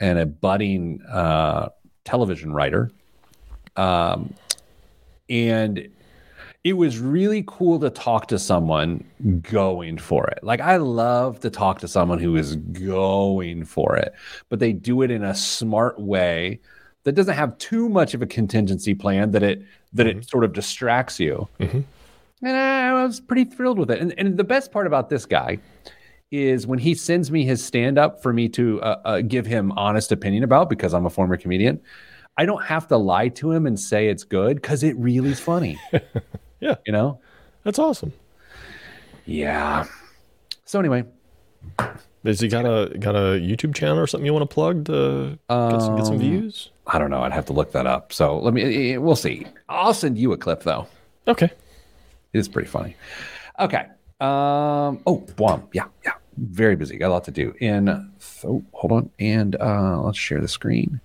and 0.00 0.18
a 0.18 0.26
budding 0.26 1.00
uh, 1.08 1.68
television 2.08 2.52
writer. 2.52 2.90
Um, 3.76 4.34
and 5.28 5.88
it 6.64 6.72
was 6.72 6.98
really 6.98 7.44
cool 7.46 7.78
to 7.80 7.90
talk 7.90 8.28
to 8.28 8.38
someone 8.38 9.04
going 9.42 9.98
for 9.98 10.26
it. 10.26 10.40
Like, 10.42 10.60
I 10.60 10.76
love 10.76 11.40
to 11.40 11.50
talk 11.50 11.80
to 11.80 11.88
someone 11.88 12.18
who 12.18 12.36
is 12.36 12.56
going 12.56 13.64
for 13.64 13.96
it, 13.96 14.12
but 14.48 14.58
they 14.58 14.72
do 14.72 15.02
it 15.02 15.10
in 15.10 15.22
a 15.22 15.34
smart 15.34 16.00
way 16.00 16.60
that 17.04 17.12
doesn't 17.12 17.34
have 17.34 17.56
too 17.58 17.88
much 17.88 18.14
of 18.14 18.22
a 18.22 18.26
contingency 18.26 18.94
plan 18.94 19.30
that 19.30 19.42
it 19.42 19.62
that 19.92 20.06
it 20.06 20.28
sort 20.28 20.44
of 20.44 20.52
distracts 20.52 21.20
you. 21.20 21.48
And 22.42 22.56
I 22.56 23.04
was 23.04 23.20
pretty 23.20 23.44
thrilled 23.44 23.78
with 23.78 23.90
it. 23.90 24.00
And, 24.00 24.14
and 24.18 24.36
the 24.36 24.44
best 24.44 24.70
part 24.72 24.86
about 24.86 25.08
this 25.08 25.26
guy 25.26 25.58
is 26.30 26.66
when 26.66 26.78
he 26.78 26.94
sends 26.94 27.30
me 27.30 27.44
his 27.44 27.64
stand 27.64 27.98
up 27.98 28.22
for 28.22 28.32
me 28.32 28.48
to 28.50 28.80
uh, 28.82 29.00
uh, 29.04 29.20
give 29.22 29.46
him 29.46 29.72
honest 29.72 30.12
opinion 30.12 30.44
about 30.44 30.68
because 30.68 30.92
I'm 30.94 31.06
a 31.06 31.10
former 31.10 31.36
comedian. 31.36 31.80
I 32.36 32.44
don't 32.46 32.62
have 32.64 32.86
to 32.88 32.96
lie 32.96 33.28
to 33.30 33.50
him 33.50 33.66
and 33.66 33.78
say 33.80 34.08
it's 34.08 34.24
good 34.24 34.56
because 34.56 34.82
it 34.82 34.96
really 34.96 35.30
is 35.30 35.40
funny. 35.40 35.78
Yeah. 36.60 36.74
You 36.86 36.92
know? 36.92 37.20
That's 37.62 37.78
awesome. 37.78 38.12
Yeah. 39.26 39.84
So 40.64 40.80
anyway, 40.80 41.04
Has 42.24 42.40
he 42.40 42.48
got 42.48 42.64
a 42.64 42.98
got 42.98 43.14
a 43.14 43.38
YouTube 43.38 43.76
channel 43.76 43.98
or 44.00 44.08
something 44.08 44.26
you 44.26 44.32
want 44.32 44.48
to 44.50 44.52
plug 44.52 44.84
to 44.86 45.38
get 45.48 45.80
some, 45.80 45.96
get 45.96 46.06
some 46.06 46.18
views? 46.18 46.70
I 46.88 46.98
don't 46.98 47.10
know. 47.10 47.22
I'd 47.22 47.30
have 47.32 47.46
to 47.46 47.52
look 47.52 47.70
that 47.72 47.86
up. 47.86 48.12
So 48.12 48.38
let 48.40 48.54
me. 48.54 48.94
eh, 48.94 48.96
We'll 48.96 49.14
see. 49.14 49.46
I'll 49.68 49.94
send 49.94 50.18
you 50.18 50.32
a 50.32 50.36
clip 50.36 50.64
though. 50.64 50.88
Okay. 51.28 51.46
It 52.32 52.38
is 52.38 52.48
pretty 52.48 52.68
funny. 52.68 52.96
Okay. 53.60 53.86
Um. 54.20 55.00
Oh, 55.06 55.24
Guam. 55.36 55.68
Yeah. 55.72 55.84
Yeah. 56.04 56.14
Very 56.38 56.76
busy. 56.76 56.96
Got 56.96 57.08
a 57.08 57.14
lot 57.14 57.24
to 57.24 57.30
do. 57.30 57.54
And 57.60 57.88
oh, 58.44 58.64
hold 58.72 58.92
on. 58.92 59.10
And 59.18 59.56
uh, 59.56 60.00
let's 60.00 60.18
share 60.18 60.40
the 60.40 60.48
screen. 60.48 61.00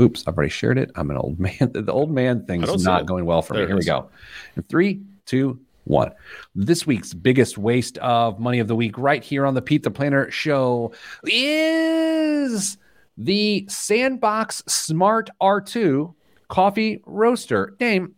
Oops, 0.00 0.26
I've 0.26 0.36
already 0.36 0.50
shared 0.50 0.78
it. 0.78 0.90
I'm 0.96 1.10
an 1.10 1.16
old 1.16 1.38
man. 1.40 1.72
The 1.72 1.92
old 1.92 2.10
man 2.10 2.44
thing's 2.46 2.84
not 2.84 3.06
going 3.06 3.24
well 3.24 3.42
for 3.42 3.54
there 3.54 3.62
me. 3.62 3.68
Here 3.68 3.78
is. 3.78 3.84
we 3.84 3.86
go. 3.86 4.10
In 4.56 4.62
three, 4.64 5.02
two, 5.24 5.60
one. 5.84 6.12
This 6.54 6.86
week's 6.86 7.14
biggest 7.14 7.58
waste 7.58 7.98
of 7.98 8.38
money 8.38 8.58
of 8.58 8.68
the 8.68 8.76
week, 8.76 8.98
right 8.98 9.22
here 9.22 9.46
on 9.46 9.54
the 9.54 9.62
Pete 9.62 9.82
the 9.82 9.90
Planner 9.90 10.30
show, 10.30 10.92
is 11.24 12.76
the 13.16 13.66
Sandbox 13.68 14.62
Smart 14.66 15.30
R2 15.40 16.14
coffee 16.48 17.02
roaster. 17.06 17.74
Dame, 17.78 18.14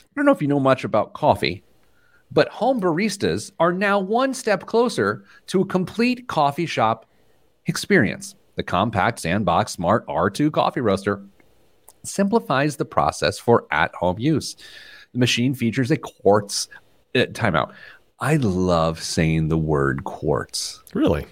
I 0.00 0.02
don't 0.16 0.26
know 0.26 0.32
if 0.32 0.42
you 0.42 0.48
know 0.48 0.60
much 0.60 0.84
about 0.84 1.14
coffee, 1.14 1.62
but 2.30 2.48
home 2.48 2.80
baristas 2.80 3.52
are 3.58 3.72
now 3.72 3.98
one 3.98 4.34
step 4.34 4.66
closer 4.66 5.24
to 5.46 5.60
a 5.62 5.66
complete 5.66 6.28
coffee 6.28 6.66
shop 6.66 7.06
experience. 7.66 8.34
The 8.56 8.62
compact 8.62 9.20
Sandbox 9.20 9.72
Smart 9.72 10.06
R2 10.06 10.52
coffee 10.52 10.80
roaster 10.80 11.22
simplifies 12.02 12.76
the 12.76 12.84
process 12.84 13.38
for 13.38 13.66
at 13.70 13.94
home 13.94 14.18
use. 14.18 14.56
The 15.12 15.18
machine 15.18 15.54
features 15.54 15.90
a 15.90 15.96
quartz 15.96 16.68
uh, 17.14 17.20
timeout. 17.26 17.72
I 18.20 18.36
love 18.36 19.00
saying 19.00 19.48
the 19.48 19.58
word 19.58 20.04
quartz. 20.04 20.82
Really? 20.92 21.26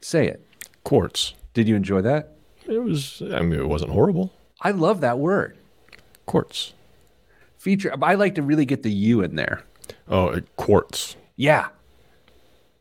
Say 0.00 0.28
it. 0.28 0.44
Quartz. 0.84 1.34
Did 1.54 1.66
you 1.66 1.74
enjoy 1.74 2.02
that? 2.02 2.36
It 2.66 2.78
was, 2.78 3.20
I 3.32 3.40
mean, 3.40 3.58
it 3.58 3.68
wasn't 3.68 3.90
horrible. 3.90 4.32
I 4.60 4.70
love 4.70 5.00
that 5.00 5.18
word. 5.18 5.56
Quartz. 6.26 6.72
Feature, 7.58 7.92
I 8.00 8.14
like 8.14 8.36
to 8.36 8.42
really 8.42 8.64
get 8.64 8.84
the 8.84 8.92
U 8.92 9.22
in 9.22 9.34
there. 9.34 9.64
Oh, 10.08 10.40
quartz. 10.56 11.16
Yeah. 11.36 11.68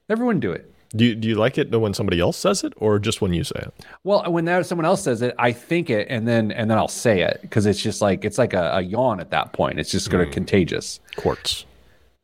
Everyone 0.09 0.39
do 0.39 0.51
it. 0.51 0.71
Do 0.95 1.05
you, 1.05 1.15
do 1.15 1.27
you 1.27 1.35
like 1.35 1.57
it 1.57 1.69
when 1.77 1.93
somebody 1.93 2.19
else 2.19 2.37
says 2.37 2.63
it 2.63 2.73
or 2.77 2.97
just 2.97 3.21
when 3.21 3.33
you 3.33 3.43
say 3.43 3.59
it? 3.59 3.85
Well, 4.03 4.31
when 4.31 4.45
that, 4.45 4.65
someone 4.65 4.85
else 4.85 5.03
says 5.03 5.21
it, 5.21 5.35
I 5.37 5.51
think 5.51 5.89
it 5.89 6.07
and 6.09 6.27
then 6.27 6.51
and 6.51 6.71
then 6.71 6.77
I'll 6.77 6.87
say 6.87 7.21
it 7.21 7.39
because 7.41 7.65
it's 7.65 7.81
just 7.81 8.01
like 8.01 8.23
it's 8.23 8.37
like 8.37 8.53
a, 8.53 8.77
a, 8.77 8.81
yawn 8.81 9.19
at 9.19 9.29
that 9.31 9.51
point. 9.51 9.79
It's 9.79 9.91
just 9.91 10.09
going 10.09 10.23
to 10.23 10.29
mm. 10.29 10.33
contagious. 10.33 10.99
Quartz. 11.17 11.65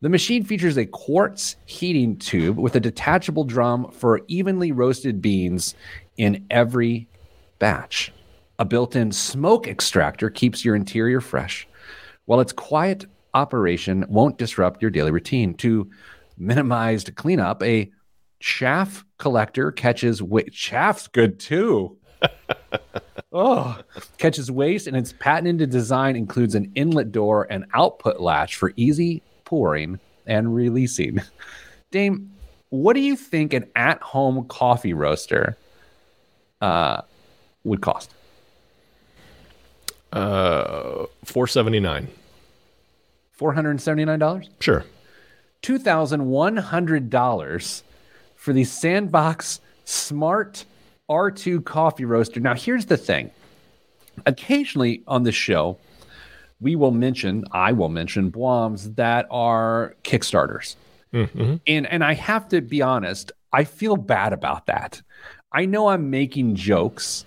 The 0.02 0.10
machine 0.10 0.44
features 0.44 0.78
a 0.78 0.86
quartz 0.86 1.56
heating 1.66 2.18
tube 2.18 2.58
with 2.58 2.76
a 2.76 2.80
detachable 2.80 3.44
drum 3.44 3.92
for 3.92 4.22
evenly 4.28 4.72
roasted 4.72 5.22
beans 5.22 5.76
in 6.18 6.46
every 6.50 7.08
batch. 7.60 8.12
A 8.60 8.66
built 8.66 8.96
in 8.96 9.12
smoke 9.12 9.68
extractor 9.68 10.30
keeps 10.30 10.64
your 10.64 10.76
interior 10.76 11.22
fresh, 11.22 11.68
while 12.26 12.40
its 12.40 12.54
quiet 12.54 13.06
operation 13.34 14.06
won't 14.08 14.38
disrupt 14.38 14.82
your 14.82 14.92
daily 14.92 15.12
routine. 15.12 15.54
To 15.56 15.90
minimize 16.38 17.04
cleanup, 17.04 17.64
a 17.64 17.92
chaff 18.40 19.06
collector 19.18 19.72
catches 19.72 20.22
waste. 20.22 20.52
Chaff's 20.52 21.08
good 21.08 21.40
too. 21.40 21.98
oh, 23.34 23.78
catches 24.18 24.52
waste, 24.52 24.88
and 24.88 24.96
its 24.96 25.14
patented 25.14 25.70
design 25.70 26.16
includes 26.16 26.56
an 26.56 26.72
inlet 26.76 27.12
door 27.12 27.48
and 27.50 27.66
output 27.74 28.20
latch 28.20 28.56
for 28.56 28.74
easy 28.76 29.22
pouring 29.46 30.00
and 30.26 30.54
releasing. 30.56 31.20
Dame, 31.92 32.32
what 32.70 32.94
do 32.94 33.02
you 33.02 33.16
think 33.16 33.54
an 33.54 33.70
at-home 33.76 34.46
coffee 34.48 34.94
roaster 34.94 35.58
uh, 36.62 37.02
would 37.64 37.82
cost? 37.82 38.14
Uh, 40.12 41.06
four 41.24 41.48
seventy 41.48 41.80
nine. 41.80 42.08
Four 43.44 43.52
hundred 43.52 43.82
seventy 43.82 44.06
nine 44.06 44.20
dollars. 44.20 44.50
Sure. 44.62 44.86
Two 45.62 45.78
thousand 45.78 46.28
one 46.28 46.56
hundred 46.56 47.10
dollars 47.10 47.84
for 48.38 48.54
the 48.54 48.64
Sandbox 48.64 49.60
Smart 49.84 50.64
R2 51.12 51.66
coffee 51.66 52.06
roaster. 52.06 52.40
Now, 52.40 52.56
here's 52.56 52.86
the 52.86 52.96
thing. 52.96 53.32
Occasionally 54.26 55.04
on 55.08 55.24
the 55.24 55.34
show, 55.34 55.78
we 56.62 56.78
will 56.78 56.92
mention, 56.92 57.44
I 57.52 57.74
will 57.74 57.90
mention 57.90 58.30
Bombs 58.30 58.92
that 58.94 59.28
are 59.30 59.94
Kickstarters. 60.06 60.78
Mm-hmm. 61.14 61.56
And 61.68 61.86
and 61.88 62.02
I 62.02 62.14
have 62.14 62.48
to 62.48 62.62
be 62.62 62.82
honest, 62.82 63.34
I 63.52 63.66
feel 63.66 63.98
bad 63.98 64.32
about 64.32 64.68
that. 64.68 65.02
I 65.52 65.66
know 65.66 65.90
I'm 65.90 66.10
making 66.10 66.56
jokes, 66.56 67.26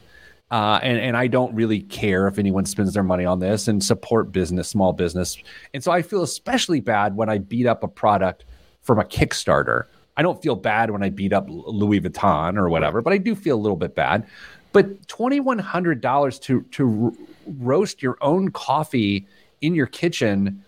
uh, 0.51 0.79
and 0.83 0.99
and 0.99 1.17
I 1.17 1.27
don't 1.27 1.55
really 1.55 1.81
care 1.81 2.29
if 2.29 2.39
anyone 2.39 2.67
spends 2.67 2.95
their 2.95 3.03
money 3.03 3.25
on 3.25 3.41
this 3.41 3.69
and 3.69 3.83
support 3.83 4.33
business, 4.33 4.69
small 4.69 4.93
business, 4.93 5.37
and 5.75 5.83
so 5.83 5.91
I 5.91 6.03
feel 6.03 6.23
especially 6.23 6.81
bad 6.81 7.17
when 7.17 7.29
I 7.29 7.39
beat 7.39 7.67
up 7.67 7.83
a 7.83 7.89
product 7.89 8.45
from 8.83 8.99
a 8.99 9.05
Kickstarter. 9.05 9.85
I 10.17 10.23
don't 10.23 10.41
feel 10.41 10.55
bad 10.55 10.91
when 10.91 11.03
I 11.03 11.11
beat 11.11 11.33
up 11.33 11.47
Louis 11.49 12.01
Vuitton 12.01 12.57
or 12.57 12.69
whatever, 12.69 13.03
but 13.03 13.13
I 13.13 13.19
do 13.19 13.35
feel 13.35 13.57
a 13.57 13.61
little 13.61 13.77
bit 13.77 13.95
bad. 13.95 14.27
But 14.73 15.09
twenty 15.09 15.41
one 15.41 15.59
hundred 15.59 16.01
dollars 16.01 16.39
to 16.41 16.63
to 16.73 17.17
roast 17.47 18.03
your 18.03 18.17
own 18.21 18.51
coffee 18.51 19.27
in 19.61 19.75
your 19.75 19.87
kitchen, 19.87 20.63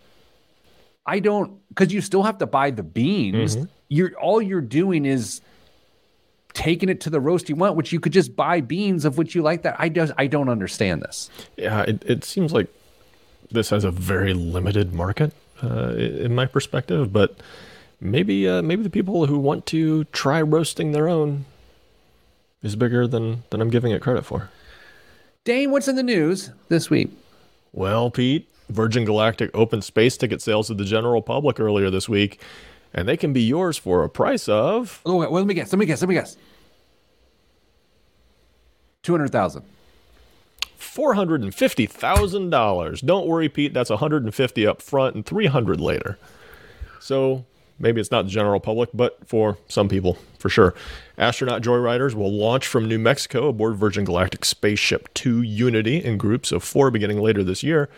I 1.06 1.20
don't 1.20 1.56
because 1.68 1.92
you 1.92 2.00
still 2.00 2.22
have 2.22 2.38
to 2.38 2.46
buy 2.46 2.70
the 2.70 2.82
beans. 2.82 3.56
Mm-hmm. 3.56 3.66
You're 3.88 4.12
all 4.18 4.42
you're 4.42 4.60
doing 4.60 5.04
is 5.06 5.40
taking 6.54 6.88
it 6.88 7.00
to 7.02 7.10
the 7.10 7.20
roast 7.20 7.48
you 7.48 7.56
want, 7.56 7.76
which 7.76 7.92
you 7.92 8.00
could 8.00 8.12
just 8.12 8.34
buy 8.34 8.60
beans 8.60 9.04
of 9.04 9.18
which 9.18 9.34
you 9.34 9.42
like 9.42 9.62
that. 9.62 9.76
I 9.78 9.88
just 9.88 10.12
I 10.18 10.26
don't 10.26 10.48
understand 10.48 11.02
this. 11.02 11.30
Yeah, 11.56 11.82
it, 11.82 12.04
it 12.04 12.24
seems 12.24 12.52
like 12.52 12.68
this 13.50 13.70
has 13.70 13.84
a 13.84 13.90
very 13.90 14.34
limited 14.34 14.92
market 14.92 15.32
uh, 15.62 15.94
in 15.94 16.34
my 16.34 16.46
perspective, 16.46 17.12
but 17.12 17.36
maybe 18.00 18.48
uh, 18.48 18.62
maybe 18.62 18.82
the 18.82 18.90
people 18.90 19.26
who 19.26 19.38
want 19.38 19.66
to 19.66 20.04
try 20.04 20.40
roasting 20.40 20.92
their 20.92 21.08
own 21.08 21.44
is 22.62 22.76
bigger 22.76 23.06
than 23.06 23.44
than 23.50 23.60
I'm 23.60 23.70
giving 23.70 23.92
it 23.92 24.02
credit 24.02 24.24
for. 24.24 24.50
Dame, 25.44 25.70
what's 25.70 25.88
in 25.88 25.96
the 25.96 26.02
news 26.02 26.50
this 26.68 26.90
week? 26.90 27.10
Well, 27.72 28.10
Pete, 28.10 28.48
Virgin 28.68 29.04
Galactic 29.04 29.50
opened 29.54 29.84
space 29.84 30.16
ticket 30.16 30.42
sales 30.42 30.66
to 30.66 30.74
the 30.74 30.84
general 30.84 31.22
public 31.22 31.58
earlier 31.60 31.90
this 31.90 32.08
week, 32.08 32.40
and 32.94 33.08
they 33.08 33.16
can 33.16 33.32
be 33.32 33.42
yours 33.42 33.76
for 33.76 34.02
a 34.04 34.08
price 34.08 34.48
of. 34.48 35.00
Oh, 35.04 35.16
wait, 35.16 35.30
well, 35.30 35.40
let 35.42 35.46
me 35.46 35.54
guess. 35.54 35.72
Let 35.72 35.78
me 35.78 35.86
guess. 35.86 36.00
Let 36.00 36.08
me 36.08 36.14
guess. 36.14 36.36
Two 39.02 39.12
hundred 39.12 39.30
thousand. 39.32 39.64
Four 40.76 41.14
hundred 41.14 41.42
and 41.42 41.54
fifty 41.54 41.86
thousand 41.86 42.50
dollars. 42.50 43.00
Don't 43.00 43.26
worry, 43.26 43.48
Pete. 43.48 43.72
That's 43.72 43.90
one 43.90 43.98
hundred 43.98 44.24
and 44.24 44.34
fifty 44.34 44.66
up 44.66 44.82
front 44.82 45.14
and 45.14 45.24
three 45.24 45.46
hundred 45.46 45.80
later. 45.80 46.18
So 47.00 47.44
maybe 47.78 48.00
it's 48.00 48.10
not 48.10 48.24
the 48.24 48.30
general 48.30 48.60
public, 48.60 48.90
but 48.92 49.26
for 49.26 49.56
some 49.68 49.88
people, 49.88 50.18
for 50.38 50.48
sure. 50.48 50.74
Astronaut 51.16 51.62
joyriders 51.62 52.14
will 52.14 52.32
launch 52.32 52.66
from 52.66 52.88
New 52.88 52.98
Mexico 52.98 53.48
aboard 53.48 53.76
Virgin 53.76 54.04
Galactic 54.04 54.44
Spaceship 54.44 55.12
2 55.14 55.42
Unity 55.42 56.04
in 56.04 56.18
groups 56.18 56.52
of 56.52 56.62
four 56.62 56.90
beginning 56.90 57.20
later 57.20 57.42
this 57.42 57.62
year. 57.62 57.88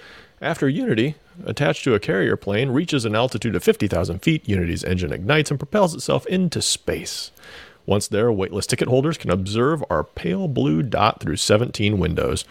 After 0.40 0.68
Unity, 0.68 1.16
attached 1.44 1.84
to 1.84 1.94
a 1.94 2.00
carrier 2.00 2.34
plane, 2.34 2.70
reaches 2.70 3.04
an 3.04 3.14
altitude 3.14 3.54
of 3.54 3.62
50,000 3.62 4.20
feet, 4.20 4.48
Unity's 4.48 4.82
engine 4.82 5.12
ignites 5.12 5.50
and 5.50 5.60
propels 5.60 5.94
itself 5.94 6.24
into 6.26 6.62
space. 6.62 7.30
Once 7.84 8.08
there, 8.08 8.28
waitlist 8.28 8.66
ticket 8.68 8.88
holders 8.88 9.18
can 9.18 9.30
observe 9.30 9.84
our 9.90 10.02
pale 10.02 10.48
blue 10.48 10.82
dot 10.82 11.20
through 11.20 11.36
17 11.36 11.98
windows. 11.98 12.44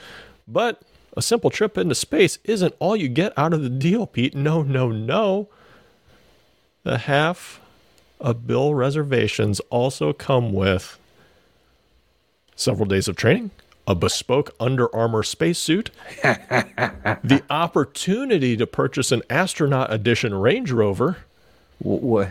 But 0.48 0.82
a 1.18 1.22
simple 1.22 1.50
trip 1.50 1.78
into 1.78 1.96
space 1.96 2.38
isn't 2.44 2.76
all 2.78 2.96
you 2.96 3.08
get 3.08 3.34
out 3.38 3.54
of 3.54 3.64
the 3.64 3.70
deal, 3.70 4.06
Pete. 4.06 4.36
No, 4.36 4.62
no, 4.62 4.92
no. 4.92 5.48
The 6.84 7.00
half 7.00 7.60
of 8.20 8.46
bill 8.46 8.76
reservations 8.76 9.60
also 9.72 10.14
come 10.14 10.54
with 10.54 11.00
several 12.56 12.86
days 12.86 13.08
of 13.08 13.16
training, 13.16 13.52
a 13.90 13.96
bespoke 13.96 14.56
Under 14.60 14.96
Armour 14.96 15.24
spacesuit, 15.24 15.90
the 16.22 17.42
opportunity 17.50 18.56
to 18.56 18.68
purchase 18.68 19.12
an 19.12 19.24
astronaut 19.32 19.92
edition 19.92 20.36
Range 20.36 20.72
Rover, 20.72 21.18
what? 21.80 22.30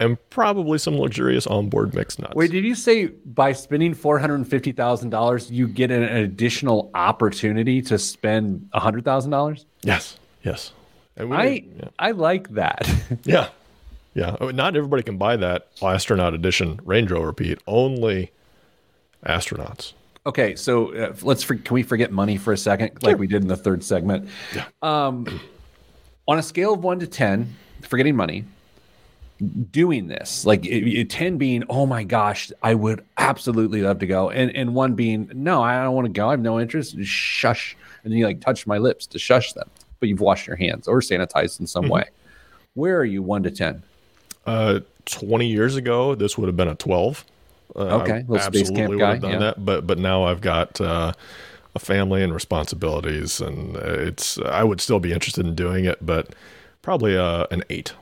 and 0.00 0.18
probably 0.28 0.78
some 0.78 0.98
luxurious 0.98 1.46
onboard 1.46 1.94
mixed 1.94 2.18
nuts. 2.18 2.34
Wait, 2.34 2.50
did 2.50 2.64
you 2.64 2.74
say 2.74 3.06
by 3.06 3.52
spending 3.52 3.94
four 3.94 4.18
hundred 4.18 4.34
and 4.34 4.48
fifty 4.48 4.72
thousand 4.72 5.10
dollars, 5.10 5.50
you 5.52 5.68
get 5.68 5.92
an 5.92 6.02
additional 6.02 6.90
opportunity 6.94 7.80
to 7.82 7.96
spend 7.96 8.68
hundred 8.74 9.04
thousand 9.04 9.30
dollars? 9.30 9.64
Yes, 9.82 10.18
yes. 10.42 10.72
I 11.16 11.64
yeah. 11.78 11.88
I 11.98 12.10
like 12.10 12.48
that. 12.54 12.90
yeah, 13.24 13.48
yeah. 14.14 14.36
Oh, 14.40 14.50
not 14.50 14.76
everybody 14.76 15.04
can 15.04 15.16
buy 15.16 15.36
that 15.36 15.68
astronaut 15.80 16.34
edition 16.34 16.80
Range 16.84 17.08
Rover, 17.10 17.32
Pete. 17.32 17.60
Only 17.68 18.32
astronauts. 19.24 19.92
Okay, 20.26 20.56
so 20.56 20.92
uh, 20.92 21.14
let's 21.22 21.44
for, 21.44 21.54
can 21.54 21.72
we 21.72 21.84
forget 21.84 22.10
money 22.10 22.36
for 22.36 22.52
a 22.52 22.56
second, 22.56 22.90
like 23.02 23.12
sure. 23.12 23.16
we 23.16 23.28
did 23.28 23.42
in 23.42 23.48
the 23.48 23.56
third 23.56 23.84
segment? 23.84 24.28
Yeah. 24.54 24.66
Um, 24.82 25.40
on 26.26 26.38
a 26.38 26.42
scale 26.42 26.74
of 26.74 26.82
one 26.82 26.98
to 26.98 27.06
ten, 27.06 27.54
forgetting 27.82 28.16
money, 28.16 28.44
doing 29.70 30.08
this, 30.08 30.44
like 30.44 30.66
it, 30.66 30.84
it, 30.88 31.10
ten 31.10 31.38
being, 31.38 31.62
oh 31.70 31.86
my 31.86 32.02
gosh, 32.02 32.50
I 32.60 32.74
would 32.74 33.04
absolutely 33.18 33.82
love 33.82 34.00
to 34.00 34.06
go, 34.08 34.30
and 34.30 34.50
and 34.56 34.74
one 34.74 34.94
being, 34.94 35.30
no, 35.32 35.62
I 35.62 35.80
don't 35.84 35.94
want 35.94 36.06
to 36.06 36.12
go, 36.12 36.26
I 36.26 36.32
have 36.32 36.40
no 36.40 36.58
interest. 36.58 36.96
Shush, 37.04 37.76
and 38.02 38.12
then 38.12 38.18
you 38.18 38.26
like 38.26 38.40
touch 38.40 38.66
my 38.66 38.78
lips 38.78 39.06
to 39.06 39.20
shush 39.20 39.52
them, 39.52 39.70
but 40.00 40.08
you've 40.08 40.20
washed 40.20 40.48
your 40.48 40.56
hands 40.56 40.88
or 40.88 41.00
sanitized 41.00 41.60
in 41.60 41.68
some 41.68 41.84
mm-hmm. 41.84 41.92
way. 41.92 42.04
Where 42.74 42.98
are 42.98 43.04
you, 43.04 43.22
one 43.22 43.44
to 43.44 43.52
ten? 43.52 43.84
Uh, 44.44 44.80
twenty 45.04 45.46
years 45.46 45.76
ago, 45.76 46.16
this 46.16 46.36
would 46.36 46.48
have 46.48 46.56
been 46.56 46.66
a 46.66 46.74
twelve. 46.74 47.24
Uh, 47.74 48.00
okay, 48.00 48.24
little 48.28 48.38
space 48.38 48.70
camp 48.70 48.98
guy. 48.98 49.18
Done 49.18 49.32
yeah. 49.32 49.38
that, 49.38 49.64
but 49.64 49.86
but 49.86 49.98
now 49.98 50.24
I've 50.24 50.40
got 50.40 50.80
uh, 50.80 51.12
a 51.74 51.78
family 51.78 52.22
and 52.22 52.32
responsibilities, 52.32 53.40
and 53.40 53.76
it's 53.76 54.38
I 54.38 54.64
would 54.64 54.80
still 54.80 55.00
be 55.00 55.12
interested 55.12 55.46
in 55.46 55.54
doing 55.54 55.84
it, 55.84 56.04
but 56.04 56.34
probably 56.82 57.16
uh, 57.18 57.46
an 57.50 57.64
eight. 57.68 57.92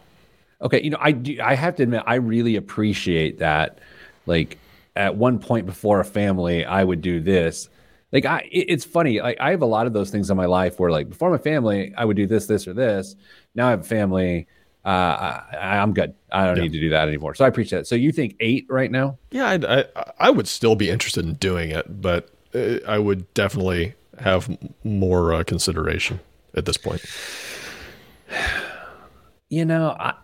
Okay, 0.63 0.83
you 0.83 0.91
know, 0.91 0.99
I 1.01 1.13
do, 1.13 1.39
I 1.43 1.55
have 1.55 1.77
to 1.77 1.83
admit, 1.83 2.03
I 2.07 2.15
really 2.17 2.57
appreciate 2.57 3.39
that. 3.39 3.79
Like 4.27 4.59
at 4.97 5.17
one 5.17 5.39
point 5.39 5.67
before 5.67 6.01
a 6.01 6.05
family, 6.05 6.65
I 6.65 6.85
would 6.85 7.03
do 7.03 7.21
this. 7.21 7.69
Like 8.13 8.25
I, 8.25 8.49
it, 8.51 8.67
it's 8.69 8.85
funny. 8.85 9.21
Like 9.21 9.39
I 9.41 9.51
have 9.51 9.63
a 9.63 9.67
lot 9.67 9.87
of 9.87 9.93
those 9.93 10.11
things 10.11 10.31
in 10.31 10.37
my 10.37 10.47
life 10.47 10.79
where, 10.79 10.91
like, 10.91 11.09
before 11.09 11.31
my 11.31 11.39
family, 11.39 11.93
I 11.97 12.05
would 12.05 12.17
do 12.17 12.27
this, 12.27 12.47
this, 12.47 12.69
or 12.69 12.73
this. 12.73 13.17
Now 13.55 13.67
I 13.67 13.71
have 13.71 13.81
a 13.81 13.85
family. 13.85 14.47
Uh, 14.85 15.41
I, 15.53 15.77
am 15.77 15.95
good. 15.95 16.15
I 16.31 16.47
don't 16.47 16.57
yeah. 16.57 16.65
need 16.65 16.73
to 16.73 16.81
do 16.81 16.91
that 16.91 17.09
anymore. 17.09 17.35
So 17.35 17.45
I 17.45 17.49
appreciate 17.49 17.81
that. 17.81 17.87
So 17.87 17.95
you 17.95 18.13
think 18.13 18.37
eight 18.41 18.67
right 18.69 18.91
now? 18.91 19.19
Yeah, 19.31 19.47
I, 19.47 19.81
I, 19.81 19.85
I 20.19 20.31
would 20.31 20.47
still 20.47 20.77
be 20.77 20.91
interested 20.91 21.25
in 21.25 21.35
doing 21.35 21.71
it, 21.71 22.03
but 22.03 22.31
uh, 22.55 22.79
I 22.87 22.99
would 22.99 23.33
definitely 23.33 23.95
have 24.19 24.57
more 24.85 25.33
uh, 25.33 25.45
consideration 25.45 26.21
at 26.55 26.67
this 26.67 26.77
point. 26.77 27.03
You 29.49 29.65
know, 29.65 29.97
I, 29.99 30.15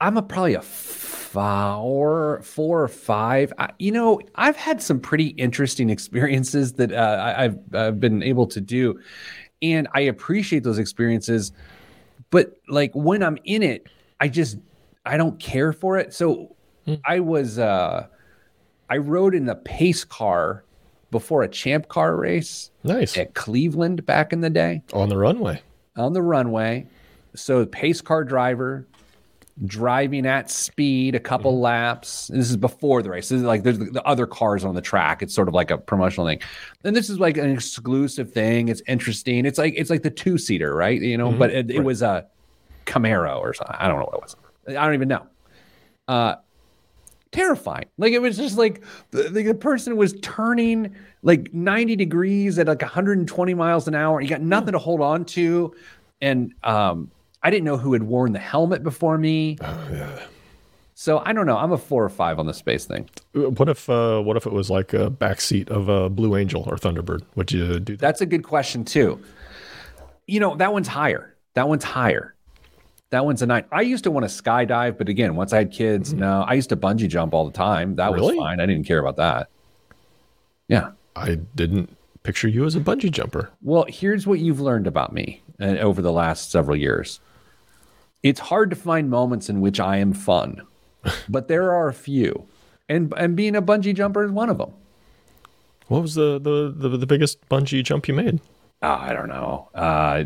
I'm 0.00 0.16
a 0.16 0.22
probably 0.22 0.54
a 0.54 0.62
four, 0.62 2.40
four 2.42 2.82
or 2.82 2.88
five. 2.88 3.52
I, 3.58 3.70
you 3.78 3.92
know, 3.92 4.20
I've 4.36 4.56
had 4.56 4.82
some 4.82 5.00
pretty 5.00 5.28
interesting 5.28 5.90
experiences 5.90 6.74
that 6.74 6.92
uh, 6.92 7.34
I've, 7.36 7.58
I've 7.74 8.00
been 8.00 8.22
able 8.22 8.46
to 8.46 8.60
do, 8.60 8.98
and 9.60 9.86
I 9.94 10.00
appreciate 10.00 10.64
those 10.64 10.78
experiences. 10.78 11.52
But 12.30 12.56
like 12.68 12.92
when 12.94 13.22
I'm 13.22 13.38
in 13.44 13.62
it, 13.62 13.88
I 14.20 14.28
just 14.28 14.58
I 15.04 15.16
don't 15.16 15.38
care 15.38 15.72
for 15.72 15.98
it. 15.98 16.12
So 16.12 16.56
hmm. 16.84 16.94
I 17.04 17.20
was 17.20 17.58
uh, 17.58 18.06
I 18.88 18.96
rode 18.98 19.34
in 19.34 19.46
the 19.46 19.54
pace 19.54 20.04
car 20.04 20.64
before 21.10 21.42
a 21.42 21.48
champ 21.48 21.88
car 21.88 22.16
race. 22.16 22.70
Nice 22.84 23.16
at 23.16 23.34
Cleveland 23.34 24.04
back 24.06 24.32
in 24.32 24.40
the 24.40 24.50
day 24.50 24.82
on 24.92 25.08
the 25.08 25.16
runway. 25.16 25.62
On 25.96 26.12
the 26.12 26.22
runway. 26.22 26.86
So 27.34 27.64
pace 27.66 28.00
car 28.00 28.24
driver 28.24 28.86
driving 29.64 30.26
at 30.26 30.50
speed 30.50 31.14
a 31.14 31.20
couple 31.20 31.52
mm-hmm. 31.52 31.62
laps. 31.62 32.28
This 32.28 32.50
is 32.50 32.56
before 32.56 33.02
the 33.02 33.10
race. 33.10 33.30
This 33.30 33.38
is 33.38 33.42
like 33.42 33.62
there's 33.62 33.78
the, 33.78 33.86
the, 33.86 34.02
other 34.04 34.26
cars 34.26 34.64
on 34.64 34.74
the 34.74 34.82
track. 34.82 35.22
It's 35.22 35.34
sort 35.34 35.48
of 35.48 35.54
like 35.54 35.70
a 35.70 35.78
promotional 35.78 36.26
thing. 36.26 36.40
And 36.84 36.94
this 36.94 37.08
is 37.08 37.18
like 37.18 37.36
an 37.38 37.50
exclusive 37.50 38.32
thing. 38.32 38.68
It's 38.68 38.82
interesting. 38.86 39.46
It's 39.46 39.58
like 39.58 39.74
it's 39.76 39.88
like 39.88 40.02
the 40.02 40.10
two 40.10 40.36
seater, 40.36 40.74
right? 40.74 41.00
You 41.00 41.16
know, 41.16 41.30
mm-hmm. 41.30 41.38
but 41.38 41.50
it, 41.50 41.70
it 41.70 41.78
right. 41.78 41.86
was 41.86 42.02
a 42.02 42.26
Camaro 42.84 43.38
or 43.38 43.54
something. 43.54 43.76
I 43.78 43.88
don't 43.88 43.98
know 43.98 44.06
what 44.06 44.14
it 44.14 44.22
was. 44.22 44.36
I 44.76 44.84
don't 44.84 44.94
even 44.94 45.08
know. 45.08 45.26
Uh 46.06 46.36
terrifying. 47.32 47.86
Like 47.98 48.12
it 48.12 48.20
was 48.20 48.36
just 48.36 48.56
like 48.56 48.82
the, 49.10 49.24
the 49.24 49.54
person 49.54 49.96
was 49.96 50.14
turning 50.22 50.94
like 51.22 51.52
90 51.52 51.96
degrees 51.96 52.58
at 52.58 52.66
like 52.66 52.80
120 52.80 53.54
miles 53.54 53.88
an 53.88 53.94
hour. 53.94 54.20
You 54.20 54.28
got 54.28 54.40
nothing 54.40 54.72
to 54.72 54.78
hold 54.78 55.00
on 55.00 55.24
to. 55.26 55.74
And 56.20 56.54
um 56.62 57.10
I 57.46 57.50
didn't 57.50 57.64
know 57.64 57.76
who 57.76 57.92
had 57.92 58.02
worn 58.02 58.32
the 58.32 58.40
helmet 58.40 58.82
before 58.82 59.16
me. 59.16 59.56
Oh, 59.60 59.88
yeah. 59.92 60.18
So 60.96 61.22
I 61.24 61.32
don't 61.32 61.46
know. 61.46 61.56
I'm 61.56 61.70
a 61.70 61.78
four 61.78 62.02
or 62.02 62.08
five 62.08 62.40
on 62.40 62.46
the 62.46 62.52
space 62.52 62.86
thing. 62.86 63.08
What 63.34 63.68
if 63.68 63.88
uh, 63.88 64.20
what 64.20 64.36
if 64.36 64.46
it 64.46 64.52
was 64.52 64.68
like 64.68 64.92
a 64.92 65.12
backseat 65.12 65.70
of 65.70 65.88
a 65.88 66.10
Blue 66.10 66.34
Angel 66.34 66.64
or 66.66 66.74
Thunderbird? 66.74 67.22
Would 67.36 67.52
you 67.52 67.78
do 67.78 67.92
that? 67.92 68.00
That's 68.00 68.20
a 68.20 68.26
good 68.26 68.42
question 68.42 68.84
too. 68.84 69.22
You 70.26 70.40
know 70.40 70.56
that 70.56 70.72
one's 70.72 70.88
higher. 70.88 71.36
That 71.54 71.68
one's 71.68 71.84
higher. 71.84 72.34
That 73.10 73.24
one's 73.24 73.42
a 73.42 73.46
nine. 73.46 73.64
I 73.70 73.82
used 73.82 74.02
to 74.04 74.10
want 74.10 74.28
to 74.28 74.42
skydive, 74.42 74.98
but 74.98 75.08
again, 75.08 75.36
once 75.36 75.52
I 75.52 75.58
had 75.58 75.70
kids, 75.70 76.10
mm-hmm. 76.10 76.22
no. 76.22 76.42
I 76.42 76.54
used 76.54 76.70
to 76.70 76.76
bungee 76.76 77.08
jump 77.08 77.32
all 77.32 77.44
the 77.44 77.56
time. 77.56 77.94
That 77.94 78.10
really? 78.10 78.34
was 78.34 78.44
fine. 78.44 78.58
I 78.58 78.66
didn't 78.66 78.88
care 78.88 78.98
about 78.98 79.18
that. 79.18 79.50
Yeah. 80.66 80.90
I 81.14 81.36
didn't 81.54 81.96
picture 82.24 82.48
you 82.48 82.64
as 82.64 82.74
a 82.74 82.80
bungee 82.80 83.12
jumper. 83.12 83.52
Well, 83.62 83.84
here's 83.88 84.26
what 84.26 84.40
you've 84.40 84.60
learned 84.60 84.88
about 84.88 85.12
me 85.12 85.42
uh, 85.60 85.76
over 85.76 86.02
the 86.02 86.10
last 86.10 86.50
several 86.50 86.76
years 86.76 87.20
it's 88.22 88.40
hard 88.40 88.70
to 88.70 88.76
find 88.76 89.10
moments 89.10 89.48
in 89.48 89.60
which 89.60 89.78
I 89.80 89.96
am 89.98 90.12
fun, 90.12 90.62
but 91.28 91.48
there 91.48 91.72
are 91.72 91.88
a 91.88 91.94
few, 91.94 92.46
and 92.88 93.12
and 93.16 93.36
being 93.36 93.54
a 93.56 93.62
bungee 93.62 93.94
jumper 93.94 94.24
is 94.24 94.30
one 94.30 94.50
of 94.50 94.58
them. 94.58 94.72
What 95.88 96.02
was 96.02 96.14
the 96.14 96.38
the 96.40 96.72
the, 96.76 96.96
the 96.96 97.06
biggest 97.06 97.48
bungee 97.48 97.82
jump 97.84 98.08
you 98.08 98.14
made? 98.14 98.40
Uh, 98.82 98.98
I 99.00 99.14
don't 99.14 99.28
know. 99.28 99.70
Uh, 99.74 100.24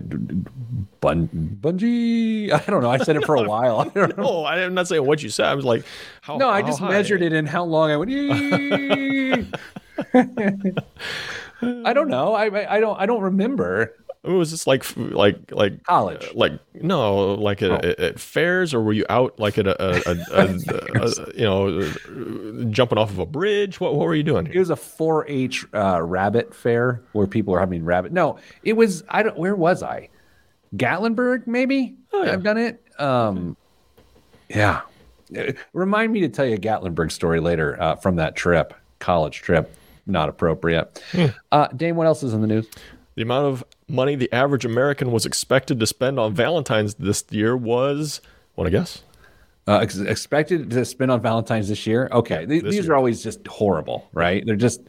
bun- 1.01 1.59
bungee. 1.61 2.51
I 2.53 2.59
don't 2.71 2.83
know. 2.83 2.91
I 2.91 2.99
said 2.99 3.15
it 3.17 3.25
for 3.25 3.37
a 3.37 3.43
while. 3.49 3.81
I 3.81 3.89
don't 3.89 4.17
know. 4.17 4.25
no, 4.25 4.45
I'm 4.45 4.75
not 4.75 4.89
saying 4.89 5.07
what 5.07 5.23
you 5.23 5.29
said. 5.29 5.47
I 5.47 5.55
was 5.55 5.65
like, 5.65 5.85
how, 6.21 6.37
no, 6.37 6.49
I 6.51 6.61
just 6.63 6.81
measured 6.81 7.23
it 7.23 7.33
in 7.33 7.47
how 7.47 7.63
long 7.65 7.91
I 7.93 7.97
went. 7.97 8.11
I 11.63 11.93
don't 11.93 12.09
know. 12.09 12.35
I, 12.35 12.77
I 12.77 12.81
don't 12.81 12.99
I 12.99 13.07
don't 13.07 13.23
remember. 13.23 13.95
It 14.23 14.31
was 14.31 14.51
just 14.51 14.67
like 14.67 14.85
like 14.97 15.51
like 15.51 15.83
college, 15.85 16.25
uh, 16.25 16.33
like 16.35 16.53
no, 16.75 17.35
like 17.35 17.63
at, 17.63 17.71
oh. 17.71 17.95
at, 18.05 18.21
fairs, 18.21 18.75
or 18.75 18.83
were 18.83 18.93
you 18.93 19.07
out 19.09 19.39
like 19.39 19.57
at 19.57 19.67
a, 19.67 19.83
a, 19.83 20.13
a, 20.31 20.45
a 21.03 21.35
you 21.35 21.45
know 21.45 22.71
jumping 22.71 22.99
off 22.99 23.09
of 23.11 23.19
a 23.19 23.25
bridge? 23.25 23.81
What 23.81 23.95
what 23.95 24.07
were 24.07 24.15
you 24.15 24.23
doing? 24.23 24.45
Here? 24.45 24.57
It 24.57 24.59
was 24.59 24.69
a 24.69 24.75
4-H 24.75 25.65
uh, 25.73 26.03
rabbit 26.03 26.55
fair 26.55 27.03
where 27.13 27.27
people 27.27 27.55
were 27.55 27.61
having 27.61 27.83
rabbit. 27.83 28.13
No, 28.13 28.39
it 28.63 28.75
was 28.75 29.05
I 29.09 29.23
don't. 29.23 29.39
Where 29.39 29.57
was 29.57 29.83
I? 29.83 30.11
Gatlinburg, 30.77 31.47
maybe. 31.47 31.97
Oh, 32.13 32.23
yeah. 32.23 32.33
I've 32.33 32.43
done 32.43 32.59
it. 32.59 32.83
Um, 32.99 33.57
yeah. 34.49 34.83
Remind 35.73 36.13
me 36.13 36.21
to 36.21 36.29
tell 36.29 36.45
you 36.45 36.55
a 36.55 36.59
Gatlinburg 36.59 37.13
story 37.13 37.41
later 37.41 37.81
uh, 37.81 37.97
from 37.97 38.17
that 38.17 38.37
trip, 38.37 38.75
college 38.99 39.41
trip. 39.43 39.75
Not 40.07 40.29
appropriate. 40.29 41.03
Hmm. 41.13 41.27
Uh, 41.53 41.69
Dame, 41.69 41.97
what 41.97 42.07
else 42.07 42.23
is 42.23 42.35
in 42.35 42.41
the 42.41 42.47
news? 42.47 42.67
The 43.15 43.23
amount 43.23 43.47
of 43.47 43.65
money 43.91 44.15
the 44.15 44.33
average 44.33 44.65
American 44.65 45.13
was 45.13 45.27
expected 45.27 45.81
to 45.81 45.87
spend 45.87 46.19
on 46.19 46.35
Valentine's 46.35 46.95
this 46.95 47.25
year 47.31 47.57
was, 47.57 48.21
want 48.57 48.67
to 48.67 48.71
guess? 48.71 49.03
Uh, 49.67 49.79
ex- 49.79 49.99
expected 49.99 50.71
to 50.71 50.85
spend 50.85 51.11
on 51.11 51.21
Valentine's 51.21 51.69
this 51.69 51.87
year? 51.87 52.09
Okay. 52.11 52.47
Th- 52.47 52.63
this 52.63 52.75
these 52.75 52.85
year. 52.85 52.95
are 52.95 52.97
always 52.97 53.23
just 53.23 53.47
horrible, 53.47 54.09
right? 54.13 54.45
They're 54.45 54.57
just 54.57 54.81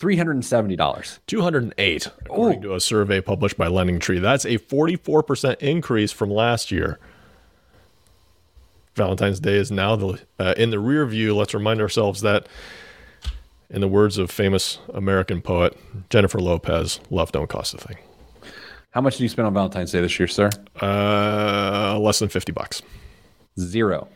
$370. 0.00 1.18
208 1.26 2.06
according 2.06 2.58
Ooh. 2.58 2.68
to 2.68 2.74
a 2.74 2.80
survey 2.80 3.20
published 3.20 3.56
by 3.56 3.68
LendingTree. 3.68 4.20
That's 4.20 4.44
a 4.44 4.58
44% 4.58 5.56
increase 5.60 6.12
from 6.12 6.30
last 6.30 6.70
year. 6.70 6.98
Valentine's 8.94 9.40
Day 9.40 9.56
is 9.56 9.70
now 9.70 9.96
the, 9.96 10.20
uh, 10.38 10.54
in 10.56 10.70
the 10.70 10.78
rear 10.78 11.06
view. 11.06 11.36
Let's 11.36 11.54
remind 11.54 11.80
ourselves 11.80 12.22
that 12.22 12.46
in 13.70 13.80
the 13.80 13.88
words 13.88 14.18
of 14.18 14.30
famous 14.30 14.78
American 14.94 15.42
poet 15.42 15.76
Jennifer 16.10 16.38
Lopez, 16.38 17.00
love 17.10 17.32
don't 17.32 17.48
cost 17.48 17.74
a 17.74 17.78
thing. 17.78 17.96
How 18.90 19.00
much 19.00 19.16
did 19.18 19.24
you 19.24 19.28
spend 19.28 19.46
on 19.46 19.52
Valentine's 19.52 19.92
Day 19.92 20.00
this 20.00 20.18
year, 20.18 20.26
sir? 20.26 20.48
Uh, 20.80 21.98
less 21.98 22.18
than 22.18 22.30
50 22.30 22.52
bucks. 22.52 22.80
Zero. 23.58 24.08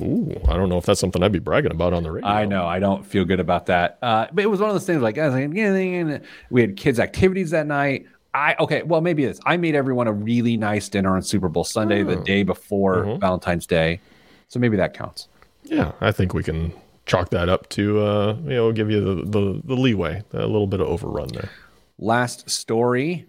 Ooh, 0.00 0.40
I 0.48 0.56
don't 0.56 0.68
know 0.68 0.78
if 0.78 0.86
that's 0.86 1.00
something 1.00 1.22
I'd 1.22 1.32
be 1.32 1.38
bragging 1.38 1.70
about 1.70 1.92
on 1.92 2.02
the 2.02 2.10
radio. 2.10 2.28
I 2.28 2.44
know. 2.44 2.66
I 2.66 2.78
don't 2.78 3.06
feel 3.06 3.24
good 3.24 3.40
about 3.40 3.66
that. 3.66 3.98
Uh, 4.02 4.26
but 4.32 4.42
it 4.42 4.48
was 4.48 4.60
one 4.60 4.70
of 4.70 4.74
those 4.74 4.86
things 4.86 5.02
like, 5.02 5.16
like, 5.16 6.22
we 6.50 6.60
had 6.60 6.76
kids' 6.76 7.00
activities 7.00 7.50
that 7.50 7.66
night. 7.66 8.06
I 8.34 8.54
okay, 8.60 8.82
well 8.82 9.00
maybe 9.00 9.24
this. 9.24 9.40
I 9.46 9.56
made 9.56 9.74
everyone 9.74 10.06
a 10.06 10.12
really 10.12 10.56
nice 10.56 10.88
dinner 10.88 11.16
on 11.16 11.22
Super 11.22 11.48
Bowl 11.48 11.64
Sunday, 11.64 12.02
oh. 12.02 12.06
the 12.06 12.16
day 12.16 12.42
before 12.42 13.04
mm-hmm. 13.04 13.20
Valentine's 13.20 13.66
Day. 13.66 14.00
So 14.48 14.60
maybe 14.60 14.76
that 14.76 14.94
counts. 14.94 15.28
Yeah, 15.64 15.92
I 16.00 16.12
think 16.12 16.34
we 16.34 16.42
can 16.42 16.72
chalk 17.08 17.30
that 17.30 17.48
up 17.48 17.68
to 17.70 18.00
uh, 18.00 18.36
you 18.44 18.54
know 18.54 18.72
give 18.72 18.90
you 18.90 19.00
the, 19.00 19.14
the, 19.24 19.60
the 19.64 19.74
leeway, 19.74 20.22
a 20.32 20.46
little 20.46 20.66
bit 20.66 20.80
of 20.80 20.86
overrun 20.86 21.28
there. 21.28 21.50
Last 21.98 22.48
story. 22.48 23.26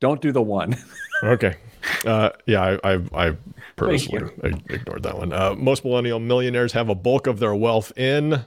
Don't 0.00 0.20
do 0.20 0.32
the 0.32 0.42
one. 0.42 0.76
okay. 1.22 1.56
Uh, 2.04 2.30
yeah, 2.46 2.78
I, 2.82 2.94
I, 2.94 3.28
I 3.28 3.36
purposely 3.76 4.18
ignored 4.68 5.04
that 5.04 5.16
one. 5.16 5.32
Uh, 5.32 5.54
most 5.54 5.84
millennial 5.84 6.18
millionaires 6.18 6.72
have 6.72 6.88
a 6.88 6.94
bulk 6.94 7.26
of 7.28 7.38
their 7.38 7.54
wealth 7.54 7.96
in. 7.96 8.44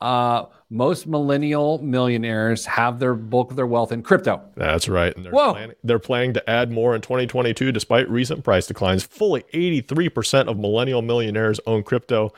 Uh, 0.00 0.46
most 0.70 1.06
millennial 1.06 1.78
millionaires 1.82 2.64
have 2.64 3.00
their 3.00 3.14
bulk 3.14 3.50
of 3.50 3.56
their 3.56 3.66
wealth 3.66 3.92
in 3.92 4.02
crypto. 4.02 4.40
That's 4.54 4.88
right. 4.88 5.14
And 5.14 5.24
they're 5.24 5.32
Whoa. 5.32 5.52
Planning, 5.52 5.76
they're 5.82 5.98
planning 5.98 6.34
to 6.34 6.50
add 6.50 6.70
more 6.70 6.94
in 6.94 7.00
2022 7.00 7.72
despite 7.72 8.08
recent 8.08 8.44
price 8.44 8.66
declines. 8.66 9.02
Fully 9.02 9.42
83% 9.52 10.48
of 10.48 10.58
millennial 10.58 11.02
millionaires 11.02 11.60
own 11.66 11.82
crypto, 11.82 12.32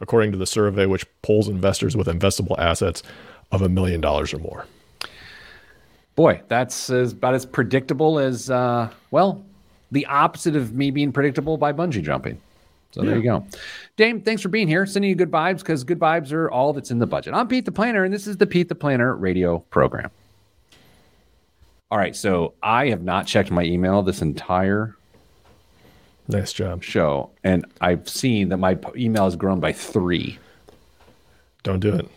according 0.00 0.32
to 0.32 0.38
the 0.38 0.46
survey, 0.46 0.86
which 0.86 1.06
polls 1.22 1.48
investors 1.48 1.96
with 1.96 2.08
investable 2.08 2.58
assets 2.58 3.02
of 3.52 3.62
a 3.62 3.68
million 3.68 4.00
dollars 4.00 4.34
or 4.34 4.38
more. 4.38 4.66
Boy, 6.16 6.42
that's 6.48 6.90
as, 6.90 7.12
about 7.12 7.34
as 7.34 7.46
predictable 7.46 8.18
as, 8.18 8.50
uh, 8.50 8.90
well, 9.10 9.44
the 9.92 10.06
opposite 10.06 10.56
of 10.56 10.74
me 10.74 10.90
being 10.90 11.12
predictable 11.12 11.56
by 11.56 11.72
bungee 11.72 12.02
jumping. 12.02 12.40
So 12.96 13.02
yeah. 13.02 13.10
there 13.10 13.18
you 13.18 13.24
go. 13.24 13.46
Dame, 13.98 14.22
thanks 14.22 14.40
for 14.40 14.48
being 14.48 14.68
here. 14.68 14.86
Sending 14.86 15.10
you 15.10 15.14
good 15.14 15.30
vibes 15.30 15.58
because 15.58 15.84
good 15.84 15.98
vibes 15.98 16.32
are 16.32 16.50
all 16.50 16.72
that's 16.72 16.90
in 16.90 16.98
the 16.98 17.06
budget. 17.06 17.34
I'm 17.34 17.46
Pete 17.46 17.66
the 17.66 17.72
Planner, 17.72 18.04
and 18.04 18.14
this 18.14 18.26
is 18.26 18.38
the 18.38 18.46
Pete 18.46 18.70
the 18.70 18.74
Planner 18.74 19.14
radio 19.14 19.58
program. 19.58 20.10
All 21.90 21.98
right, 21.98 22.16
so 22.16 22.54
I 22.62 22.88
have 22.88 23.02
not 23.02 23.26
checked 23.26 23.50
my 23.50 23.64
email 23.64 24.02
this 24.02 24.22
entire 24.22 24.96
nice 26.26 26.54
job 26.54 26.82
show, 26.82 27.28
and 27.44 27.66
I've 27.82 28.08
seen 28.08 28.48
that 28.48 28.56
my 28.56 28.78
email 28.96 29.24
has 29.24 29.36
grown 29.36 29.60
by 29.60 29.72
three. 29.72 30.38
Don't 31.64 31.80
do 31.80 31.94
it. 31.94 32.08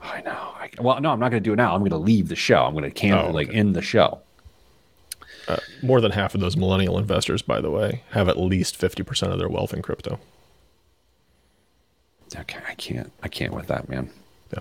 I 0.00 0.20
know. 0.20 0.30
I, 0.30 0.70
well, 0.80 1.00
no, 1.00 1.10
I'm 1.10 1.18
not 1.18 1.32
going 1.32 1.42
to 1.42 1.48
do 1.48 1.52
it 1.52 1.56
now. 1.56 1.74
I'm 1.74 1.80
going 1.80 1.90
to 1.90 1.98
leave 1.98 2.28
the 2.28 2.36
show. 2.36 2.62
I'm 2.62 2.74
going 2.74 2.84
to 2.84 2.92
cancel, 2.92 3.18
oh, 3.18 3.24
okay. 3.24 3.32
like 3.32 3.48
end 3.52 3.74
the 3.74 3.82
show. 3.82 4.20
Uh, 5.48 5.56
more 5.82 6.00
than 6.00 6.12
half 6.12 6.34
of 6.34 6.40
those 6.40 6.56
millennial 6.56 6.98
investors, 6.98 7.42
by 7.42 7.60
the 7.60 7.70
way, 7.70 8.02
have 8.10 8.28
at 8.28 8.38
least 8.38 8.80
50% 8.80 9.32
of 9.32 9.38
their 9.38 9.48
wealth 9.48 9.74
in 9.74 9.82
crypto. 9.82 10.18
Okay, 12.36 12.58
I 12.68 12.74
can't. 12.74 13.12
I 13.22 13.28
can't 13.28 13.52
with 13.52 13.66
that, 13.66 13.88
man. 13.88 14.10
Yeah. 14.52 14.60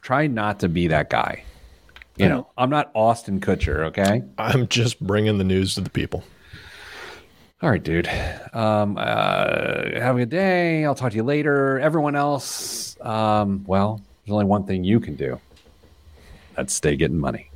Try 0.00 0.26
not 0.26 0.60
to 0.60 0.68
be 0.68 0.88
that 0.88 1.10
guy. 1.10 1.44
You 2.16 2.28
know, 2.28 2.46
I'm 2.58 2.70
not 2.70 2.90
Austin 2.94 3.40
Kutcher, 3.40 3.86
okay? 3.86 4.22
I'm 4.38 4.68
just 4.68 5.00
bringing 5.04 5.38
the 5.38 5.44
news 5.44 5.74
to 5.74 5.80
the 5.80 5.90
people. 5.90 6.22
All 7.62 7.70
right, 7.70 7.82
dude. 7.82 8.08
Um, 8.52 8.96
uh, 8.98 9.84
have 9.94 10.16
a 10.16 10.18
good 10.18 10.28
day. 10.28 10.84
I'll 10.84 10.94
talk 10.94 11.12
to 11.12 11.16
you 11.16 11.22
later. 11.22 11.78
Everyone 11.78 12.16
else, 12.16 13.00
um, 13.00 13.64
well, 13.66 14.00
there's 14.24 14.32
only 14.32 14.44
one 14.46 14.64
thing 14.64 14.82
you 14.82 14.98
can 15.00 15.14
do. 15.14 15.40
That's 16.56 16.74
stay 16.74 16.96
getting 16.96 17.18
money. 17.18 17.51